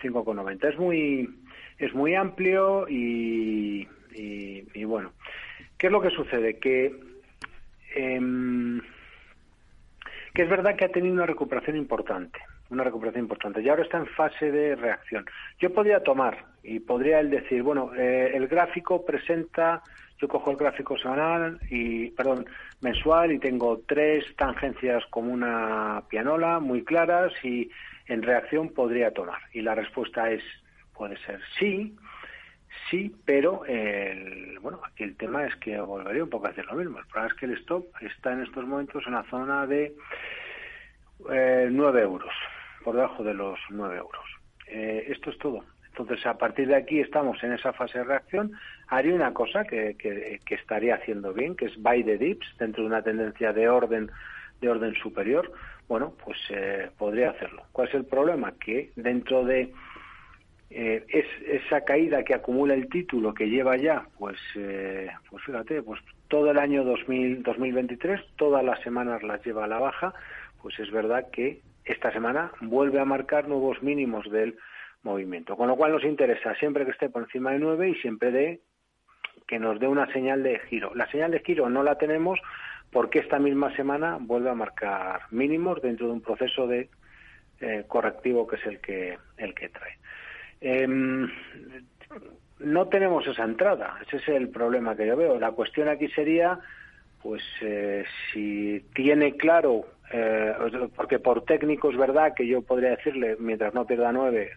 5,90. 0.01 0.69
Es 0.69 0.77
muy 0.77 1.29
es 1.77 1.93
muy 1.93 2.13
amplio 2.15 2.87
y, 2.89 3.87
y, 4.13 4.67
y 4.73 4.83
bueno, 4.83 5.13
¿qué 5.77 5.87
es 5.87 5.93
lo 5.93 6.01
que 6.01 6.09
sucede? 6.09 6.57
Que 6.57 6.93
em, 7.95 8.81
que 10.33 10.43
es 10.43 10.49
verdad 10.49 10.75
que 10.75 10.85
ha 10.85 10.89
tenido 10.89 11.13
una 11.13 11.25
recuperación 11.25 11.75
importante, 11.75 12.39
una 12.69 12.83
recuperación 12.83 13.25
importante, 13.25 13.61
y 13.61 13.69
ahora 13.69 13.83
está 13.83 13.97
en 13.97 14.07
fase 14.07 14.51
de 14.51 14.75
reacción. 14.75 15.25
Yo 15.59 15.73
podría 15.73 16.03
tomar 16.03 16.45
y 16.63 16.79
podría 16.79 17.19
él 17.19 17.29
decir, 17.29 17.63
bueno, 17.63 17.91
eh, 17.95 18.31
el 18.33 18.47
gráfico 18.47 19.05
presenta, 19.05 19.81
yo 20.19 20.27
cojo 20.27 20.51
el 20.51 20.57
gráfico 20.57 20.97
semanal 20.97 21.59
y, 21.69 22.11
perdón, 22.11 22.45
mensual 22.81 23.31
y 23.31 23.39
tengo 23.39 23.81
tres 23.87 24.25
tangencias 24.35 25.03
como 25.09 25.33
una 25.33 26.03
pianola 26.09 26.59
muy 26.59 26.83
claras 26.83 27.33
y 27.43 27.69
en 28.09 28.21
reacción 28.21 28.69
podría 28.73 29.11
tomar. 29.11 29.39
Y 29.53 29.61
la 29.61 29.75
respuesta 29.75 30.29
es, 30.29 30.43
puede 30.93 31.17
ser 31.25 31.39
sí, 31.57 31.95
Sí, 32.89 33.15
pero 33.25 33.65
el, 33.65 34.57
bueno, 34.59 34.79
aquí 34.83 35.03
el 35.03 35.15
tema 35.15 35.45
es 35.45 35.55
que 35.57 35.79
volvería 35.79 36.23
un 36.23 36.29
poco 36.29 36.47
a 36.47 36.49
hacer 36.49 36.65
lo 36.65 36.75
mismo. 36.75 36.99
El 36.99 37.05
problema 37.05 37.27
es 37.33 37.39
que 37.39 37.45
el 37.45 37.53
stop 37.53 37.85
está 38.01 38.33
en 38.33 38.43
estos 38.43 38.65
momentos 38.65 39.03
en 39.05 39.13
la 39.13 39.23
zona 39.23 39.67
de 39.67 39.93
eh, 41.31 41.69
9 41.71 42.01
euros, 42.01 42.33
por 42.83 42.95
debajo 42.95 43.23
de 43.23 43.33
los 43.33 43.59
9 43.69 43.97
euros. 43.97 44.25
Eh, 44.67 45.05
esto 45.09 45.29
es 45.29 45.37
todo. 45.37 45.65
Entonces, 45.87 46.25
a 46.25 46.37
partir 46.37 46.67
de 46.67 46.75
aquí 46.75 46.99
estamos 46.99 47.43
en 47.43 47.53
esa 47.53 47.73
fase 47.73 47.99
de 47.99 48.05
reacción. 48.05 48.53
Haría 48.87 49.13
una 49.13 49.33
cosa 49.33 49.65
que, 49.65 49.95
que, 49.97 50.39
que 50.45 50.55
estaría 50.55 50.95
haciendo 50.95 51.33
bien, 51.33 51.55
que 51.55 51.65
es 51.65 51.77
buy 51.77 52.03
the 52.03 52.17
dips, 52.17 52.47
dentro 52.57 52.83
de 52.83 52.87
una 52.87 53.03
tendencia 53.03 53.51
de 53.51 53.67
orden 53.67 54.09
de 54.61 54.69
orden 54.69 54.93
superior. 54.95 55.51
Bueno, 55.87 56.13
pues 56.23 56.37
eh, 56.49 56.89
podría 56.97 57.31
hacerlo. 57.31 57.63
¿Cuál 57.71 57.87
es 57.87 57.95
el 57.95 58.05
problema? 58.05 58.53
Que 58.59 58.91
dentro 58.95 59.43
de 59.43 59.71
eh, 60.69 61.03
es 61.07 61.25
esa 61.63 61.81
caída 61.81 62.23
que 62.23 62.35
acumula 62.35 62.75
el 62.75 62.89
título 62.89 63.33
que 63.33 63.49
lleva 63.49 63.75
ya, 63.75 64.05
pues, 64.19 64.37
eh, 64.55 65.09
pues 65.29 65.43
fíjate, 65.43 65.81
pues 65.81 65.99
todo 66.27 66.51
el 66.51 66.59
año 66.59 66.83
2000, 66.83 67.41
2023, 67.41 68.21
todas 68.35 68.63
las 68.63 68.79
semanas 68.81 69.23
las 69.23 69.43
lleva 69.43 69.63
a 69.63 69.67
la 69.67 69.79
baja, 69.79 70.13
pues 70.61 70.77
es 70.79 70.91
verdad 70.91 71.31
que 71.31 71.61
esta 71.85 72.11
semana 72.11 72.51
vuelve 72.61 72.99
a 72.99 73.05
marcar 73.05 73.47
nuevos 73.47 73.81
mínimos 73.81 74.29
del 74.29 74.57
movimiento. 75.01 75.55
Con 75.57 75.69
lo 75.69 75.75
cual 75.75 75.93
nos 75.93 76.03
interesa 76.03 76.53
siempre 76.55 76.85
que 76.85 76.91
esté 76.91 77.09
por 77.09 77.23
encima 77.23 77.51
de 77.51 77.59
9 77.59 77.89
y 77.89 77.95
siempre 77.95 78.31
de 78.31 78.61
que 79.47 79.57
nos 79.57 79.79
dé 79.79 79.87
una 79.87 80.11
señal 80.13 80.43
de 80.43 80.59
giro. 80.69 80.93
La 80.93 81.09
señal 81.09 81.31
de 81.31 81.39
giro 81.39 81.67
no 81.69 81.81
la 81.81 81.97
tenemos 81.97 82.39
porque 82.91 83.19
esta 83.19 83.39
misma 83.39 83.75
semana 83.75 84.17
vuelve 84.19 84.49
a 84.49 84.55
marcar 84.55 85.21
mínimos 85.31 85.81
dentro 85.81 86.07
de 86.07 86.13
un 86.13 86.21
proceso 86.21 86.67
de 86.67 86.89
eh, 87.61 87.83
correctivo 87.87 88.47
que 88.47 88.55
es 88.55 88.65
el 88.65 88.79
que 88.79 89.17
el 89.37 89.53
que 89.53 89.69
trae. 89.69 89.97
Eh, 90.61 90.87
no 92.59 92.87
tenemos 92.87 93.25
esa 93.25 93.43
entrada, 93.43 93.97
ese 94.05 94.17
es 94.17 94.27
el 94.29 94.49
problema 94.49 94.95
que 94.95 95.07
yo 95.07 95.15
veo. 95.15 95.39
La 95.39 95.51
cuestión 95.51 95.87
aquí 95.87 96.09
sería, 96.09 96.59
pues, 97.21 97.41
eh, 97.61 98.05
si 98.31 98.85
tiene 98.93 99.37
claro, 99.37 99.85
eh, 100.11 100.53
porque 100.95 101.19
por 101.19 101.45
técnico 101.45 101.89
es 101.89 101.97
verdad 101.97 102.33
que 102.35 102.47
yo 102.47 102.61
podría 102.61 102.91
decirle, 102.91 103.37
mientras 103.39 103.73
no 103.73 103.85
pierda 103.85 104.11
nueve, 104.11 104.51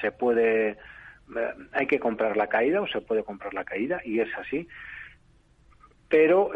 se 0.00 0.10
puede, 0.10 0.70
eh, 0.70 0.76
hay 1.72 1.86
que 1.86 2.00
comprar 2.00 2.36
la 2.36 2.48
caída 2.48 2.80
o 2.80 2.88
se 2.88 3.00
puede 3.00 3.22
comprar 3.22 3.54
la 3.54 3.64
caída, 3.64 4.00
y 4.04 4.20
es 4.20 4.36
así. 4.36 4.66
Pero 6.08 6.50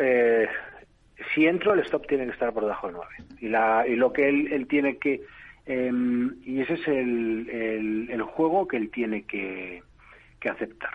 si 1.34 1.46
entro, 1.46 1.74
el 1.74 1.80
stop 1.80 2.06
tiene 2.06 2.26
que 2.26 2.32
estar 2.32 2.52
por 2.52 2.62
debajo 2.62 2.88
de 2.88 2.92
nueve. 2.94 3.14
Y, 3.40 3.48
la, 3.48 3.84
y 3.86 3.96
lo 3.96 4.12
que 4.12 4.28
él, 4.28 4.52
él 4.52 4.66
tiene 4.66 4.98
que 4.98 5.22
eh, 5.68 5.92
y 6.44 6.62
ese 6.62 6.74
es 6.74 6.88
el, 6.88 7.48
el, 7.50 8.10
el, 8.10 8.22
juego 8.22 8.66
que 8.66 8.78
él 8.78 8.90
tiene 8.90 9.24
que, 9.24 9.82
que, 10.40 10.48
aceptar. 10.48 10.92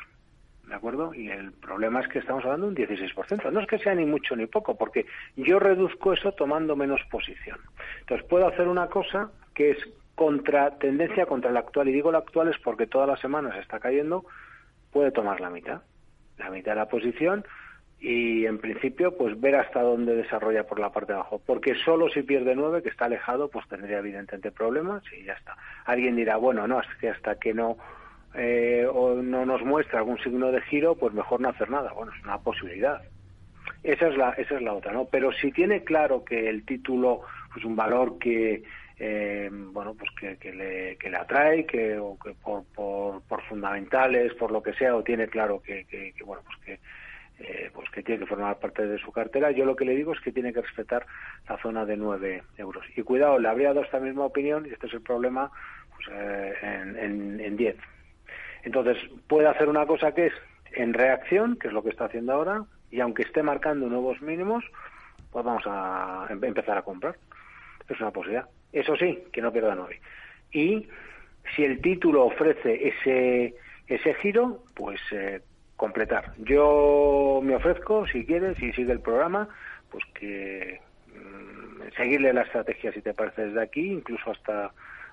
¿De 0.67 0.73
acuerdo? 0.73 1.13
Y 1.13 1.29
el 1.29 1.51
problema 1.51 2.01
es 2.01 2.07
que 2.07 2.17
estamos 2.17 2.43
hablando 2.43 2.71
de 2.71 2.83
un 2.83 2.89
16%. 2.89 3.51
No 3.51 3.59
es 3.59 3.67
que 3.67 3.77
sea 3.77 3.93
ni 3.93 4.05
mucho 4.05 4.35
ni 4.35 4.47
poco, 4.47 4.75
porque 4.75 5.05
yo 5.35 5.59
reduzco 5.59 6.13
eso 6.13 6.31
tomando 6.31 6.75
menos 6.75 7.01
posición. 7.11 7.59
Entonces 7.99 8.25
puedo 8.27 8.47
hacer 8.47 8.67
una 8.67 8.87
cosa 8.87 9.29
que 9.53 9.71
es 9.71 9.77
contra 10.15 10.77
tendencia 10.79 11.27
contra 11.27 11.51
la 11.51 11.59
actual. 11.59 11.89
Y 11.89 11.93
digo 11.93 12.11
la 12.11 12.19
actual 12.19 12.47
es 12.47 12.57
porque 12.57 12.87
todas 12.87 13.07
las 13.07 13.19
semanas 13.19 13.55
está 13.59 13.79
cayendo, 13.79 14.25
puede 14.91 15.11
tomar 15.11 15.39
la 15.39 15.51
mitad. 15.51 15.81
La 16.39 16.49
mitad 16.49 16.71
de 16.71 16.77
la 16.77 16.89
posición 16.89 17.45
y 18.03 18.45
en 18.45 18.57
principio 18.57 19.15
pues 19.15 19.39
ver 19.39 19.55
hasta 19.55 19.81
dónde 19.81 20.13
desarrolla 20.13 20.65
por 20.65 20.77
la 20.77 20.91
parte 20.91 21.13
de 21.13 21.19
abajo. 21.19 21.41
Porque 21.45 21.73
solo 21.73 22.09
si 22.09 22.21
pierde 22.21 22.53
nueve 22.53 22.83
que 22.83 22.89
está 22.89 23.05
alejado 23.05 23.47
pues 23.49 23.65
tendría 23.69 23.99
evidentemente 23.99 24.51
problemas 24.51 25.01
y 25.17 25.23
ya 25.23 25.33
está. 25.33 25.55
Alguien 25.85 26.17
dirá 26.17 26.35
bueno 26.35 26.67
no 26.67 26.81
es 26.81 26.87
que 26.99 27.09
hasta 27.09 27.39
que 27.39 27.53
no 27.53 27.77
eh, 28.35 28.85
o 28.91 29.15
no 29.15 29.45
nos 29.45 29.63
muestra 29.63 29.99
algún 29.99 30.17
signo 30.19 30.51
de 30.51 30.59
giro 30.63 30.95
pues 30.95 31.13
mejor 31.13 31.39
no 31.39 31.47
hacer 31.47 31.69
nada 31.69 31.93
bueno 31.93 32.11
es 32.13 32.21
una 32.25 32.39
posibilidad. 32.39 33.01
Esa 33.83 34.09
es 34.09 34.17
la 34.17 34.31
esa 34.31 34.55
es 34.55 34.61
la 34.61 34.73
otra 34.73 34.91
no 34.91 35.05
pero 35.05 35.31
si 35.31 35.53
tiene 35.53 35.85
claro 35.85 36.25
que 36.25 36.49
el 36.49 36.65
título 36.65 37.21
pues 37.53 37.63
un 37.63 37.77
valor 37.77 38.19
que 38.19 38.63
eh, 38.99 39.49
bueno 39.49 39.95
pues 39.97 40.11
que, 40.19 40.35
que, 40.35 40.51
le, 40.51 40.97
que 40.97 41.09
le 41.09 41.17
atrae 41.17 41.65
que 41.65 41.97
o 41.97 42.17
que 42.19 42.33
por, 42.33 42.65
por, 42.65 43.21
por 43.21 43.41
fundamentales 43.43 44.33
por 44.33 44.51
lo 44.51 44.61
que 44.61 44.73
sea 44.73 44.93
o 44.93 45.03
tiene 45.03 45.29
claro 45.29 45.61
que, 45.61 45.85
que, 45.85 46.11
que 46.11 46.23
bueno 46.25 46.43
pues 46.45 46.57
que 46.65 46.79
eh, 47.39 47.71
pues 47.73 47.89
que 47.89 48.03
tiene 48.03 48.21
que 48.21 48.27
formar 48.27 48.59
parte 48.59 48.85
de 48.85 48.97
su 48.99 49.11
cartera. 49.11 49.51
Yo 49.51 49.65
lo 49.65 49.75
que 49.75 49.85
le 49.85 49.95
digo 49.95 50.13
es 50.13 50.19
que 50.21 50.31
tiene 50.31 50.53
que 50.53 50.61
respetar 50.61 51.05
la 51.49 51.57
zona 51.57 51.85
de 51.85 51.97
9 51.97 52.43
euros. 52.57 52.85
Y 52.95 53.01
cuidado, 53.01 53.39
le 53.39 53.47
habría 53.47 53.69
dado 53.69 53.81
esta 53.81 53.99
misma 53.99 54.25
opinión, 54.25 54.65
y 54.65 54.69
este 54.69 54.87
es 54.87 54.93
el 54.93 55.01
problema, 55.01 55.51
pues, 55.95 56.07
eh, 56.11 56.53
en, 56.61 56.97
en, 56.97 57.39
en 57.39 57.57
10. 57.57 57.75
Entonces, 58.63 58.97
puede 59.27 59.47
hacer 59.47 59.67
una 59.67 59.85
cosa 59.85 60.13
que 60.13 60.27
es 60.27 60.33
en 60.73 60.93
reacción, 60.93 61.57
que 61.57 61.67
es 61.67 61.73
lo 61.73 61.83
que 61.83 61.89
está 61.89 62.05
haciendo 62.05 62.33
ahora, 62.33 62.63
y 62.91 62.99
aunque 62.99 63.23
esté 63.23 63.43
marcando 63.43 63.87
nuevos 63.87 64.21
mínimos, 64.21 64.63
pues 65.31 65.43
vamos 65.43 65.63
a 65.65 66.27
em 66.29 66.43
empezar 66.43 66.77
a 66.77 66.83
comprar. 66.83 67.15
Es 67.89 67.99
una 67.99 68.11
posibilidad. 68.11 68.47
Eso 68.71 68.95
sí, 68.95 69.23
que 69.31 69.41
no 69.41 69.51
pierda 69.51 69.75
9. 69.75 69.99
Y 70.51 70.87
si 71.55 71.65
el 71.65 71.81
título 71.81 72.25
ofrece 72.25 72.87
ese, 72.87 73.55
ese 73.87 74.13
giro, 74.15 74.63
pues 74.75 74.99
eh, 75.11 75.41
completar. 75.83 76.31
Yo 76.37 77.41
me 77.43 77.55
ofrezco, 77.55 78.07
si 78.07 78.25
quieres, 78.25 78.55
si 78.57 78.71
sigue 78.71 78.93
el 78.93 79.01
programa, 79.01 79.49
pues 79.91 80.01
que 80.13 80.79
mmm, 81.07 81.89
seguirle 81.97 82.31
la 82.31 82.43
estrategia, 82.43 82.93
si 82.93 83.01
te 83.01 83.13
parece, 83.13 83.47
desde 83.47 83.61
aquí, 83.61 83.91
incluso 83.91 84.31
hasta, 84.31 84.71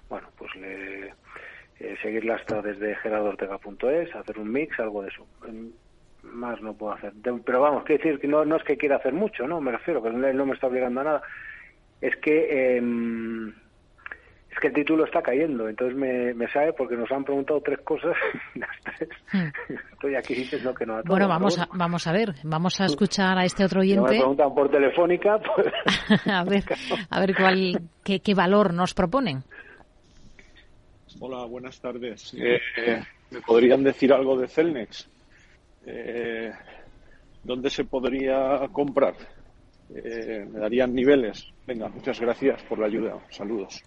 bueno, 0.08 0.28
pues 0.38 0.54
le, 0.54 1.08
eh, 1.80 1.96
seguirla 2.00 2.36
hasta 2.36 2.62
desde 2.62 2.94
gerardortega.es, 2.94 4.14
hacer 4.14 4.38
un 4.38 4.52
mix, 4.52 4.78
algo 4.78 5.02
de 5.02 5.08
eso. 5.08 5.26
Más 6.22 6.62
no 6.62 6.74
puedo 6.74 6.92
hacer. 6.92 7.14
Pero 7.44 7.60
vamos, 7.60 7.82
quiero 7.82 8.04
decir 8.04 8.20
que 8.20 8.28
no, 8.28 8.44
no 8.44 8.54
es 8.54 8.62
que 8.62 8.76
quiera 8.76 8.94
hacer 8.94 9.12
mucho, 9.12 9.48
¿no? 9.48 9.60
Me 9.60 9.72
refiero, 9.72 10.00
que 10.00 10.10
él 10.10 10.36
no 10.36 10.46
me 10.46 10.54
está 10.54 10.68
obligando 10.68 11.00
a 11.00 11.04
nada. 11.04 11.22
Es 12.00 12.14
que... 12.18 12.76
Eh, 12.76 13.52
que 14.60 14.68
el 14.68 14.74
título 14.74 15.04
está 15.04 15.22
cayendo, 15.22 15.68
entonces 15.68 15.96
me, 15.96 16.34
me 16.34 16.46
sabe 16.48 16.72
porque 16.72 16.96
nos 16.96 17.10
han 17.10 17.24
preguntado 17.24 17.60
tres 17.60 17.80
cosas 17.80 18.14
las 18.54 18.70
tres 18.84 19.08
hmm. 19.32 19.74
estoy 19.92 20.14
aquí 20.14 20.34
diciendo 20.34 20.74
que 20.74 20.86
no 20.86 20.96
a 20.96 21.02
Bueno, 21.02 21.26
vamos 21.26 21.58
a, 21.58 21.68
vamos 21.72 22.06
a 22.06 22.12
ver, 22.12 22.34
vamos 22.44 22.80
a 22.80 22.84
escuchar 22.84 23.38
a 23.38 23.44
este 23.44 23.64
otro 23.64 23.80
oyente. 23.80 24.12
me 24.12 24.18
preguntan 24.18 24.54
por 24.54 24.70
telefónica, 24.70 25.40
pues... 25.56 25.72
a 26.26 26.44
ver, 26.44 26.64
a 27.08 27.20
ver 27.20 27.34
cuál, 27.34 27.80
qué, 28.04 28.20
qué 28.20 28.34
valor 28.34 28.74
nos 28.74 28.94
proponen. 28.94 29.42
Hola, 31.18 31.44
buenas 31.44 31.80
tardes. 31.80 32.34
Eh, 32.34 32.60
¿Me 33.30 33.40
podrían 33.42 33.82
decir 33.82 34.12
algo 34.12 34.38
de 34.38 34.48
Celnex? 34.48 35.08
Eh, 35.84 36.50
¿Dónde 37.42 37.68
se 37.68 37.84
podría 37.84 38.66
comprar? 38.72 39.14
Eh, 39.94 40.46
¿Me 40.50 40.60
darían 40.60 40.94
niveles? 40.94 41.46
Venga, 41.66 41.88
muchas 41.88 42.20
gracias 42.20 42.62
por 42.62 42.78
la 42.78 42.86
ayuda. 42.86 43.18
Saludos. 43.30 43.82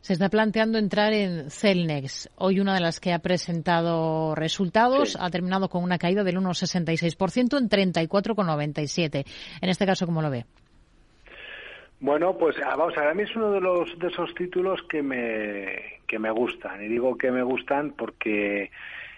Se 0.00 0.12
está 0.12 0.28
planteando 0.28 0.78
entrar 0.78 1.12
en 1.12 1.50
Celnex. 1.50 2.30
Hoy 2.36 2.60
una 2.60 2.74
de 2.74 2.80
las 2.80 3.00
que 3.00 3.12
ha 3.12 3.18
presentado 3.18 4.34
resultados 4.34 5.16
ha 5.20 5.30
terminado 5.30 5.68
con 5.68 5.82
una 5.82 5.98
caída 5.98 6.22
del 6.22 6.36
1,66% 6.36 7.58
en 7.58 7.68
34,97. 7.68 9.24
En 9.60 9.68
este 9.68 9.86
caso, 9.86 10.06
¿cómo 10.06 10.22
lo 10.22 10.30
ve? 10.30 10.44
Bueno, 11.98 12.36
pues 12.36 12.56
ah, 12.64 12.76
vamos 12.76 12.96
a 12.96 13.00
ver, 13.00 13.10
a 13.10 13.14
mí 13.14 13.22
es 13.22 13.34
uno 13.34 13.50
de 13.52 13.60
los 13.60 13.98
de 13.98 14.08
esos 14.08 14.34
títulos 14.34 14.80
que 14.88 15.02
me 15.02 16.00
que 16.06 16.18
me 16.18 16.30
gustan 16.30 16.84
y 16.84 16.88
digo 16.88 17.16
que 17.16 17.30
me 17.30 17.42
gustan 17.42 17.92
porque 17.92 18.70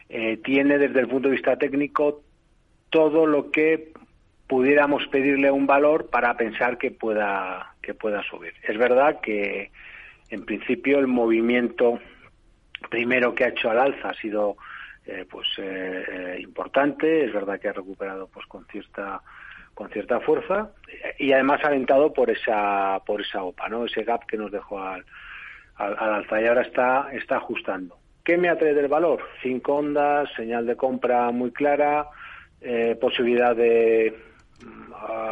eh, 0.09 0.37
tiene 0.39 0.79
desde 0.79 1.01
el 1.01 1.09
punto 1.09 1.29
de 1.29 1.35
vista 1.35 1.57
técnico 1.57 2.23
todo 2.89 3.27
lo 3.27 3.51
que 3.51 3.93
pudiéramos 4.47 5.07
pedirle 5.09 5.51
un 5.51 5.67
valor 5.67 6.09
para 6.09 6.37
pensar 6.37 6.79
que 6.79 6.93
pueda 6.93 7.75
que 7.83 7.95
pueda 7.95 8.23
subir. 8.23 8.55
Es 8.63 8.79
verdad 8.79 9.21
que 9.21 9.71
en 10.31 10.45
principio 10.45 10.99
el 10.99 11.07
movimiento 11.07 11.99
primero 12.91 13.35
que 13.35 13.45
ha 13.45 13.49
hecho 13.49 13.71
al 13.71 13.79
alza 13.79 14.11
ha 14.11 14.15
sido 14.15 14.57
eh, 15.07 15.27
pues 15.29 15.47
eh, 15.59 16.39
importante. 16.41 17.25
Es 17.25 17.33
verdad 17.33 17.59
que 17.59 17.69
ha 17.69 17.73
recuperado 17.73 18.29
pues 18.29 18.47
con 18.47 18.67
cierta 18.67 19.23
con 19.75 19.91
cierta 19.91 20.19
fuerza 20.21 20.73
y 21.19 21.33
además 21.33 21.61
alentado 21.63 22.13
por 22.13 22.31
esa 22.31 23.01
por 23.07 23.21
esa 23.21 23.43
OPA, 23.45 23.69
¿no? 23.69 23.85
Ese 23.85 24.03
gap 24.03 24.27
que 24.27 24.37
nos 24.37 24.51
dejó 24.51 24.81
al, 24.81 25.05
al, 25.77 25.97
alza 25.97 26.41
y 26.43 26.47
ahora 26.47 26.63
está 26.63 27.11
está 27.13 27.37
ajustando. 27.37 27.97
¿Qué 28.25 28.37
me 28.37 28.49
atrae 28.49 28.75
del 28.75 28.89
valor? 28.89 29.23
Cinco 29.43 29.77
ondas, 29.77 30.29
señal 30.37 30.67
de 30.67 30.77
compra 30.77 31.31
muy 31.31 31.53
clara, 31.53 32.09
eh, 32.61 32.97
posibilidad 33.01 33.57
de, 33.57 34.15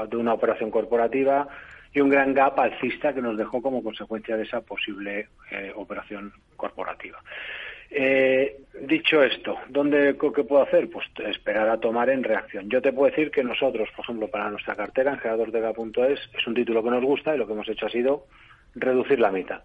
de 0.09 0.17
una 0.17 0.33
operación 0.33 0.71
corporativa 0.71 1.49
y 1.97 2.01
un 2.03 2.11
gran 2.11 2.35
gap 2.35 2.61
alcista 2.61 3.15
que 3.15 3.23
nos 3.23 3.39
dejó 3.39 3.63
como 3.63 3.83
consecuencia 3.83 4.37
de 4.37 4.43
esa 4.43 4.61
posible 4.61 5.29
eh, 5.51 5.73
operación 5.75 6.31
corporativa. 6.55 7.23
Eh, 7.91 8.59
dicho 8.83 9.23
esto, 9.23 9.57
¿dónde 9.71 10.15
qué 10.19 10.45
puedo 10.45 10.63
hacer? 10.63 10.91
Pues 10.91 11.07
esperar 11.25 11.71
a 11.71 11.81
tomar 11.81 12.11
en 12.11 12.23
reacción. 12.23 12.69
Yo 12.69 12.83
te 12.83 12.93
puedo 12.93 13.09
decir 13.09 13.31
que 13.31 13.43
nosotros, 13.43 13.89
por 13.97 14.05
ejemplo, 14.05 14.29
para 14.29 14.51
nuestra 14.51 14.77
cartera 14.77 15.13
en 15.13 15.21
generadordega.es 15.21 16.21
es 16.37 16.47
un 16.47 16.55
título 16.55 16.85
que 16.85 16.91
nos 16.91 17.03
gusta 17.03 17.35
y 17.35 17.39
lo 17.39 17.47
que 17.47 17.55
hemos 17.55 17.69
hecho 17.71 17.87
ha 17.87 17.91
sido 17.91 18.27
reducir 18.75 19.19
la 19.19 19.31
mitad. 19.31 19.63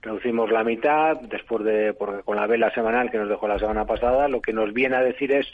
Reducimos 0.00 0.50
la 0.50 0.64
mitad 0.64 1.20
después 1.20 1.62
de, 1.62 1.92
porque 1.92 2.22
con 2.22 2.36
la 2.36 2.46
vela 2.46 2.72
semanal 2.72 3.10
que 3.10 3.18
nos 3.18 3.28
dejó 3.28 3.48
la 3.48 3.58
semana 3.58 3.84
pasada, 3.84 4.28
lo 4.28 4.40
que 4.40 4.54
nos 4.54 4.72
viene 4.72 4.96
a 4.96 5.02
decir 5.02 5.30
es, 5.30 5.46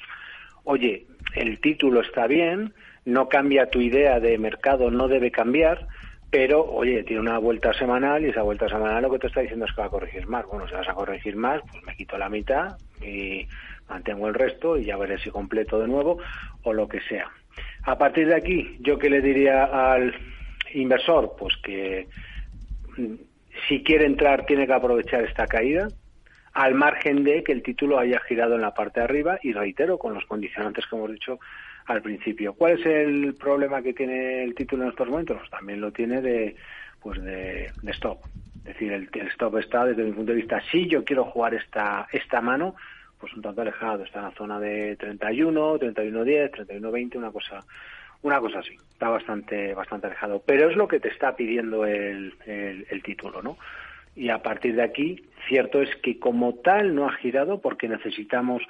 oye, 0.63 1.05
el 1.35 1.59
título 1.61 2.01
está 2.01 2.29
bien, 2.29 2.75
no 3.05 3.29
cambia 3.29 3.71
tu 3.71 3.81
idea 3.81 4.21
de 4.21 4.39
mercado, 4.39 4.93
no 4.93 5.09
debe 5.09 5.33
cambiar, 5.33 5.89
pero 6.33 6.65
oye, 6.65 7.05
tiene 7.05 7.21
una 7.21 7.37
vuelta 7.37 7.75
semanal 7.75 8.25
y 8.25 8.31
esa 8.31 8.41
vuelta 8.41 8.67
semanal 8.67 9.03
lo 9.03 9.11
que 9.11 9.19
te 9.19 9.27
está 9.27 9.43
diciendo 9.43 9.67
es 9.67 9.73
que 9.75 9.83
va 9.83 9.89
a 9.89 9.91
corregir 9.91 10.27
más. 10.27 10.47
Bueno, 10.47 10.67
si 10.67 10.73
vas 10.73 10.89
a 10.89 10.95
corregir 10.95 11.37
más, 11.37 11.61
pues 11.71 11.85
me 11.85 11.95
quito 11.95 12.17
la 12.17 12.31
mitad 12.31 12.79
y 13.03 13.47
mantengo 13.87 14.29
el 14.29 14.35
resto 14.35 14.79
y 14.79 14.87
ya 14.87 14.97
veré 14.97 15.19
si 15.19 15.29
completo 15.29 15.79
de 15.79 15.89
nuevo 15.89 16.17
o 16.63 16.73
lo 16.73 16.89
que 16.89 17.03
sea. 17.03 17.31
A 17.83 17.99
partir 17.99 18.29
de 18.29 18.35
aquí, 18.35 18.79
¿yo 18.81 18.99
qué 18.99 19.11
le 19.11 19.21
diría 19.21 19.65
al 19.65 20.15
inversor? 20.73 21.35
Pues 21.39 21.55
que 21.63 22.09
mm, 22.97 23.15
si 23.69 23.83
quiere 23.83 24.07
entrar 24.07 24.47
tiene 24.47 24.67
que 24.67 24.73
aprovechar 24.73 25.25
esta 25.25 25.47
caída, 25.47 25.89
al 26.55 26.75
margen 26.75 27.25
de 27.25 27.45
que 27.45 27.53
el 27.53 27.63
título 27.63 27.99
haya 27.99 28.21
girado 28.21 28.55
en 28.55 28.63
la 28.63 28.73
parte 28.73 29.01
de 29.01 29.05
arriba 29.05 29.39
y 29.43 29.53
reitero 29.53 29.99
con 29.99 30.15
los 30.15 30.25
condicionantes 30.25 30.87
que 30.87 30.97
hemos 30.97 31.13
dicho 31.13 31.39
al 31.87 32.03
principio. 32.03 32.55
¿Cuál 32.55 32.79
es 32.79 32.87
el 32.87 33.35
problema 33.35 33.83
que 33.83 33.93
tiene 33.93 34.45
el 34.45 34.55
título 34.55 34.85
en 34.85 34.91
estos 34.91 35.09
momentos? 35.09 35.39
Pues 35.39 35.51
también 35.51 35.81
lo 35.81 35.93
tiene 35.93 36.21
de, 36.21 36.57
pues 37.01 37.23
de, 37.23 37.71
stop. 37.89 38.19
Es 38.59 38.65
decir, 38.65 38.93
el, 38.93 39.09
stop 39.29 39.59
está 39.59 39.85
desde 39.85 40.05
mi 40.05 40.13
punto 40.13 40.33
de 40.33 40.39
vista, 40.39 40.63
si 40.71 40.87
yo 40.87 41.05
quiero 41.05 41.25
jugar 41.25 41.55
esta, 41.55 42.07
esta 42.13 42.41
mano, 42.41 42.77
pues 43.19 43.35
un 43.35 43.43
tanto 43.43 43.63
alejado, 43.63 44.05
está 44.05 44.21
en 44.21 44.25
la 44.27 44.31
zona 44.33 44.61
de 44.61 44.97
31, 44.97 45.79
31.10, 45.79 46.51
31.20, 46.69 47.17
una 47.17 47.31
cosa, 47.31 47.65
una 48.23 48.41
cosa 48.41 48.61
así, 48.61 48.77
está 48.93 49.09
bastante, 49.09 49.75
bastante 49.75 50.07
alejado. 50.07 50.43
Pero 50.47 50.71
es 50.71 50.77
lo 50.77 50.87
que 50.87 51.01
te 51.01 51.09
está 51.09 51.35
pidiendo 51.35 51.85
el, 51.85 52.35
el, 52.47 52.87
el 52.89 53.03
título, 53.03 53.43
¿no? 53.43 53.59
Y 54.15 54.29
a 54.29 54.43
partir 54.43 54.77
de 54.77 54.83
aquí, 54.83 55.25
cierto 55.49 55.81
es 55.81 55.95
que 55.97 56.19
como 56.19 56.55
tal 56.57 56.95
no 56.95 57.09
ha 57.09 57.13
girado 57.15 57.61
porque 57.61 57.89
necesitamos 57.89 58.63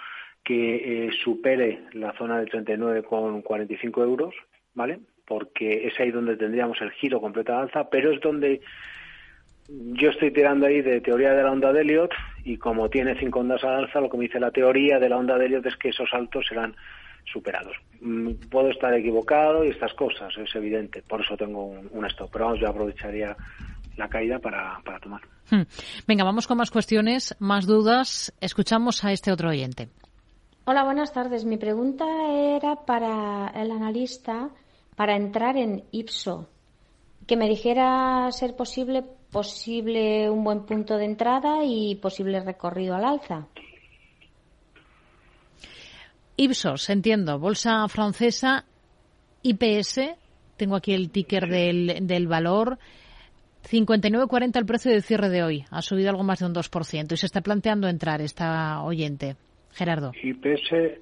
que 0.45 1.07
eh, 1.07 1.11
supere 1.23 1.85
la 1.93 2.13
zona 2.15 2.39
de 2.39 2.47
39,45 2.47 4.03
euros, 4.03 4.35
¿vale? 4.75 5.01
Porque 5.27 5.87
es 5.87 5.99
ahí 6.01 6.11
donde 6.11 6.37
tendríamos 6.37 6.81
el 6.81 6.91
giro 6.93 7.21
completo 7.21 7.53
de 7.53 7.59
alza, 7.59 7.89
pero 7.89 8.13
es 8.13 8.21
donde 8.21 8.61
yo 9.69 10.11
estoy 10.11 10.33
tirando 10.33 10.67
ahí 10.67 10.83
de 10.83 11.01
teoría 11.01 11.33
de 11.33 11.43
la 11.43 11.53
onda 11.53 11.73
de 11.73 11.83
Elliot 11.83 12.11
y 12.45 12.57
como 12.57 12.89
tiene 12.89 13.19
cinco 13.19 13.41
ondas 13.41 13.63
al 13.65 13.85
alza, 13.85 14.01
lo 14.01 14.11
que 14.11 14.19
me 14.19 14.25
dice 14.25 14.41
la 14.41 14.51
teoría 14.51 14.99
de 14.99 15.09
la 15.09 15.17
onda 15.17 15.39
de 15.39 15.47
Elliot 15.47 15.67
es 15.67 15.77
que 15.77 15.91
esos 15.91 16.11
saltos 16.11 16.45
serán 16.49 16.75
superados. 17.25 17.77
Mm, 18.01 18.33
puedo 18.51 18.71
estar 18.71 18.93
equivocado 18.95 19.65
y 19.65 19.69
estas 19.69 19.95
cosas, 19.95 20.35
es 20.37 20.55
evidente, 20.57 21.03
por 21.03 21.21
eso 21.21 21.37
tengo 21.37 21.67
un, 21.67 22.07
stop, 22.07 22.31
pero 22.33 22.47
vamos, 22.47 22.61
yo 22.61 22.69
aprovecharía 22.69 23.37
la 23.97 24.09
caída 24.09 24.39
para, 24.41 24.81
para 24.85 24.99
tomar. 24.99 25.21
Hmm. 25.51 25.63
Venga, 26.09 26.25
vamos 26.25 26.47
con 26.47 26.57
más 26.57 26.71
cuestiones, 26.71 27.37
más 27.39 27.67
dudas. 27.67 28.35
Escuchamos 28.41 29.05
a 29.05 29.13
este 29.13 29.31
otro 29.31 29.51
oyente. 29.51 29.89
Hola, 30.65 30.85
buenas 30.85 31.13
tardes. 31.13 31.45
Mi 31.45 31.57
pregunta 31.57 32.07
era 32.31 32.77
para 32.87 33.49
el 33.49 33.73
analista 33.73 34.49
para 34.95 35.17
entrar 35.17 35.57
en 35.57 35.83
Ipso. 35.91 36.49
Que 37.27 37.37
me 37.37 37.49
dijera 37.49 38.31
ser 38.31 38.55
posible, 38.55 39.03
posible 39.03 40.31
un 40.31 40.45
buen 40.45 40.65
punto 40.65 40.99
de 40.99 41.07
entrada 41.07 41.65
y 41.65 41.97
posible 41.97 42.39
recorrido 42.39 42.95
al 42.95 43.05
alza. 43.05 43.49
Ipsos, 46.37 46.89
entiendo. 46.91 47.41
Bolsa 47.41 47.89
francesa, 47.89 48.65
IPS. 49.43 50.15
Tengo 50.57 50.77
aquí 50.77 50.93
el 50.93 51.11
ticker 51.11 51.49
del, 51.49 52.07
del 52.07 52.29
valor. 52.29 52.79
59.40 53.69 54.57
el 54.59 54.67
precio 54.67 54.93
de 54.93 55.03
cierre 55.03 55.29
de 55.29 55.43
hoy. 55.43 55.65
Ha 55.71 55.83
subido 55.83 56.11
algo 56.11 56.23
más 56.23 56.39
de 56.39 56.47
un 56.47 56.55
2%. 56.55 57.13
Y 57.13 57.17
se 57.17 57.27
está 57.27 57.41
planteando 57.41 57.89
entrar 57.89 58.21
esta 58.21 58.81
oyente. 58.85 59.35
Gerardo. 59.73 60.13
IPS, 60.23 60.99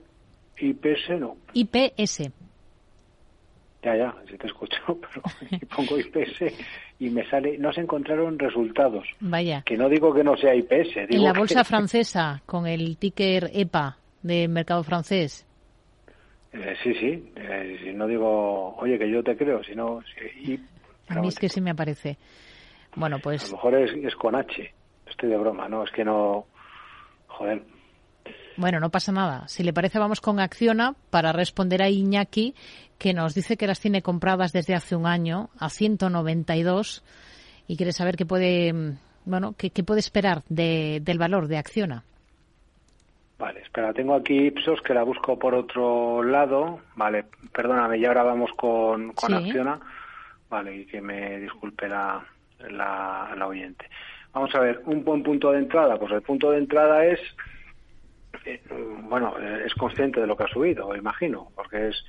IPS 0.58 1.10
no. 1.18 1.36
IPS. 1.52 2.30
Ya, 3.82 3.96
ya, 3.96 4.14
si 4.30 4.36
te 4.36 4.46
escucho, 4.46 4.76
pero 4.86 5.22
pongo 5.74 5.98
IPS 5.98 6.52
y 6.98 7.10
me 7.10 7.28
sale, 7.28 7.56
no 7.58 7.72
se 7.72 7.80
encontraron 7.80 8.38
resultados. 8.38 9.06
Vaya. 9.20 9.62
Que 9.64 9.76
no 9.76 9.88
digo 9.88 10.12
que 10.12 10.22
no 10.22 10.36
sea 10.36 10.54
IPS. 10.54 10.96
en 11.08 11.22
la 11.24 11.32
bolsa 11.32 11.64
francesa, 11.64 12.42
con 12.46 12.66
el 12.66 12.96
ticker 12.98 13.50
EPA 13.52 13.96
de 14.22 14.48
mercado 14.48 14.82
francés. 14.84 15.46
Eh, 16.52 16.74
sí, 16.82 16.94
sí. 16.94 17.32
Eh, 17.36 17.78
si 17.82 17.92
no 17.92 18.06
digo, 18.06 18.76
oye, 18.76 18.98
que 18.98 19.10
yo 19.10 19.22
te 19.22 19.36
creo, 19.36 19.62
sino. 19.64 20.02
a 21.08 21.14
mí 21.20 21.28
es 21.28 21.38
que 21.38 21.48
sí 21.48 21.60
me 21.60 21.70
aparece. 21.70 22.18
Bueno, 22.96 23.18
pues. 23.22 23.44
A 23.44 23.46
lo 23.46 23.52
mejor 23.52 23.74
es, 23.76 24.04
es 24.04 24.14
con 24.16 24.34
H. 24.34 24.74
Estoy 25.06 25.30
de 25.30 25.36
broma, 25.36 25.68
¿no? 25.68 25.84
Es 25.84 25.90
que 25.92 26.04
no. 26.04 26.46
Joder. 27.28 27.62
Bueno, 28.60 28.78
no 28.78 28.90
pasa 28.90 29.10
nada. 29.10 29.48
Si 29.48 29.62
le 29.62 29.72
parece, 29.72 29.98
vamos 29.98 30.20
con 30.20 30.38
Acciona 30.38 30.94
para 31.08 31.32
responder 31.32 31.80
a 31.80 31.88
Iñaki, 31.88 32.54
que 32.98 33.14
nos 33.14 33.34
dice 33.34 33.56
que 33.56 33.66
las 33.66 33.80
tiene 33.80 34.02
compradas 34.02 34.52
desde 34.52 34.74
hace 34.74 34.94
un 34.94 35.06
año 35.06 35.48
a 35.58 35.70
192 35.70 37.02
y 37.66 37.78
quiere 37.78 37.92
saber 37.92 38.16
qué 38.16 38.26
puede, 38.26 38.70
mm, 38.74 38.98
bueno, 39.24 39.54
qué, 39.56 39.70
puede 39.82 40.00
esperar 40.00 40.42
del 40.50 41.18
valor 41.18 41.48
de 41.48 41.56
Acciona. 41.56 42.04
Vale, 43.38 43.60
espera, 43.60 43.94
tengo 43.94 44.14
aquí 44.14 44.48
Ipsos 44.48 44.82
que 44.82 44.92
la 44.92 45.04
busco 45.04 45.38
por 45.38 45.54
otro 45.54 46.22
lado. 46.22 46.80
Vale, 46.96 47.24
perdóname, 47.54 47.96
y 47.96 48.04
ahora 48.04 48.24
vamos 48.24 48.50
con, 48.58 49.14
con 49.14 49.32
Acciona. 49.32 49.80
Vale, 50.50 50.76
y 50.76 50.84
que 50.84 51.00
me 51.00 51.38
disculpe 51.38 51.88
la, 51.88 52.22
la, 52.68 53.32
la 53.34 53.46
oyente. 53.46 53.88
Vamos 54.34 54.54
a 54.54 54.60
ver, 54.60 54.82
un 54.84 55.02
buen 55.02 55.22
punto 55.22 55.50
de 55.50 55.60
entrada. 55.60 55.98
Pues 55.98 56.12
el 56.12 56.20
punto 56.20 56.50
de 56.50 56.58
entrada 56.58 57.06
es 57.06 57.20
eh, 58.44 58.60
bueno, 59.02 59.34
eh, 59.38 59.64
es 59.66 59.74
consciente 59.74 60.20
de 60.20 60.26
lo 60.26 60.36
que 60.36 60.44
ha 60.44 60.48
subido, 60.48 60.94
imagino, 60.94 61.50
porque 61.54 61.88
es, 61.88 62.04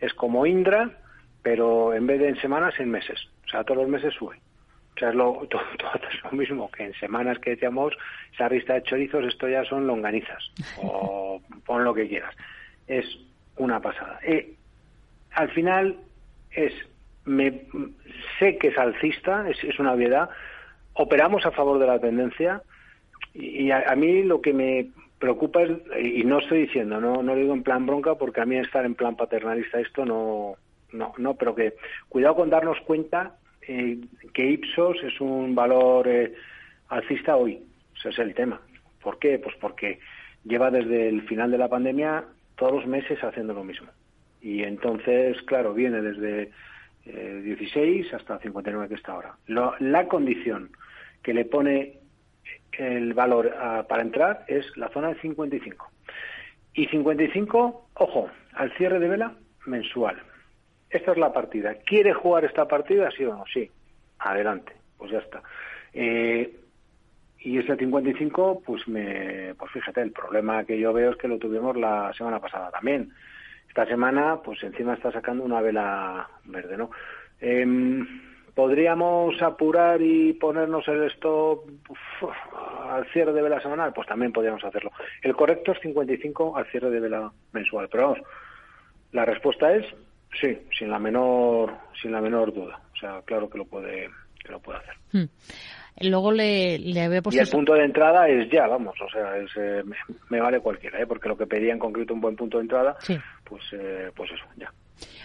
es 0.00 0.12
como 0.14 0.46
Indra, 0.46 0.90
pero 1.42 1.94
en 1.94 2.06
vez 2.06 2.20
de 2.20 2.28
en 2.28 2.40
semanas, 2.40 2.74
en 2.78 2.90
meses. 2.90 3.18
O 3.46 3.48
sea, 3.48 3.64
todos 3.64 3.82
los 3.82 3.88
meses 3.88 4.14
sube. 4.14 4.40
O 4.96 4.98
sea, 4.98 5.10
es 5.10 5.14
lo, 5.14 5.32
todo, 5.50 5.62
es 6.10 6.24
lo 6.24 6.32
mismo 6.32 6.70
que 6.70 6.84
en 6.84 6.94
semanas 6.94 7.38
que 7.38 7.50
decíamos, 7.50 7.94
esa 8.32 8.48
rista 8.48 8.74
de 8.74 8.82
chorizos, 8.82 9.24
esto 9.24 9.48
ya 9.48 9.64
son 9.64 9.86
longanizas, 9.86 10.50
o 10.76 11.40
pon 11.66 11.84
lo 11.84 11.94
que 11.94 12.08
quieras. 12.08 12.34
Es 12.86 13.06
una 13.56 13.80
pasada. 13.80 14.18
Eh, 14.22 14.54
al 15.32 15.50
final 15.50 15.96
es, 16.50 16.72
me, 17.24 17.62
sé 18.38 18.58
que 18.58 18.68
es 18.68 18.78
alcista, 18.78 19.48
es, 19.48 19.62
es 19.64 19.78
una 19.78 19.92
obviedad, 19.92 20.30
operamos 20.94 21.46
a 21.46 21.50
favor 21.50 21.78
de 21.78 21.86
la 21.86 21.98
tendencia 21.98 22.62
y 23.34 23.70
a, 23.70 23.94
mí 23.96 24.22
lo 24.22 24.40
que 24.40 24.52
me 24.52 24.88
preocupa 25.20 25.60
y 26.02 26.24
no 26.24 26.38
estoy 26.38 26.62
diciendo, 26.62 27.00
no, 27.00 27.22
no 27.22 27.34
lo 27.34 27.40
digo 27.40 27.54
en 27.54 27.62
plan 27.62 27.86
bronca 27.86 28.16
porque 28.16 28.40
a 28.40 28.46
mí 28.46 28.56
estar 28.56 28.84
en 28.84 28.94
plan 28.94 29.16
paternalista 29.16 29.78
esto 29.78 30.04
no, 30.04 30.56
no, 30.92 31.12
no, 31.18 31.34
pero 31.34 31.54
que 31.54 31.74
cuidado 32.08 32.36
con 32.36 32.50
darnos 32.50 32.80
cuenta 32.80 33.36
eh, 33.60 34.00
que 34.32 34.50
Ipsos 34.50 34.96
es 35.04 35.20
un 35.20 35.54
valor 35.54 36.08
eh, 36.08 36.34
alcista 36.88 37.36
hoy. 37.36 37.62
Ese 37.96 38.08
es 38.08 38.18
el 38.18 38.34
tema. 38.34 38.60
¿Por 39.02 39.18
qué? 39.18 39.38
Pues 39.38 39.54
porque 39.60 40.00
lleva 40.44 40.70
desde 40.70 41.08
el 41.08 41.22
final 41.28 41.50
de 41.50 41.58
la 41.58 41.68
pandemia 41.68 42.24
todos 42.56 42.72
los 42.72 42.86
meses 42.86 43.22
haciendo 43.22 43.52
lo 43.52 43.62
mismo. 43.62 43.88
Y 44.40 44.62
entonces, 44.62 45.40
claro, 45.42 45.74
viene 45.74 46.00
desde 46.00 46.50
16 47.04 48.06
eh, 48.06 48.16
hasta 48.16 48.38
59 48.38 48.88
que 48.88 48.94
está 48.94 49.12
ahora. 49.12 49.36
la 49.46 50.08
condición 50.08 50.70
que 51.22 51.34
le 51.34 51.44
pone 51.44 51.99
el 52.72 53.14
valor 53.14 53.54
ah, 53.58 53.84
para 53.88 54.02
entrar 54.02 54.44
es 54.48 54.76
la 54.76 54.88
zona 54.88 55.08
de 55.08 55.20
55. 55.20 55.90
Y 56.74 56.86
55, 56.86 57.88
ojo, 57.94 58.30
al 58.54 58.72
cierre 58.76 58.98
de 58.98 59.08
vela 59.08 59.34
mensual. 59.66 60.22
Esta 60.88 61.12
es 61.12 61.18
la 61.18 61.32
partida. 61.32 61.74
¿Quiere 61.86 62.12
jugar 62.12 62.44
esta 62.44 62.66
partida, 62.66 63.10
sí 63.10 63.24
o 63.24 63.36
no? 63.36 63.44
Sí. 63.52 63.70
Adelante. 64.18 64.72
Pues 64.96 65.12
ya 65.12 65.18
está. 65.18 65.42
Eh, 65.92 66.56
y 67.38 67.58
ese 67.58 67.76
55, 67.76 68.62
pues 68.64 68.86
me, 68.86 69.54
pues 69.58 69.70
fíjate, 69.72 70.02
el 70.02 70.12
problema 70.12 70.64
que 70.64 70.78
yo 70.78 70.92
veo 70.92 71.12
es 71.12 71.16
que 71.16 71.28
lo 71.28 71.38
tuvimos 71.38 71.76
la 71.76 72.12
semana 72.12 72.38
pasada 72.38 72.70
también. 72.70 73.12
Esta 73.68 73.86
semana, 73.86 74.40
pues 74.44 74.62
encima 74.62 74.94
está 74.94 75.10
sacando 75.12 75.44
una 75.44 75.60
vela 75.60 76.28
verde, 76.44 76.76
¿no? 76.76 76.90
Em, 77.40 78.29
¿Podríamos 78.54 79.40
apurar 79.42 80.00
y 80.02 80.32
ponernos 80.34 80.86
el 80.88 81.04
stop 81.10 81.64
al 82.88 83.06
cierre 83.12 83.32
de 83.32 83.42
vela 83.42 83.60
semanal? 83.60 83.92
Pues 83.92 84.08
también 84.08 84.32
podríamos 84.32 84.64
hacerlo. 84.64 84.90
El 85.22 85.34
correcto 85.34 85.72
es 85.72 85.80
55 85.80 86.56
al 86.56 86.66
cierre 86.66 86.90
de 86.90 87.00
vela 87.00 87.30
mensual. 87.52 87.88
Pero 87.90 88.10
vamos, 88.10 88.18
la 89.12 89.24
respuesta 89.24 89.74
es 89.74 89.86
sí, 90.38 90.58
sin 90.78 90.90
la 90.90 90.98
menor, 90.98 91.72
sin 92.00 92.12
la 92.12 92.20
menor 92.20 92.52
duda. 92.52 92.80
O 92.92 92.96
sea, 92.96 93.22
claro 93.22 93.48
que 93.48 93.58
lo 93.58 93.64
puede, 93.64 94.08
que 94.42 94.52
lo 94.52 94.60
puede 94.60 94.78
hacer. 94.78 94.94
Hmm. 95.12 95.28
Luego 96.08 96.32
le, 96.32 96.78
le 96.78 97.02
había 97.02 97.20
puesto... 97.20 97.38
Y 97.38 97.44
el 97.44 97.50
punto 97.50 97.74
de 97.74 97.84
entrada 97.84 98.28
es 98.28 98.48
ya, 98.50 98.66
vamos, 98.66 98.94
o 99.00 99.10
sea, 99.10 99.36
es, 99.36 99.50
eh, 99.56 99.82
me, 100.30 100.40
vale 100.40 100.60
cualquiera, 100.60 101.00
¿eh? 101.00 101.06
porque 101.06 101.28
lo 101.28 101.36
que 101.36 101.46
pedía 101.46 101.72
en 101.72 101.78
concreto 101.78 102.14
un 102.14 102.20
buen 102.20 102.36
punto 102.36 102.56
de 102.56 102.62
entrada, 102.62 102.96
pues, 103.44 103.62
eh, 103.72 104.10
pues 104.14 104.30
eso, 104.32 104.44
ya. 104.56 104.72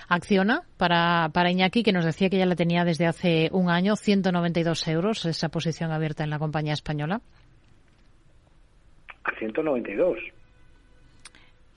Acciona 0.08 0.62
para, 0.78 1.30
para 1.34 1.52
Iñaki, 1.52 1.84
que 1.84 1.92
nos 1.92 2.06
decía 2.06 2.30
que 2.30 2.38
ya 2.38 2.46
la 2.46 2.56
tenía 2.56 2.86
desde 2.86 3.08
hace 3.08 3.50
un 3.52 3.70
año, 3.70 3.96
192 3.96 4.88
euros 4.88 5.26
esa 5.26 5.50
posición 5.50 5.92
abierta 5.92 6.24
en 6.24 6.30
la 6.30 6.40
compañía 6.40 6.74
española. 6.74 7.22
¿A 9.24 9.32
192? 9.40 10.20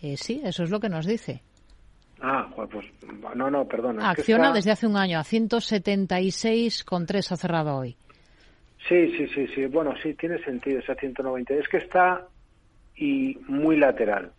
Eh, 0.03 0.17
sí, 0.17 0.41
eso 0.45 0.63
es 0.63 0.71
lo 0.71 0.81
que 0.81 0.89
nos 0.89 1.07
dice. 1.07 1.43
Ah, 2.21 2.49
pues 2.55 2.87
no, 3.35 3.51
no, 3.51 3.67
perdón. 3.67 4.01
Acciona 4.01 4.53
desde 4.53 4.71
hace 4.73 4.87
un 4.87 4.97
año 4.97 5.19
a 5.19 5.23
176,3 5.23 7.33
ha 7.33 7.37
cerrado 7.37 7.77
hoy. 7.77 7.97
Sí, 8.89 9.17
sí, 9.17 9.27
sí, 9.35 9.49
sí. 9.55 9.67
Bueno, 9.67 9.95
sí, 10.03 10.15
tiene 10.15 10.39
sentido 10.45 10.79
esa 10.81 10.95
192. 10.95 11.65
Es 11.65 11.69
que 11.69 11.79
está 11.79 12.27
y 12.97 13.39
muy 13.47 13.77
lateral 13.77 14.33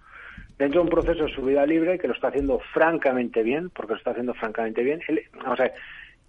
dentro 0.59 0.81
de 0.81 0.83
un 0.83 0.89
proceso 0.89 1.23
de 1.23 1.33
subida 1.33 1.65
libre 1.65 1.97
que 1.97 2.07
lo 2.07 2.13
está 2.13 2.27
haciendo 2.27 2.59
francamente 2.73 3.41
bien, 3.41 3.69
porque 3.69 3.93
lo 3.93 3.97
está 3.97 4.11
haciendo 4.11 4.33
francamente 4.33 4.83
bien. 4.83 4.99
vamos 5.41 5.59
a 5.59 5.63
ver, 5.63 5.73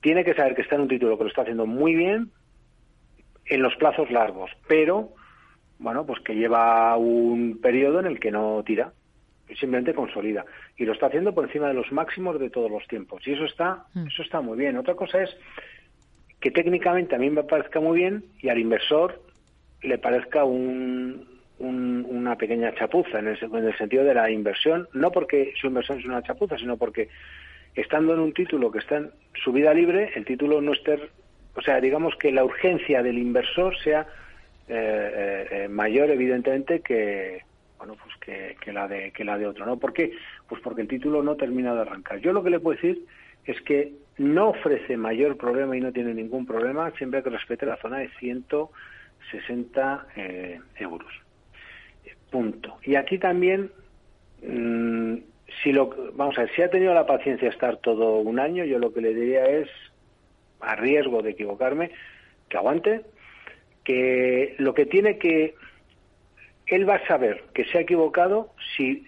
tiene 0.00 0.24
que 0.24 0.34
saber 0.34 0.54
que 0.54 0.62
está 0.62 0.76
en 0.76 0.82
un 0.82 0.88
título 0.88 1.18
que 1.18 1.24
lo 1.24 1.28
está 1.28 1.42
haciendo 1.42 1.66
muy 1.66 1.94
bien 1.96 2.30
en 3.46 3.62
los 3.62 3.74
plazos 3.74 4.08
largos, 4.10 4.50
pero 4.68 5.10
bueno, 5.80 6.06
pues 6.06 6.20
que 6.20 6.36
lleva 6.36 6.96
un 6.96 7.58
periodo 7.60 7.98
en 7.98 8.06
el 8.06 8.20
que 8.20 8.30
no 8.30 8.62
tira, 8.64 8.92
simplemente 9.58 9.94
consolida 9.94 10.44
y 10.76 10.84
lo 10.84 10.92
está 10.92 11.06
haciendo 11.06 11.34
por 11.34 11.44
encima 11.44 11.66
de 11.66 11.74
los 11.74 11.90
máximos 11.90 12.38
de 12.38 12.50
todos 12.50 12.70
los 12.70 12.86
tiempos 12.86 13.26
y 13.26 13.32
eso 13.32 13.44
está 13.44 13.84
mm. 13.94 14.06
eso 14.06 14.22
está 14.22 14.40
muy 14.40 14.56
bien. 14.56 14.76
Otra 14.76 14.94
cosa 14.94 15.22
es 15.24 15.36
que 16.38 16.52
técnicamente 16.52 17.16
a 17.16 17.18
mí 17.18 17.30
me 17.30 17.42
parezca 17.42 17.80
muy 17.80 17.98
bien 17.98 18.24
y 18.40 18.48
al 18.48 18.58
inversor 18.58 19.20
le 19.82 19.98
parezca 19.98 20.44
un, 20.44 21.39
una 21.60 22.36
pequeña 22.36 22.74
chapuza 22.74 23.18
en 23.18 23.28
el, 23.28 23.76
sentido 23.76 24.04
de 24.04 24.14
la 24.14 24.30
inversión, 24.30 24.88
no 24.94 25.12
porque 25.12 25.52
su 25.60 25.66
inversión 25.66 25.98
es 25.98 26.06
una 26.06 26.22
chapuza, 26.22 26.56
sino 26.58 26.76
porque 26.76 27.08
estando 27.74 28.14
en 28.14 28.20
un 28.20 28.32
título 28.32 28.72
que 28.72 28.78
está 28.78 28.96
en 28.96 29.10
subida 29.44 29.74
libre, 29.74 30.10
el 30.14 30.24
título 30.24 30.60
no 30.60 30.72
esté, 30.72 30.98
o 31.54 31.60
sea, 31.60 31.80
digamos 31.80 32.16
que 32.16 32.32
la 32.32 32.44
urgencia 32.44 33.02
del 33.02 33.18
inversor 33.18 33.76
sea 33.78 34.06
eh, 34.68 34.74
eh, 34.74 35.48
eh, 35.50 35.68
mayor, 35.68 36.10
evidentemente, 36.10 36.80
que 36.80 37.42
bueno, 37.76 37.96
pues 38.02 38.14
que, 38.20 38.56
que, 38.60 38.72
la 38.72 38.88
de 38.88 39.10
que 39.10 39.24
la 39.24 39.36
de 39.36 39.46
otro, 39.46 39.66
¿no? 39.66 39.78
¿Por 39.78 39.92
qué? 39.92 40.12
Pues 40.48 40.60
porque 40.62 40.82
el 40.82 40.88
título 40.88 41.22
no 41.22 41.36
termina 41.36 41.74
de 41.74 41.80
arrancar. 41.80 42.20
Yo 42.20 42.32
lo 42.32 42.42
que 42.42 42.50
le 42.50 42.60
puedo 42.60 42.76
decir 42.76 43.04
es 43.44 43.60
que 43.62 43.92
no 44.18 44.50
ofrece 44.50 44.96
mayor 44.96 45.36
problema 45.36 45.76
y 45.76 45.80
no 45.80 45.92
tiene 45.92 46.14
ningún 46.14 46.46
problema 46.46 46.90
siempre 46.92 47.22
que 47.22 47.30
respete 47.30 47.66
la 47.66 47.78
zona 47.78 47.98
de 47.98 48.10
160 48.18 50.06
euros. 50.78 51.12
Punto. 52.30 52.78
Y 52.84 52.94
aquí 52.94 53.18
también, 53.18 53.70
mm, 54.42 55.16
si 55.62 55.72
lo, 55.72 56.12
vamos 56.14 56.38
a 56.38 56.42
ver, 56.42 56.50
si 56.54 56.62
ha 56.62 56.70
tenido 56.70 56.94
la 56.94 57.06
paciencia 57.06 57.48
de 57.48 57.54
estar 57.54 57.78
todo 57.78 58.18
un 58.18 58.38
año, 58.38 58.64
yo 58.64 58.78
lo 58.78 58.92
que 58.92 59.00
le 59.00 59.14
diría 59.14 59.44
es, 59.44 59.68
a 60.60 60.76
riesgo 60.76 61.22
de 61.22 61.30
equivocarme, 61.30 61.90
que 62.48 62.56
aguante, 62.56 63.02
que 63.84 64.54
lo 64.58 64.74
que 64.74 64.86
tiene 64.86 65.18
que, 65.18 65.54
él 66.66 66.88
va 66.88 66.96
a 66.96 67.06
saber 67.06 67.44
que 67.52 67.64
se 67.64 67.78
ha 67.78 67.80
equivocado 67.80 68.52
si 68.76 69.04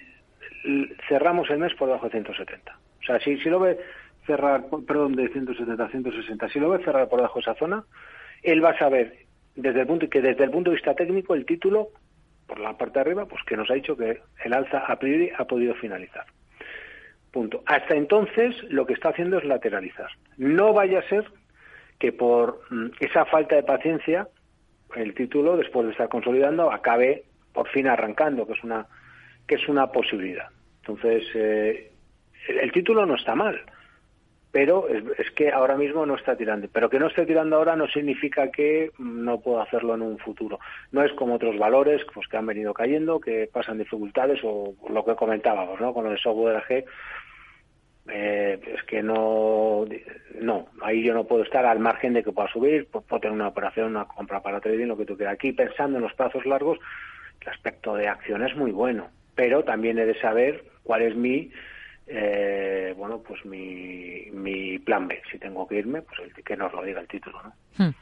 cerramos 1.09 1.49
el 1.51 1.59
mes 1.59 1.75
por 1.75 1.89
debajo 1.89 2.07
de 2.07 2.13
170. 2.13 2.79
O 3.01 3.05
sea, 3.05 3.21
si, 3.21 3.39
si 3.39 3.49
lo 3.49 3.61
ve 3.61 3.79
cerrar, 4.27 4.65
perdón, 4.87 5.15
de 5.15 5.29
170 5.29 5.85
a 5.85 5.89
160, 5.89 6.49
si 6.49 6.61
lo 6.61 6.71
ve 6.71 6.85
cerrar 6.85 7.09
por 7.09 7.19
debajo 7.19 7.39
de 7.39 7.43
esa 7.43 7.55
zona, 7.55 7.85
él 8.43 8.65
va 8.65 8.71
a 8.71 8.79
saber 8.79 9.27
desde 9.55 9.81
el 9.81 9.87
punto 9.87 10.09
que 10.09 10.23
desde 10.23 10.45
el 10.45 10.51
punto 10.51 10.71
de 10.71 10.77
vista 10.77 10.95
técnico 10.95 11.35
el 11.35 11.45
título 11.45 11.91
por 12.47 12.59
la 12.59 12.77
parte 12.77 12.95
de 12.95 13.01
arriba, 13.01 13.27
pues 13.27 13.43
que 13.45 13.57
nos 13.57 13.71
ha 13.71 13.75
dicho 13.75 13.97
que 13.97 14.21
el 14.45 14.53
alza 14.53 14.79
a 14.79 14.99
priori 14.99 15.31
ha 15.37 15.45
podido 15.45 15.75
finalizar. 15.75 16.25
Punto. 17.31 17.63
Hasta 17.67 17.95
entonces 17.95 18.55
lo 18.65 18.87
que 18.87 18.93
está 18.93 19.09
haciendo 19.09 19.39
es 19.39 19.45
lateralizar. 19.45 20.11
No 20.37 20.73
vaya 20.73 20.99
a 20.99 21.09
ser 21.09 21.25
que 21.99 22.13
por 22.13 22.61
mm, 22.71 22.91
esa 23.01 23.25
falta 23.25 23.57
de 23.57 23.63
paciencia 23.63 24.29
el 24.97 25.15
título, 25.15 25.57
después 25.57 25.87
de 25.87 25.93
estar 25.93 26.09
consolidando, 26.09 26.71
acabe 26.71 27.25
por 27.53 27.69
fin 27.69 27.87
arrancando, 27.87 28.47
que 28.47 28.53
es 28.53 28.65
una 28.65 28.87
que 29.47 29.57
es 29.57 29.69
una 29.69 29.91
posibilidad. 29.91 30.49
Entonces, 30.81 31.25
eh, 31.35 31.91
el, 32.49 32.73
título 32.73 33.07
no 33.07 33.15
está 33.15 33.35
mal 33.35 33.61
pero 34.53 34.87
es, 34.87 35.31
que 35.31 35.51
ahora 35.51 35.77
mismo 35.77 36.05
no 36.05 36.15
está 36.15 36.37
tirando. 36.37 36.69
Pero 36.71 36.91
que 36.91 36.99
no 36.99 37.07
esté 37.07 37.25
tirando 37.25 37.57
ahora 37.57 37.75
no 37.75 37.89
significa 37.89 38.51
que 38.51 38.91
no 38.99 39.41
pueda 39.41 39.63
hacerlo 39.63 39.95
en 39.95 40.03
un 40.03 40.19
futuro. 40.19 40.61
No 40.93 41.03
es 41.03 41.13
como 41.15 41.35
otros 41.35 41.59
valores 41.59 42.03
pues, 42.13 42.29
que 42.29 42.37
han 42.37 42.47
venido 42.47 42.75
cayendo, 42.75 43.19
que 43.19 43.49
pasan 43.51 43.79
dificultades 43.79 44.41
o 44.45 44.75
lo 44.91 45.05
que 45.07 45.17
comentábamos, 45.17 45.81
¿no? 45.81 45.95
Con 45.95 46.07
el 46.07 46.19
software 46.19 46.63
G, 46.69 46.85
eh, 48.09 48.61
es 48.75 48.83
que 48.83 49.03
no, 49.03 49.87
no, 50.39 50.67
ahí 50.83 51.03
yo 51.03 51.15
no 51.15 51.25
puedo 51.25 51.45
estar 51.45 51.65
al 51.65 51.79
margen 51.79 52.13
de 52.13 52.23
que 52.23 52.33
pueda 52.33 52.53
subir, 52.53 52.89
puedo 52.89 53.21
tener 53.21 53.33
una 53.33 53.49
operación, 53.49 53.87
una 53.87 54.05
compra 54.05 54.43
para 54.43 54.61
trading, 54.61 54.87
lo 54.87 54.99
que 54.99 55.07
tú 55.07 55.17
quieras. 55.17 55.35
Aquí 55.35 55.53
pensando 55.53 55.97
en 55.97 56.05
los 56.05 56.13
plazos 56.13 56.45
largos, 56.45 56.79
el 57.41 57.49
aspecto 57.49 57.95
de 57.95 58.09
acción 58.09 58.43
es 58.43 58.55
muy 58.55 58.71
bueno, 58.71 59.09
pero 59.35 59.65
también 59.65 59.99
he 59.99 60.05
de 60.05 60.21
saber 60.21 60.63
cuál 60.83 61.03
es 61.03 61.17
mi 61.17 61.51
eh, 62.07 62.95
bueno, 62.97 63.23
pues 63.27 63.45
mi, 63.45 64.27
mi 64.33 64.79
plan 64.79 65.07
B. 65.07 65.21
Si 65.31 65.39
tengo 65.39 65.67
que 65.67 65.77
irme, 65.77 66.03
pues 66.03 66.21
el, 66.21 66.45
que 66.45 66.57
nos 66.57 66.73
lo 66.73 66.83
diga 66.83 67.01
el 67.01 67.09
título, 67.09 67.41
¿no? 67.43 67.53
Hmm. 67.79 67.93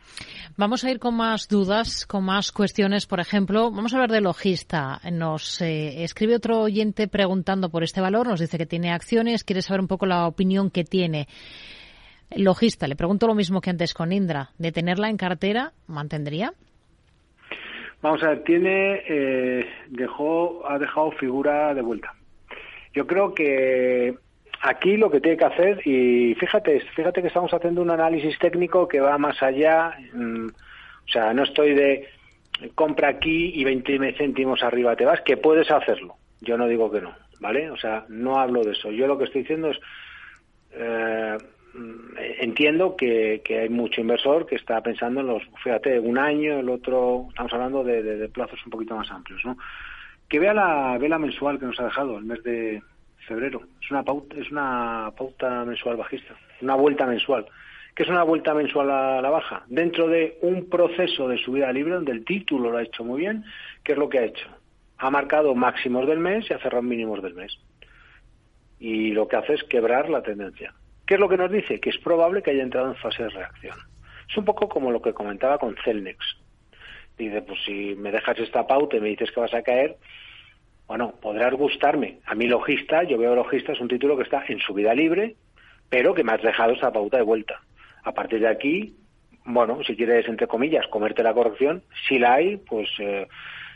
Vamos 0.57 0.85
a 0.85 0.91
ir 0.91 0.99
con 0.99 1.17
más 1.17 1.49
dudas, 1.49 2.07
con 2.07 2.25
más 2.25 2.51
cuestiones. 2.51 3.07
Por 3.07 3.21
ejemplo, 3.21 3.71
vamos 3.71 3.93
a 3.93 3.97
hablar 3.97 4.11
de 4.11 4.21
logista. 4.21 5.01
Nos 5.13 5.61
eh, 5.61 6.03
escribe 6.03 6.37
otro 6.37 6.61
oyente 6.61 7.09
preguntando 7.09 7.71
por 7.71 7.83
este 7.83 8.01
valor. 8.01 8.27
Nos 8.27 8.41
dice 8.41 8.59
que 8.59 8.67
tiene 8.67 8.93
acciones, 8.93 9.45
quiere 9.45 9.63
saber 9.63 9.81
un 9.81 9.89
poco 9.89 10.07
la 10.07 10.27
opinión 10.27 10.71
que 10.71 10.85
tiene. 10.85 11.29
Logista, 12.37 12.87
le 12.89 12.97
pregunto 12.97 13.27
lo 13.27 13.35
mismo 13.35 13.61
que 13.61 13.71
antes 13.71 13.93
con 13.93 14.13
Indra. 14.13 14.51
¿De 14.59 14.73
tenerla 14.73 15.11
en 15.11 15.17
cartera, 15.17 15.73
mantendría? 15.87 16.53
Vamos 18.03 18.23
a 18.23 18.31
ver, 18.31 18.45
tiene, 18.45 19.03
eh, 19.09 19.67
dejó, 19.89 20.67
ha 20.67 20.79
dejado 20.79 21.11
figura 21.13 21.75
de 21.75 21.83
vuelta 21.83 22.15
yo 22.93 23.07
creo 23.07 23.35
que 23.35 24.15
aquí 24.63 24.97
lo 24.97 25.11
que 25.11 25.21
tiene 25.21 25.37
que 25.37 25.45
hacer, 25.45 25.87
y 25.87 26.35
fíjate, 26.35 26.81
fíjate 26.95 27.23
que 27.23 27.29
estamos 27.29 27.53
haciendo 27.53 27.83
un 27.83 27.91
análisis 27.91 28.39
técnico 28.39 28.89
que 28.89 29.01
va 29.01 29.17
más 29.19 29.43
allá, 29.43 29.97
mm, 30.13 30.47
o 30.47 31.09
sea, 31.13 31.33
no 31.33 31.45
estoy 31.45 31.75
de 31.75 32.09
compra 32.75 33.09
aquí 33.09 33.53
y 33.55 33.65
20 33.65 34.13
céntimos 34.19 34.63
arriba 34.63 34.95
te 34.95 35.07
vas, 35.07 35.23
que 35.23 35.37
puedes 35.37 35.71
hacerlo, 35.71 36.17
yo 36.41 36.59
no 36.59 36.67
digo 36.67 36.91
que 36.91 37.01
no, 37.01 37.15
¿vale? 37.41 37.71
O 37.71 37.77
sea, 37.77 38.05
no 38.09 38.39
hablo 38.39 38.63
de 38.65 38.73
eso, 38.73 38.91
yo 38.91 39.07
lo 39.07 39.17
que 39.17 39.25
estoy 39.25 39.43
diciendo 39.43 39.71
es, 39.71 39.79
eh, 40.73 41.39
entiendo 42.41 42.97
que, 42.97 43.41
hay 43.49 43.69
mucho 43.71 44.03
inversor 44.03 44.45
que 44.45 44.57
está 44.57 44.83
pensando 44.83 45.21
en 45.21 45.29
los, 45.29 45.43
fíjate, 45.63 45.99
un 45.99 46.19
año, 46.19 46.59
el 46.59 46.69
otro, 46.69 47.27
estamos 47.31 47.53
hablando 47.55 47.83
de, 47.83 48.03
de 48.03 48.29
plazos 48.29 48.61
un 48.67 48.71
poquito 48.71 48.95
más 48.95 49.11
amplios, 49.11 49.41
¿no? 49.45 49.57
Que 50.31 50.39
vea 50.39 50.55
la 50.55 50.97
vela 50.97 51.19
mensual 51.19 51.59
que 51.59 51.67
nos 51.67 51.79
ha 51.79 51.85
dejado 51.85 52.17
el 52.17 52.25
mes 52.25 52.43
de, 52.43 52.81
febrero. 53.31 53.63
Es 53.81 53.91
una 53.91 54.03
pauta, 54.03 54.37
es 54.37 54.51
una 54.51 55.13
pauta 55.17 55.65
mensual 55.65 55.97
bajista, 55.97 56.35
una 56.61 56.75
vuelta 56.75 57.07
mensual. 57.07 57.47
¿Qué 57.95 58.03
es 58.05 58.09
una 58.09 58.23
vuelta 58.23 58.55
mensual 58.55 58.91
a 58.91 59.21
la 59.21 59.31
baja? 59.31 59.65
Dentro 59.69 60.09
de 60.09 60.39
un 60.43 60.69
proceso 60.69 61.29
de 61.29 61.39
subida 61.39 61.73
libre 61.73 61.95
donde 61.95 62.13
el 62.13 62.25
título 62.25 62.71
lo 62.71 62.79
ha 62.79 62.83
hecho 62.83 63.05
muy 63.05 63.21
bien, 63.21 63.45
¿qué 63.85 63.93
es 63.93 63.99
lo 63.99 64.09
que 64.09 64.19
ha 64.19 64.25
hecho? 64.25 64.49
Ha 64.99 65.11
marcado 65.11 65.55
máximos 65.55 66.07
del 66.07 66.19
mes 66.19 66.49
y 66.49 66.55
ha 66.55 66.59
cerrado 66.59 66.83
mínimos 66.83 67.23
del 67.23 67.35
mes. 67.35 67.59
Y 68.79 69.13
lo 69.13 69.29
que 69.29 69.37
hace 69.37 69.55
es 69.55 69.65
quebrar 69.65 70.09
la 70.09 70.23
tendencia. 70.23 70.75
¿Qué 71.07 71.15
es 71.15 71.21
lo 71.21 71.29
que 71.29 71.37
nos 71.37 71.51
dice? 71.51 71.81
Que 71.81 71.91
es 71.91 71.99
probable 71.99 72.43
que 72.43 72.51
haya 72.51 72.63
entrado 72.63 72.89
en 72.89 72.97
fase 72.97 73.25
de 73.25 73.31
reacción. 73.31 73.77
Es 74.29 74.37
un 74.37 74.45
poco 74.45 74.69
como 74.69 74.91
lo 74.91 75.03
que 75.03 75.13
comentaba 75.13 75.59
con 75.59 75.77
Celnex. 75.85 76.19
Dice, 77.21 77.43
pues 77.43 77.61
si 77.67 77.95
me 77.97 78.11
dejas 78.11 78.39
esta 78.39 78.67
pauta 78.67 78.97
y 78.97 79.01
me 79.01 79.11
dices 79.11 79.31
que 79.31 79.41
vas 79.41 79.53
a 79.53 79.61
caer, 79.61 79.99
bueno, 80.89 81.13
podrás 81.21 81.53
gustarme. 81.53 82.19
A 82.25 82.35
mí 82.35 82.47
Logista, 82.47 83.03
yo 83.03 83.19
veo 83.19 83.35
Logista, 83.35 83.73
es 83.73 83.81
un 83.81 83.89
título 83.89 84.17
que 84.17 84.23
está 84.23 84.43
en 84.49 84.59
su 84.59 84.73
vida 84.73 84.95
libre, 84.95 85.37
pero 85.91 86.15
que 86.15 86.25
me 86.25 86.33
has 86.33 86.41
dejado 86.41 86.73
esa 86.73 86.91
pauta 86.91 87.19
de 87.19 87.23
vuelta. 87.23 87.61
A 88.05 88.13
partir 88.13 88.41
de 88.41 88.49
aquí, 88.49 88.97
bueno, 89.45 89.85
si 89.85 89.95
quieres, 89.97 90.27
entre 90.29 90.47
comillas, 90.47 90.87
comerte 90.89 91.23
la 91.23 91.35
corrección, 91.35 91.83
si 92.09 92.19
la 92.19 92.33
hay, 92.37 92.57
pues 92.57 92.89
eh, 93.01 93.29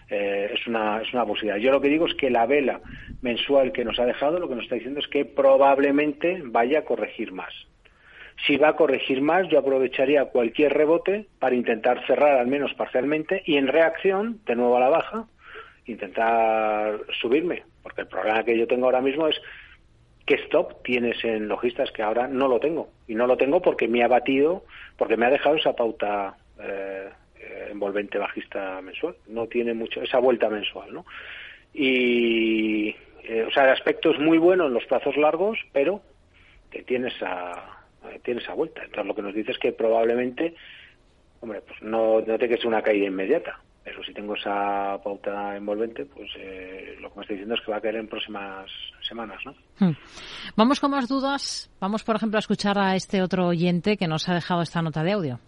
eh, 0.09 0.51
es, 0.55 0.67
una, 0.67 1.03
es 1.03 1.13
una 1.13 1.27
posibilidad. 1.27 1.59
Yo 1.59 1.71
lo 1.71 1.83
que 1.83 1.89
digo 1.89 2.07
es 2.07 2.15
que 2.15 2.31
la 2.31 2.47
vela 2.47 2.81
mensual 3.21 3.73
que 3.73 3.85
nos 3.85 3.99
ha 3.99 4.07
dejado, 4.07 4.39
lo 4.39 4.49
que 4.49 4.55
nos 4.55 4.65
está 4.65 4.77
diciendo 4.77 5.01
es 5.01 5.09
que 5.09 5.27
probablemente 5.27 6.41
vaya 6.47 6.79
a 6.79 6.85
corregir 6.85 7.31
más. 7.33 7.53
Si 8.47 8.57
va 8.57 8.71
a 8.71 8.77
corregir 8.77 9.23
más, 9.23 9.49
yo 9.49 9.59
aprovecharía 9.59 10.27
cualquier 10.27 10.75
rebote 10.75 11.27
para 11.39 11.55
intentar 11.55 12.05
cerrar 12.07 12.39
al 12.39 12.47
menos 12.47 12.75
parcialmente 12.75 13.43
y 13.47 13.57
en 13.57 13.69
reacción, 13.69 14.41
de 14.45 14.57
nuevo 14.57 14.77
a 14.77 14.81
la 14.81 14.89
baja, 14.89 15.25
intentar 15.87 17.01
subirme, 17.21 17.63
porque 17.83 18.03
el 18.03 18.09
problema 18.09 18.45
que 18.45 18.59
yo 18.59 18.67
tengo 18.67 18.87
ahora 18.87 19.01
mismo 19.01 19.29
es 19.29 19.41
qué 20.27 20.35
stop 20.35 20.83
tienes 20.83 21.23
en 21.25 21.49
logistas 21.49 21.91
que 21.93 22.03
ahora 22.03 22.27
no 22.27 22.49
lo 22.49 22.59
tengo. 22.59 22.89
Y 23.07 23.15
no 23.15 23.27
lo 23.27 23.37
tengo 23.37 23.61
porque 23.61 23.89
me 23.89 24.03
ha 24.03 24.09
batido, 24.09 24.65
porque 24.97 25.17
me 25.17 25.27
ha 25.27 25.31
dejado 25.31 25.57
esa 25.57 25.75
pauta 25.75 26.37
eh, 26.61 27.11
envolvente 27.71 28.19
bajista 28.19 28.81
mensual. 28.83 29.17
No 29.29 29.47
tiene 29.47 29.75
mucho, 29.75 30.03
esa 30.03 30.19
vuelta 30.19 30.49
mensual, 30.49 30.93
¿no? 30.93 31.05
Y, 31.73 32.95
eh, 33.25 33.45
o 33.47 33.51
sea, 33.51 33.65
el 33.65 33.71
aspecto 33.71 34.11
es 34.11 34.19
muy 34.19 34.39
bueno 34.39 34.67
en 34.67 34.75
los 34.75 34.85
plazos 34.87 35.17
largos, 35.17 35.59
pero 35.73 36.01
que 36.71 36.83
tiene 36.83 37.09
esa, 37.09 37.74
tiene 38.23 38.41
esa 38.41 38.55
vuelta. 38.55 38.83
Entonces 38.83 39.07
lo 39.07 39.15
que 39.15 39.23
nos 39.23 39.35
dice 39.35 39.53
es 39.53 39.59
que 39.59 39.73
probablemente, 39.73 40.55
hombre, 41.41 41.63
pues 41.63 41.83
no, 41.83 42.21
no 42.21 42.25
tiene 42.25 42.49
que 42.49 42.57
ser 42.57 42.67
una 42.67 42.83
caída 42.83 43.07
inmediata, 43.07 43.61
pero 43.85 44.03
si 44.03 44.15
tengo 44.15 44.35
esa 44.35 44.99
pauta 45.03 45.57
envolvente, 45.57 46.07
pues 46.07 46.31
eh, 46.39 46.97
lo 47.01 47.11
que 47.11 47.17
me 47.17 47.23
estoy 47.23 47.37
diciendo 47.37 47.55
es 47.55 47.61
que 47.61 47.71
va 47.71 47.79
a 47.79 47.81
caer 47.81 47.97
en 47.97 48.09
próximas 48.09 48.71
semanas, 49.07 49.39
¿no? 49.45 49.55
Hmm. 49.79 49.95
Vamos 50.57 50.81
con 50.81 50.91
más 50.91 51.07
dudas. 51.07 51.71
Vamos, 51.81 52.03
por 52.03 52.17
ejemplo, 52.17 52.39
a 52.39 52.41
escuchar 52.41 52.79
a 52.79 52.97
este 52.97 53.21
otro 53.21 53.47
oyente 53.47 53.97
que 53.97 54.09
nos 54.09 54.29
ha 54.29 54.35
dejado 54.35 54.63
esta 54.63 54.81
nota 54.81 55.03
de 55.03 55.13
audio. 55.13 55.39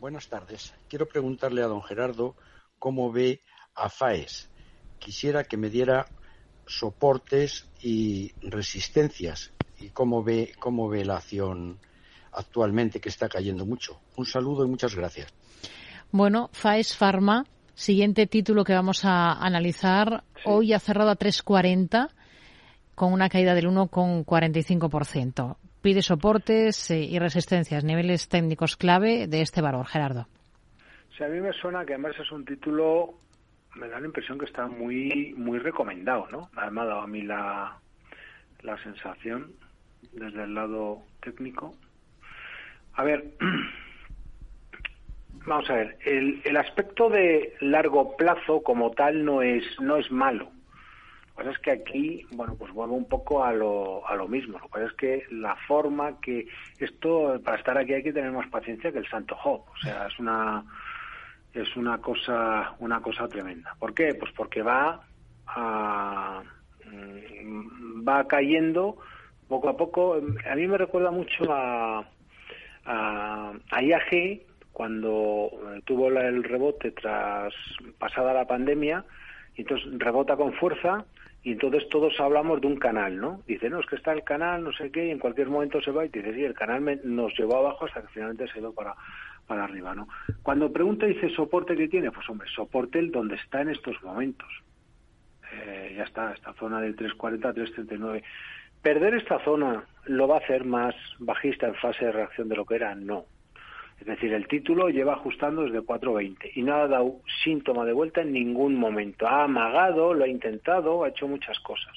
Buenas 0.00 0.28
tardes. 0.28 0.74
Quiero 0.88 1.06
preguntarle 1.06 1.62
a 1.62 1.66
don 1.66 1.82
Gerardo 1.82 2.34
cómo 2.78 3.10
ve 3.10 3.40
a 3.74 3.88
FAES. 3.88 4.50
Quisiera 4.98 5.44
que 5.44 5.56
me 5.56 5.70
diera 5.70 6.06
soportes 6.66 7.70
y 7.80 8.32
resistencias 8.42 9.52
y 9.82 9.90
cómo 9.90 10.22
ve, 10.22 10.52
cómo 10.58 10.88
ve 10.88 11.04
la 11.04 11.16
acción 11.16 11.78
actualmente 12.32 13.00
que 13.00 13.08
está 13.08 13.28
cayendo 13.28 13.66
mucho. 13.66 13.98
Un 14.16 14.26
saludo 14.26 14.64
y 14.64 14.68
muchas 14.68 14.94
gracias. 14.94 15.32
Bueno, 16.10 16.50
FAES 16.52 16.96
Pharma 16.96 17.44
Siguiente 17.74 18.26
título 18.26 18.64
que 18.64 18.74
vamos 18.74 19.04
a 19.04 19.32
analizar. 19.32 20.24
Hoy 20.44 20.72
ha 20.74 20.78
cerrado 20.78 21.10
a 21.10 21.16
3.40 21.16 22.10
con 22.94 23.12
una 23.12 23.28
caída 23.28 23.54
del 23.54 23.66
1,45%. 23.66 25.56
Pide 25.80 26.02
soportes 26.02 26.90
eh, 26.90 27.00
y 27.00 27.18
resistencias, 27.18 27.82
niveles 27.82 28.28
técnicos 28.28 28.76
clave 28.76 29.26
de 29.26 29.40
este 29.40 29.62
valor, 29.62 29.86
Gerardo. 29.86 30.28
a 31.18 31.28
mí 31.28 31.40
me 31.40 31.52
suena 31.54 31.84
que 31.84 31.94
además 31.94 32.14
es 32.20 32.30
un 32.30 32.44
título, 32.44 33.14
me 33.74 33.88
da 33.88 33.98
la 33.98 34.06
impresión 34.06 34.38
que 34.38 34.44
está 34.44 34.66
muy 34.66 35.34
muy 35.36 35.58
recomendado, 35.58 36.28
¿no? 36.30 36.50
Me 36.54 36.62
ha 36.62 36.84
dado 36.84 37.00
a 37.00 37.06
mí 37.06 37.22
la, 37.22 37.78
la 38.60 38.82
sensación 38.84 39.54
desde 40.12 40.44
el 40.44 40.54
lado 40.54 41.02
técnico. 41.20 41.74
A 42.94 43.04
ver, 43.04 43.24
Vamos 45.46 45.68
a 45.70 45.74
ver, 45.74 45.98
el, 46.04 46.40
el 46.44 46.56
aspecto 46.56 47.08
de 47.08 47.54
largo 47.60 48.16
plazo 48.16 48.62
como 48.62 48.92
tal 48.92 49.24
no 49.24 49.42
es, 49.42 49.64
no 49.80 49.96
es 49.96 50.10
malo. 50.12 50.44
Lo 50.44 51.36
que 51.36 51.36
pasa 51.36 51.50
es 51.50 51.58
que 51.58 51.70
aquí, 51.72 52.26
bueno, 52.32 52.54
pues 52.56 52.72
vuelvo 52.72 52.94
un 52.94 53.08
poco 53.08 53.42
a 53.42 53.52
lo, 53.52 54.06
a 54.06 54.14
lo 54.14 54.28
mismo. 54.28 54.58
Lo 54.58 54.66
que 54.66 54.70
pasa 54.70 54.84
es 54.86 54.92
que 54.92 55.24
la 55.30 55.56
forma 55.66 56.20
que 56.20 56.46
esto, 56.78 57.40
para 57.44 57.56
estar 57.56 57.76
aquí 57.76 57.94
hay 57.94 58.02
que 58.04 58.12
tener 58.12 58.30
más 58.30 58.48
paciencia 58.50 58.92
que 58.92 58.98
el 58.98 59.08
Santo 59.08 59.34
Job. 59.34 59.62
O 59.68 59.76
sea, 59.78 60.06
es 60.06 60.18
una, 60.20 60.62
es 61.54 61.76
una 61.76 61.98
cosa, 61.98 62.76
una 62.78 63.00
cosa 63.00 63.26
tremenda. 63.26 63.74
¿Por 63.80 63.94
qué? 63.94 64.14
Pues 64.14 64.30
porque 64.32 64.62
va 64.62 65.00
a, 65.48 66.42
mm, 66.84 68.06
va 68.06 68.28
cayendo 68.28 68.98
poco 69.52 69.68
a 69.68 69.76
poco. 69.76 70.14
A 70.50 70.54
mí 70.54 70.66
me 70.66 70.78
recuerda 70.78 71.10
mucho 71.10 71.44
a, 71.52 72.08
a, 72.86 73.52
a 73.70 73.82
IAG 73.82 74.40
cuando 74.72 75.50
eh, 75.52 75.82
tuvo 75.84 76.08
el 76.08 76.42
rebote 76.42 76.92
tras 76.92 77.52
pasada 77.98 78.32
la 78.32 78.46
pandemia, 78.46 79.04
y 79.54 79.60
entonces 79.60 79.86
rebota 79.98 80.36
con 80.36 80.54
fuerza 80.54 81.04
y 81.42 81.52
entonces 81.52 81.86
todos 81.90 82.18
hablamos 82.18 82.62
de 82.62 82.68
un 82.68 82.76
canal, 82.76 83.20
¿no? 83.20 83.42
Dice, 83.46 83.68
no, 83.68 83.80
es 83.80 83.86
que 83.86 83.96
está 83.96 84.12
el 84.12 84.24
canal, 84.24 84.64
no 84.64 84.72
sé 84.72 84.90
qué, 84.90 85.08
y 85.08 85.10
en 85.10 85.18
cualquier 85.18 85.48
momento 85.48 85.82
se 85.82 85.90
va 85.90 86.06
y 86.06 86.08
dice, 86.08 86.32
sí, 86.32 86.44
el 86.44 86.54
canal 86.54 87.00
nos 87.04 87.36
llevó 87.36 87.56
abajo 87.56 87.84
hasta 87.84 88.00
que 88.00 88.08
finalmente 88.08 88.48
se 88.48 88.60
ido 88.60 88.72
para, 88.72 88.94
para 89.46 89.64
arriba, 89.64 89.94
¿no? 89.94 90.08
Cuando 90.42 90.72
pregunta, 90.72 91.04
dice, 91.04 91.28
¿soporte 91.30 91.76
que 91.76 91.88
tiene? 91.88 92.10
Pues 92.10 92.26
hombre, 92.30 92.48
soporte 92.54 93.00
el 93.00 93.10
donde 93.10 93.34
está 93.34 93.60
en 93.60 93.70
estos 93.70 94.00
momentos. 94.02 94.48
Eh, 95.52 95.94
ya 95.96 96.04
está, 96.04 96.32
esta 96.32 96.54
zona 96.54 96.80
del 96.80 96.96
340, 96.96 97.52
339. 97.52 98.22
¿Perder 98.82 99.14
esta 99.14 99.38
zona 99.44 99.84
lo 100.06 100.26
va 100.26 100.36
a 100.36 100.40
hacer 100.40 100.64
más 100.64 100.94
bajista 101.20 101.68
en 101.68 101.74
fase 101.76 102.04
de 102.04 102.12
reacción 102.12 102.48
de 102.48 102.56
lo 102.56 102.66
que 102.66 102.74
era? 102.74 102.94
No. 102.96 103.26
Es 104.00 104.06
decir, 104.06 104.32
el 104.32 104.48
título 104.48 104.88
lleva 104.88 105.12
ajustando 105.12 105.62
desde 105.62 105.80
4.20 105.80 106.50
y 106.56 106.62
no 106.62 106.74
ha 106.74 106.88
dado 106.88 107.20
síntoma 107.44 107.84
de 107.84 107.92
vuelta 107.92 108.22
en 108.22 108.32
ningún 108.32 108.74
momento. 108.74 109.28
Ha 109.28 109.44
amagado, 109.44 110.12
lo 110.12 110.24
ha 110.24 110.28
intentado, 110.28 111.04
ha 111.04 111.10
hecho 111.10 111.28
muchas 111.28 111.60
cosas. 111.60 111.92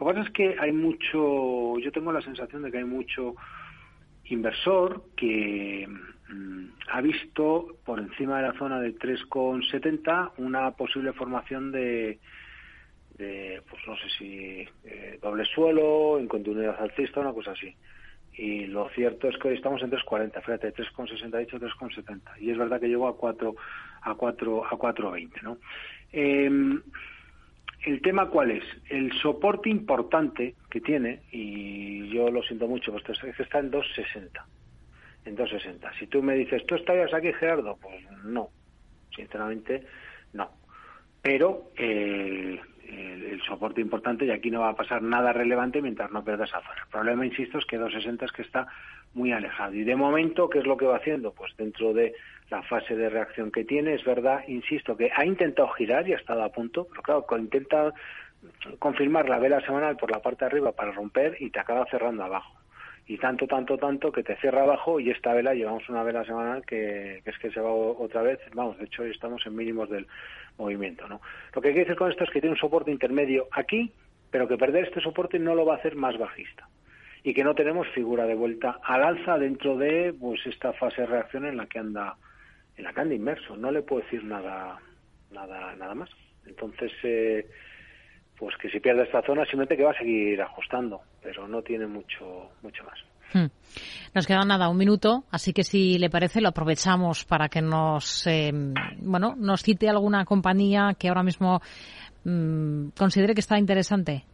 Lo 0.00 0.06
que 0.06 0.14
pasa 0.14 0.26
es 0.26 0.32
que 0.32 0.56
hay 0.58 0.72
mucho, 0.72 1.78
yo 1.78 1.92
tengo 1.92 2.10
la 2.10 2.22
sensación 2.22 2.62
de 2.62 2.72
que 2.72 2.78
hay 2.78 2.84
mucho 2.84 3.34
inversor 4.24 5.02
que 5.14 5.86
mm, 6.30 6.64
ha 6.90 7.00
visto 7.02 7.76
por 7.84 7.98
encima 7.98 8.38
de 8.40 8.48
la 8.48 8.54
zona 8.54 8.80
de 8.80 8.96
3,70 8.96 10.32
una 10.38 10.70
posible 10.70 11.12
formación 11.12 11.70
de, 11.70 12.18
pues 13.68 13.82
no 13.86 13.96
sé 13.96 14.08
si 14.18 14.68
eh, 14.84 15.18
doble 15.20 15.44
suelo, 15.44 16.18
en 16.18 16.28
continuidad 16.28 16.80
alcista, 16.80 17.20
una 17.20 17.32
cosa 17.32 17.52
así 17.52 17.74
y 18.34 18.66
lo 18.66 18.88
cierto 18.90 19.28
es 19.28 19.36
que 19.38 19.48
hoy 19.48 19.54
estamos 19.54 19.82
en 19.82 19.90
3.40, 19.90 20.40
fíjate, 20.40 20.74
3.68, 20.74 21.50
3.70 21.50 22.20
y 22.40 22.50
es 22.50 22.58
verdad 22.58 22.80
que 22.80 22.88
llegó 22.88 23.08
a 23.08 23.16
4 23.16 23.54
a 24.02 24.14
4 24.14 24.66
a 24.66 24.70
4.20, 24.70 25.42
¿no? 25.42 25.58
Em, 26.10 26.82
el 27.84 28.00
tema 28.00 28.30
cuál 28.30 28.52
es? 28.52 28.64
El 28.88 29.12
soporte 29.20 29.68
importante 29.68 30.54
que 30.70 30.80
tiene 30.80 31.22
y 31.30 32.08
yo 32.08 32.30
lo 32.30 32.42
siento 32.42 32.66
mucho, 32.66 32.92
pues 32.92 33.04
es 33.08 33.36
que 33.36 33.42
está 33.42 33.58
en 33.58 33.70
2.60. 33.70 34.30
En 35.24 35.36
2.60. 35.36 35.98
Si 35.98 36.06
tú 36.06 36.22
me 36.22 36.34
dices, 36.34 36.64
¿tú 36.66 36.74
estarías 36.74 37.12
aquí, 37.12 37.32
Gerardo? 37.32 37.78
Pues 37.80 38.02
no. 38.24 38.50
Sinceramente, 39.14 39.84
no. 40.32 40.50
Pero 41.20 41.70
eh, 41.76 42.60
el, 42.88 43.40
soporte 43.42 43.80
importante 43.80 44.24
y 44.24 44.30
aquí 44.30 44.50
no 44.50 44.60
va 44.60 44.70
a 44.70 44.76
pasar 44.76 45.02
nada 45.02 45.32
relevante 45.32 45.82
mientras 45.82 46.10
no 46.12 46.24
pierda 46.24 46.44
esa 46.44 46.60
zona. 46.60 46.82
El 46.82 46.90
problema, 46.90 47.26
insisto, 47.26 47.58
es 47.58 47.64
que 47.66 47.76
260 47.76 48.24
es 48.24 48.32
que 48.32 48.42
está 48.42 48.68
muy 49.14 49.32
alejado. 49.32 49.74
Y 49.74 49.84
de 49.84 49.96
momento, 49.96 50.48
¿qué 50.48 50.60
es 50.60 50.66
lo 50.66 50.76
que 50.76 50.86
va 50.86 50.96
haciendo? 50.96 51.32
Pues 51.32 51.56
dentro 51.56 51.92
de 51.92 52.14
la 52.50 52.62
fase 52.62 52.94
de 52.94 53.08
reacción 53.08 53.50
que 53.50 53.64
tiene, 53.64 53.94
es 53.94 54.04
verdad, 54.04 54.44
insisto, 54.46 54.96
que 54.96 55.10
ha 55.14 55.24
intentado 55.24 55.68
girar 55.70 56.08
y 56.08 56.12
ha 56.12 56.16
estado 56.16 56.42
a 56.44 56.52
punto, 56.52 56.86
pero 56.88 57.02
claro, 57.02 57.26
intenta 57.38 57.92
confirmar 58.78 59.28
la 59.28 59.38
vela 59.38 59.60
semanal 59.60 59.96
por 59.96 60.10
la 60.10 60.20
parte 60.20 60.44
de 60.44 60.50
arriba 60.50 60.72
para 60.72 60.92
romper 60.92 61.36
y 61.40 61.50
te 61.50 61.60
acaba 61.60 61.86
cerrando 61.86 62.24
abajo. 62.24 62.61
Y 63.06 63.18
tanto, 63.18 63.46
tanto, 63.46 63.76
tanto 63.76 64.12
que 64.12 64.22
te 64.22 64.36
cierra 64.36 64.62
abajo 64.62 65.00
y 65.00 65.10
esta 65.10 65.34
vela 65.34 65.54
llevamos 65.54 65.88
una 65.88 66.02
vela 66.02 66.24
semanal 66.24 66.64
que, 66.64 67.20
es 67.24 67.38
que 67.38 67.50
se 67.50 67.60
va 67.60 67.72
otra 67.72 68.22
vez. 68.22 68.38
Vamos, 68.54 68.78
de 68.78 68.84
hecho, 68.84 69.02
hoy 69.02 69.10
estamos 69.10 69.44
en 69.44 69.56
mínimos 69.56 69.90
del 69.90 70.06
movimiento. 70.56 71.08
¿no? 71.08 71.20
Lo 71.54 71.60
que 71.60 71.68
hay 71.68 71.74
que 71.74 71.80
decir 71.80 71.96
con 71.96 72.10
esto 72.10 72.24
es 72.24 72.30
que 72.30 72.40
tiene 72.40 72.54
un 72.54 72.60
soporte 72.60 72.90
intermedio 72.90 73.48
aquí, 73.50 73.92
pero 74.30 74.46
que 74.46 74.56
perder 74.56 74.84
este 74.84 75.00
soporte 75.00 75.38
no 75.38 75.54
lo 75.54 75.66
va 75.66 75.74
a 75.74 75.78
hacer 75.78 75.96
más 75.96 76.16
bajista 76.16 76.68
y 77.24 77.34
que 77.34 77.44
no 77.44 77.54
tenemos 77.54 77.86
figura 77.88 78.26
de 78.26 78.34
vuelta 78.34 78.80
al 78.82 79.04
alza 79.04 79.38
dentro 79.38 79.76
de 79.76 80.14
pues 80.18 80.44
esta 80.46 80.72
fase 80.72 81.02
de 81.02 81.06
reacción 81.06 81.46
en 81.46 81.56
la 81.56 81.66
que 81.66 81.78
anda 81.78 82.16
en 82.76 82.84
la 82.84 82.92
que 82.92 83.00
anda 83.00 83.14
inmerso 83.14 83.56
no 83.56 83.70
le 83.70 83.82
puedo 83.82 84.02
decir 84.02 84.24
nada 84.24 84.78
nada 85.30 85.76
nada 85.76 85.94
más 85.94 86.10
entonces 86.46 86.90
eh, 87.04 87.46
pues 88.38 88.56
que 88.56 88.68
si 88.70 88.80
pierde 88.80 89.04
esta 89.04 89.22
zona 89.22 89.44
simplemente 89.44 89.76
que 89.76 89.84
va 89.84 89.92
a 89.92 89.98
seguir 89.98 90.40
ajustando 90.42 91.00
pero 91.22 91.46
no 91.46 91.62
tiene 91.62 91.86
mucho 91.86 92.50
mucho 92.62 92.84
más 92.84 92.98
hmm. 93.34 93.50
Nos 94.14 94.26
queda 94.26 94.44
nada, 94.44 94.68
un 94.68 94.76
minuto, 94.76 95.24
así 95.30 95.54
que 95.54 95.64
si 95.64 95.98
le 95.98 96.10
parece 96.10 96.42
lo 96.42 96.50
aprovechamos 96.50 97.24
para 97.24 97.48
que 97.48 97.62
nos, 97.62 98.26
eh, 98.26 98.52
bueno, 98.98 99.34
nos 99.38 99.62
cite 99.62 99.88
alguna 99.88 100.26
compañía 100.26 100.94
que 100.98 101.08
ahora 101.08 101.22
mismo 101.22 101.62
mm, 102.24 102.88
considere 102.90 103.32
que 103.32 103.40
está 103.40 103.58
interesante. 103.58 104.26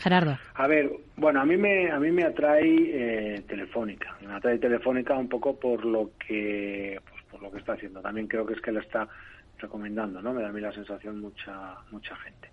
Gerardo. 0.00 0.38
A 0.54 0.66
ver, 0.66 0.90
bueno, 1.16 1.42
a 1.42 1.44
mí 1.44 1.56
me 1.58 1.90
a 1.90 1.98
mí 1.98 2.10
me 2.10 2.24
atrae 2.24 3.34
eh, 3.34 3.42
Telefónica. 3.46 4.16
Me 4.22 4.34
atrae 4.34 4.58
Telefónica 4.58 5.14
un 5.14 5.28
poco 5.28 5.58
por 5.58 5.84
lo 5.84 6.12
que 6.18 6.98
pues, 7.08 7.22
por 7.30 7.42
lo 7.42 7.50
que 7.50 7.58
está 7.58 7.74
haciendo. 7.74 8.00
También 8.00 8.26
creo 8.26 8.46
que 8.46 8.54
es 8.54 8.60
que 8.62 8.72
la 8.72 8.80
está 8.80 9.06
recomendando, 9.58 10.22
¿no? 10.22 10.32
Me 10.32 10.40
da 10.42 10.48
a 10.48 10.52
mí 10.52 10.60
la 10.60 10.72
sensación 10.72 11.20
mucha 11.20 11.74
mucha 11.90 12.16
gente. 12.16 12.48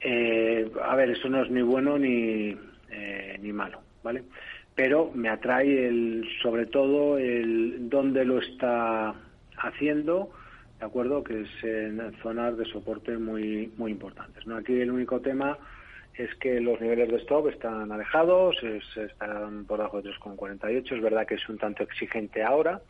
Eh, 0.00 0.70
a 0.82 0.94
ver, 0.96 1.10
esto 1.10 1.28
no 1.28 1.42
es 1.42 1.50
ni 1.50 1.62
bueno 1.62 1.98
ni 1.98 2.56
eh, 2.90 3.38
ni 3.40 3.52
malo, 3.52 3.80
¿vale? 4.02 4.24
Pero 4.74 5.10
me 5.14 5.28
atrae 5.28 5.88
el 5.88 6.24
sobre 6.42 6.66
todo 6.66 7.18
el 7.18 7.88
dónde 7.88 8.24
lo 8.24 8.38
está 8.38 9.14
haciendo, 9.56 10.30
de 10.78 10.86
acuerdo, 10.86 11.24
que 11.24 11.40
es 11.40 11.64
en 11.64 12.00
zonas 12.22 12.56
de 12.56 12.64
soporte 12.66 13.18
muy 13.18 13.72
muy 13.76 13.90
importantes. 13.90 14.46
¿no? 14.46 14.56
Aquí 14.56 14.80
el 14.80 14.92
único 14.92 15.20
tema 15.20 15.58
es 16.18 16.34
que 16.36 16.60
los 16.60 16.80
niveles 16.80 17.08
de 17.08 17.16
stop 17.18 17.48
están 17.48 17.90
alejados, 17.92 18.56
están 18.62 19.64
por 19.64 19.78
debajo 19.78 20.02
de 20.02 20.10
3,48. 20.10 20.96
Es 20.96 21.02
verdad 21.02 21.26
que 21.26 21.36
es 21.36 21.48
un 21.48 21.58
tanto 21.58 21.84
exigente 21.84 22.42
ahora, 22.42 22.80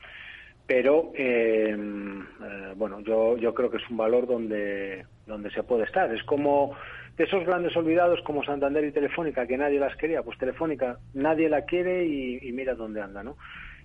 pero 0.66 1.12
eh, 1.14 1.76
eh, 1.76 2.72
bueno, 2.76 3.00
yo, 3.00 3.36
yo 3.36 3.54
creo 3.54 3.70
que 3.70 3.76
es 3.76 3.90
un 3.90 3.98
valor 3.98 4.26
donde, 4.26 5.04
donde 5.28 5.50
se 5.50 5.62
puede 5.62 5.84
estar. 5.84 6.12
Es 6.12 6.22
como 6.24 6.74
de 7.16 7.24
esos 7.24 7.44
grandes 7.44 7.76
olvidados 7.76 8.20
como 8.22 8.42
Santander 8.42 8.84
y 8.84 8.92
Telefónica, 8.92 9.46
que 9.46 9.56
nadie 9.56 9.78
las 9.78 9.94
quería, 9.96 10.22
pues 10.22 10.38
Telefónica 10.38 10.98
nadie 11.14 11.48
la 11.48 11.62
quiere 11.62 12.04
y, 12.06 12.50
mira 12.52 12.74
dónde 12.74 13.00
anda, 13.00 13.22
¿no? 13.22 13.36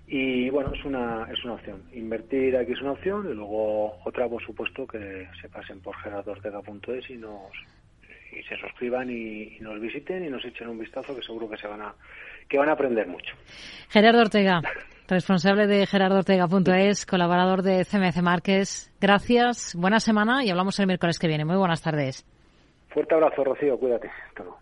Y 0.08 0.50
bueno, 0.50 0.74
es 0.74 0.84
una, 0.84 1.28
es 1.32 1.44
una 1.44 1.54
opción. 1.54 1.84
Invertir 1.94 2.58
aquí 2.58 2.74
es 2.74 2.82
una 2.82 2.91
opción 2.91 3.28
y 3.30 3.34
luego 3.34 3.98
otra, 4.04 4.28
por 4.28 4.44
supuesto, 4.44 4.86
que 4.86 5.28
se 5.41 5.50
pasen 5.50 5.80
por 5.80 5.96
gerardortega.es 5.98 7.10
y 7.10 7.18
nos, 7.18 7.52
y 8.32 8.44
se 8.44 8.58
suscriban 8.58 9.10
y, 9.10 9.58
nos 9.62 9.80
visiten 9.80 10.26
y 10.26 10.30
nos 10.30 10.44
echen 10.46 10.68
un 10.68 10.80
vistazo 10.80 11.16
que 11.16 11.24
seguro 11.24 11.50
que 11.50 11.58
se 11.58 11.68
van 11.68 11.82
a 11.82 11.94
que 12.48 12.58
van 12.58 12.70
a 12.70 12.74
aprender 12.74 13.08
mucho. 13.08 13.34
Gerardo 13.89 14.22
Ortega, 14.22 14.62
responsable 15.08 15.68
de 15.68 15.86
gerardortega.es, 15.86 17.06
colaborador 17.06 17.62
de 17.62 17.86
CMC 17.86 18.22
Márquez. 18.22 18.91
Gracias, 18.99 19.76
buena 19.76 19.99
semana 19.99 20.43
y 20.43 20.49
hablamos 20.49 20.80
el 20.80 20.88
miércoles 20.88 21.20
que 21.20 21.28
viene. 21.28 21.45
Muy 21.45 21.58
buenas 21.58 21.82
tardes. 21.82 22.26
Fuerte 22.89 23.16
abrazo, 23.16 23.43
Rocío, 23.43 23.78
cuídate. 23.78 24.10
Hasta 24.30 24.43
luego. 24.43 24.60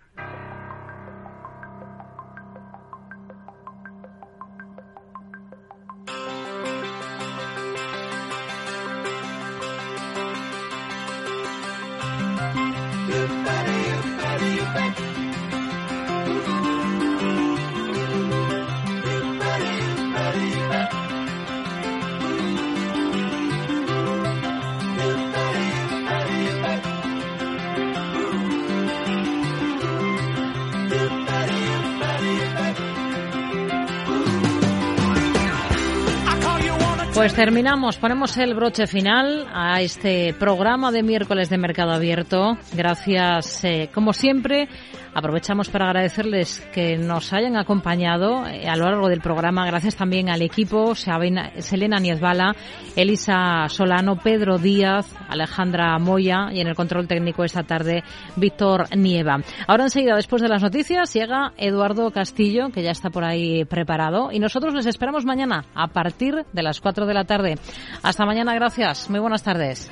Pues 37.22 37.36
terminamos, 37.36 37.98
ponemos 37.98 38.36
el 38.38 38.56
broche 38.56 38.88
final 38.88 39.48
a 39.54 39.80
este 39.80 40.34
programa 40.34 40.92
de 40.92 41.04
miércoles 41.04 41.52
de 41.52 41.60
Mercado 41.60 41.92
Abierto. 41.92 42.58
Gracias, 42.74 43.64
eh, 43.64 43.92
como 43.94 44.12
siempre, 44.12 44.68
Aprovechamos 45.14 45.70
para 45.70 45.86
agradecerles 45.88 46.59
que 46.74 46.97
nos 46.97 47.34
hayan 47.34 47.57
acompañado 47.57 48.47
eh, 48.47 48.68
a 48.68 48.76
lo 48.76 48.86
largo 48.86 49.09
del 49.09 49.22
programa. 49.22 49.66
Gracias 49.66 49.95
también 49.95 50.30
al 50.30 50.41
equipo, 50.41 50.95
Selena 50.95 51.99
Niezbala, 51.99 52.55
Elisa 52.95 53.68
Solano, 53.68 54.16
Pedro 54.16 54.57
Díaz, 54.57 55.14
Alejandra 55.28 55.97
Moya 55.99 56.49
y 56.51 56.62
en 56.62 56.68
el 56.68 56.76
control 56.76 57.07
técnico 57.07 57.43
esta 57.43 57.64
tarde 57.64 58.03
Víctor 58.36 58.95
Nieva. 58.95 59.39
Ahora 59.68 59.84
enseguida, 59.84 60.16
después 60.16 60.41
de 60.41 60.49
las 60.49 60.62
noticias, 60.62 61.14
llega 61.14 61.53
Eduardo 61.57 62.12
Castillo, 62.12 62.70
que 62.70 62.84
ya 62.84 62.91
está 62.91 63.09
por 63.09 63.24
ahí 63.24 63.66
preparado. 63.66 64.32
Y 64.32 64.39
nosotros 64.39 64.74
les 64.74 64.86
esperamos 64.86 65.26
mañana 65.26 65.66
a 65.76 65.88
partir 65.88 66.45
de 66.53 66.64
las 66.64 66.80
4 66.80 67.05
de 67.05 67.14
la 67.14 67.26
tarde. 67.26 67.55
Hasta 68.01 68.26
mañana, 68.26 68.55
gracias. 68.55 69.09
Muy 69.09 69.20
buenas 69.20 69.43
tardes. 69.43 69.91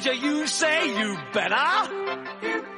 Say 0.00 0.14
you 0.14 0.46
say 0.46 0.98
You 1.00 1.16
better, 1.32 1.92
you 2.42 2.77